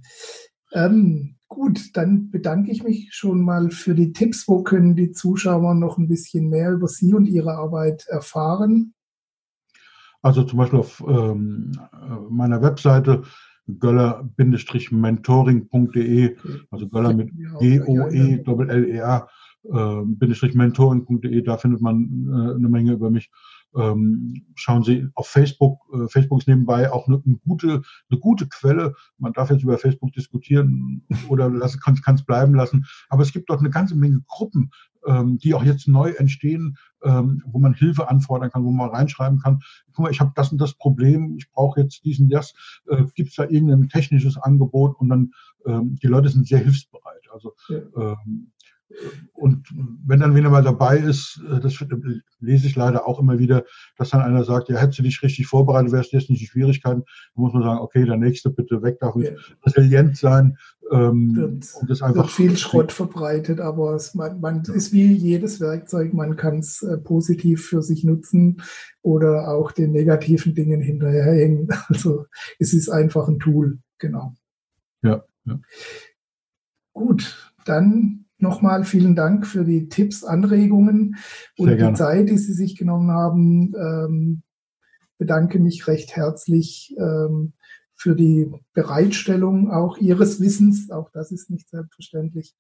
Ähm, 0.73 1.34
Gut, 1.55 1.95
dann 1.95 2.29
bedanke 2.31 2.69
ich 2.69 2.83
mich 2.83 3.13
schon 3.13 3.39
mal 3.39 3.71
für 3.71 3.95
die 3.95 4.11
Tipps. 4.11 4.45
Wo 4.45 4.61
können 4.61 4.97
die 4.97 5.13
Zuschauer 5.13 5.73
noch 5.73 5.97
ein 5.97 6.09
bisschen 6.09 6.49
mehr 6.49 6.73
über 6.73 6.89
Sie 6.89 7.13
und 7.13 7.27
Ihre 7.27 7.53
Arbeit 7.53 8.05
erfahren? 8.09 8.93
Also 10.21 10.43
zum 10.43 10.59
Beispiel 10.59 10.79
auf 10.79 11.01
ähm, 11.07 11.71
meiner 12.29 12.61
Webseite 12.61 13.23
göller-mentoring.de, 13.67 16.35
also 16.71 16.89
Göller 16.89 17.13
mit 17.13 17.31
G-O-E-L-L-E-R, 17.61 19.29
äh, 19.73 20.53
mentoring.de, 20.53 21.41
da 21.41 21.57
findet 21.57 21.81
man 21.81 22.27
äh, 22.29 22.55
eine 22.55 22.69
Menge 22.69 22.93
über 22.93 23.09
mich. 23.09 23.31
Ähm, 23.75 24.45
schauen 24.55 24.83
Sie 24.83 25.09
auf 25.15 25.27
Facebook. 25.27 25.79
Äh, 25.93 26.07
Facebook 26.07 26.39
ist 26.39 26.47
nebenbei 26.47 26.91
auch 26.91 27.07
eine, 27.07 27.21
eine, 27.25 27.35
gute, 27.35 27.81
eine 28.09 28.19
gute 28.19 28.47
Quelle. 28.47 28.93
Man 29.17 29.33
darf 29.33 29.49
jetzt 29.49 29.63
über 29.63 29.77
Facebook 29.77 30.13
diskutieren 30.13 31.05
oder 31.29 31.49
kann 31.81 32.15
es 32.15 32.23
bleiben 32.23 32.55
lassen. 32.55 32.85
Aber 33.09 33.23
es 33.23 33.33
gibt 33.33 33.49
dort 33.49 33.59
eine 33.59 33.69
ganze 33.69 33.95
Menge 33.95 34.21
Gruppen, 34.27 34.71
ähm, 35.05 35.37
die 35.39 35.53
auch 35.53 35.63
jetzt 35.63 35.87
neu 35.87 36.11
entstehen, 36.11 36.77
ähm, 37.03 37.43
wo 37.45 37.59
man 37.59 37.73
Hilfe 37.73 38.09
anfordern 38.09 38.49
kann, 38.49 38.63
wo 38.63 38.71
man 38.71 38.89
reinschreiben 38.89 39.39
kann, 39.39 39.61
guck 39.93 40.03
mal, 40.03 40.11
ich 40.11 40.19
habe 40.19 40.31
das 40.35 40.51
und 40.51 40.59
das 40.59 40.73
Problem, 40.73 41.35
ich 41.37 41.51
brauche 41.51 41.81
jetzt 41.81 42.05
diesen, 42.05 42.29
das. 42.29 42.53
Äh, 42.87 43.03
Gibt 43.13 43.29
es 43.29 43.35
da 43.35 43.43
irgendein 43.43 43.89
technisches 43.89 44.37
Angebot? 44.37 44.95
Und 44.97 45.09
dann, 45.09 45.31
ähm, 45.65 45.95
die 46.01 46.07
Leute 46.07 46.29
sind 46.29 46.47
sehr 46.47 46.59
hilfsbereit. 46.59 47.29
Also 47.31 47.53
ähm, 47.69 48.51
und 49.33 49.67
wenn 50.05 50.19
dann 50.19 50.35
wieder 50.35 50.49
mal 50.49 50.63
dabei 50.63 50.97
ist, 50.97 51.41
äh, 51.49 51.59
das 51.59 51.83
lese 52.39 52.67
ich 52.67 52.75
leider 52.75 53.07
auch 53.07 53.19
immer 53.19 53.39
wieder, 53.39 53.65
dass 53.97 54.11
dann 54.11 54.21
einer 54.21 54.43
sagt, 54.43 54.69
ja, 54.69 54.77
hättest 54.77 54.99
du 54.99 55.03
dich 55.03 55.21
richtig 55.23 55.47
vorbereitet, 55.47 55.91
wärst 55.91 56.13
du 56.13 56.17
jetzt 56.17 56.29
nicht 56.29 56.41
die 56.41 56.47
Schwierigkeiten. 56.47 57.01
Dann 57.01 57.43
muss 57.43 57.53
man 57.53 57.63
sagen, 57.63 57.79
okay, 57.79 58.05
der 58.05 58.17
nächste 58.17 58.49
bitte 58.49 58.81
weg, 58.81 58.99
darf 58.99 59.15
ja. 59.15 59.31
resilient 59.65 60.17
sein. 60.17 60.57
Ähm, 60.91 61.35
wird, 61.35 61.73
und 61.81 61.89
das 61.89 62.01
einfach 62.03 62.25
wird 62.25 62.31
viel 62.31 62.57
Schrott 62.57 62.91
verbreitet, 62.91 63.59
aber 63.59 63.95
es 63.95 64.13
man, 64.13 64.39
man 64.39 64.61
ist 64.61 64.93
wie 64.93 65.11
jedes 65.13 65.59
Werkzeug, 65.59 66.13
man 66.13 66.35
kann 66.35 66.59
es 66.59 66.83
äh, 66.83 66.97
positiv 66.97 67.65
für 67.65 67.81
sich 67.81 68.03
nutzen 68.03 68.61
oder 69.01 69.47
auch 69.49 69.71
den 69.71 69.91
negativen 69.91 70.53
Dingen 70.53 70.81
hinterherhängen. 70.81 71.67
Also 71.87 72.25
es 72.59 72.73
ist 72.73 72.89
einfach 72.89 73.27
ein 73.27 73.39
Tool, 73.39 73.79
genau. 73.97 74.35
Ja. 75.01 75.23
ja. 75.45 75.59
Gut, 76.93 77.53
dann 77.65 78.24
nochmal 78.37 78.83
vielen 78.83 79.15
Dank 79.15 79.47
für 79.47 79.63
die 79.63 79.89
Tipps, 79.89 80.23
Anregungen 80.23 81.15
und 81.57 81.77
die 81.77 81.93
Zeit, 81.93 82.29
die 82.29 82.37
Sie 82.37 82.53
sich 82.53 82.77
genommen 82.77 83.11
haben. 83.11 83.73
Ähm, 83.75 84.41
bedanke 85.17 85.59
mich 85.59 85.87
recht 85.87 86.15
herzlich 86.15 86.93
ähm, 86.97 87.53
für 87.95 88.15
die 88.15 88.51
Bereitstellung 88.73 89.71
auch 89.71 89.97
Ihres 89.97 90.41
Wissens. 90.41 90.91
Auch 90.91 91.09
das 91.11 91.31
ist 91.31 91.49
nicht 91.49 91.69
selbstverständlich. 91.69 92.55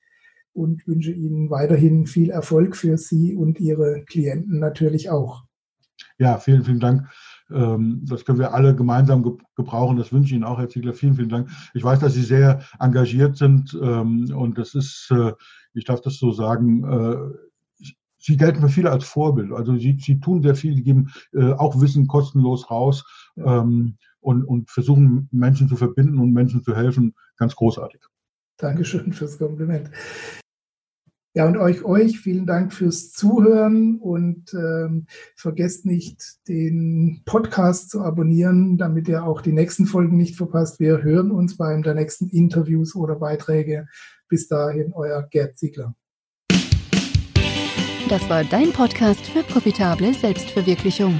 Und 0.53 0.87
wünsche 0.87 1.11
Ihnen 1.11 1.49
weiterhin 1.49 2.07
viel 2.07 2.29
Erfolg 2.29 2.77
für 2.77 2.97
Sie 2.97 3.35
und 3.35 3.59
Ihre 3.59 4.03
Klienten 4.05 4.59
natürlich 4.59 5.09
auch. 5.09 5.43
Ja, 6.17 6.37
vielen, 6.37 6.63
vielen 6.63 6.79
Dank. 6.79 7.09
Ähm, 7.51 8.01
das 8.03 8.25
können 8.25 8.39
wir 8.39 8.53
alle 8.53 8.75
gemeinsam 8.75 9.39
gebrauchen. 9.55 9.97
Das 9.97 10.11
wünsche 10.11 10.27
ich 10.27 10.33
Ihnen 10.35 10.43
auch, 10.43 10.57
Herr 10.57 10.69
Ziegler. 10.69 10.93
Vielen, 10.93 11.15
vielen 11.15 11.29
Dank. 11.29 11.49
Ich 11.73 11.83
weiß, 11.83 11.99
dass 11.99 12.13
Sie 12.13 12.23
sehr 12.23 12.61
engagiert 12.79 13.37
sind 13.37 13.77
ähm, 13.81 14.31
und 14.35 14.57
das 14.57 14.73
ist 14.73 15.11
äh, 15.11 15.33
ich 15.75 15.83
darf 15.83 16.01
das 16.01 16.17
so 16.17 16.31
sagen, 16.31 16.83
äh, 16.83 17.87
sie 18.17 18.37
gelten 18.37 18.61
für 18.61 18.69
viele 18.69 18.91
als 18.91 19.05
Vorbild. 19.05 19.51
Also 19.51 19.75
sie, 19.75 19.97
sie 19.99 20.19
tun 20.19 20.41
sehr 20.41 20.55
viel, 20.55 20.75
sie 20.75 20.83
geben 20.83 21.11
äh, 21.33 21.51
auch 21.53 21.79
Wissen 21.79 22.07
kostenlos 22.07 22.71
raus 22.71 23.05
ähm, 23.37 23.97
und, 24.21 24.45
und 24.45 24.71
versuchen 24.71 25.29
Menschen 25.31 25.67
zu 25.67 25.75
verbinden 25.75 26.17
und 26.17 26.33
Menschen 26.33 26.63
zu 26.63 26.75
helfen. 26.75 27.13
Ganz 27.37 27.55
großartig. 27.55 28.01
Dankeschön 28.57 29.11
fürs 29.13 29.37
Kompliment. 29.37 29.91
Ja, 31.35 31.45
und 31.45 31.57
euch, 31.57 31.83
euch 31.83 32.17
vielen 32.17 32.45
Dank 32.45 32.71
fürs 32.71 33.11
Zuhören 33.11 33.97
und 33.99 34.53
ähm, 34.53 35.05
vergesst 35.35 35.85
nicht, 35.85 36.23
den 36.47 37.23
Podcast 37.25 37.89
zu 37.89 38.03
abonnieren, 38.03 38.77
damit 38.77 39.09
ihr 39.09 39.25
auch 39.25 39.41
die 39.41 39.51
nächsten 39.51 39.85
Folgen 39.85 40.15
nicht 40.15 40.37
verpasst. 40.37 40.79
Wir 40.79 41.03
hören 41.03 41.31
uns 41.31 41.57
bei 41.57 41.67
einem 41.67 41.83
der 41.83 41.93
nächsten 41.93 42.29
Interviews 42.29 42.95
oder 42.95 43.15
Beiträge. 43.15 43.85
Bis 44.29 44.47
dahin, 44.47 44.93
euer 44.93 45.27
Gerd 45.29 45.57
Ziegler. 45.57 45.93
Das 48.07 48.29
war 48.29 48.45
dein 48.45 48.71
Podcast 48.71 49.25
für 49.27 49.43
profitable 49.43 50.13
Selbstverwirklichung. 50.13 51.19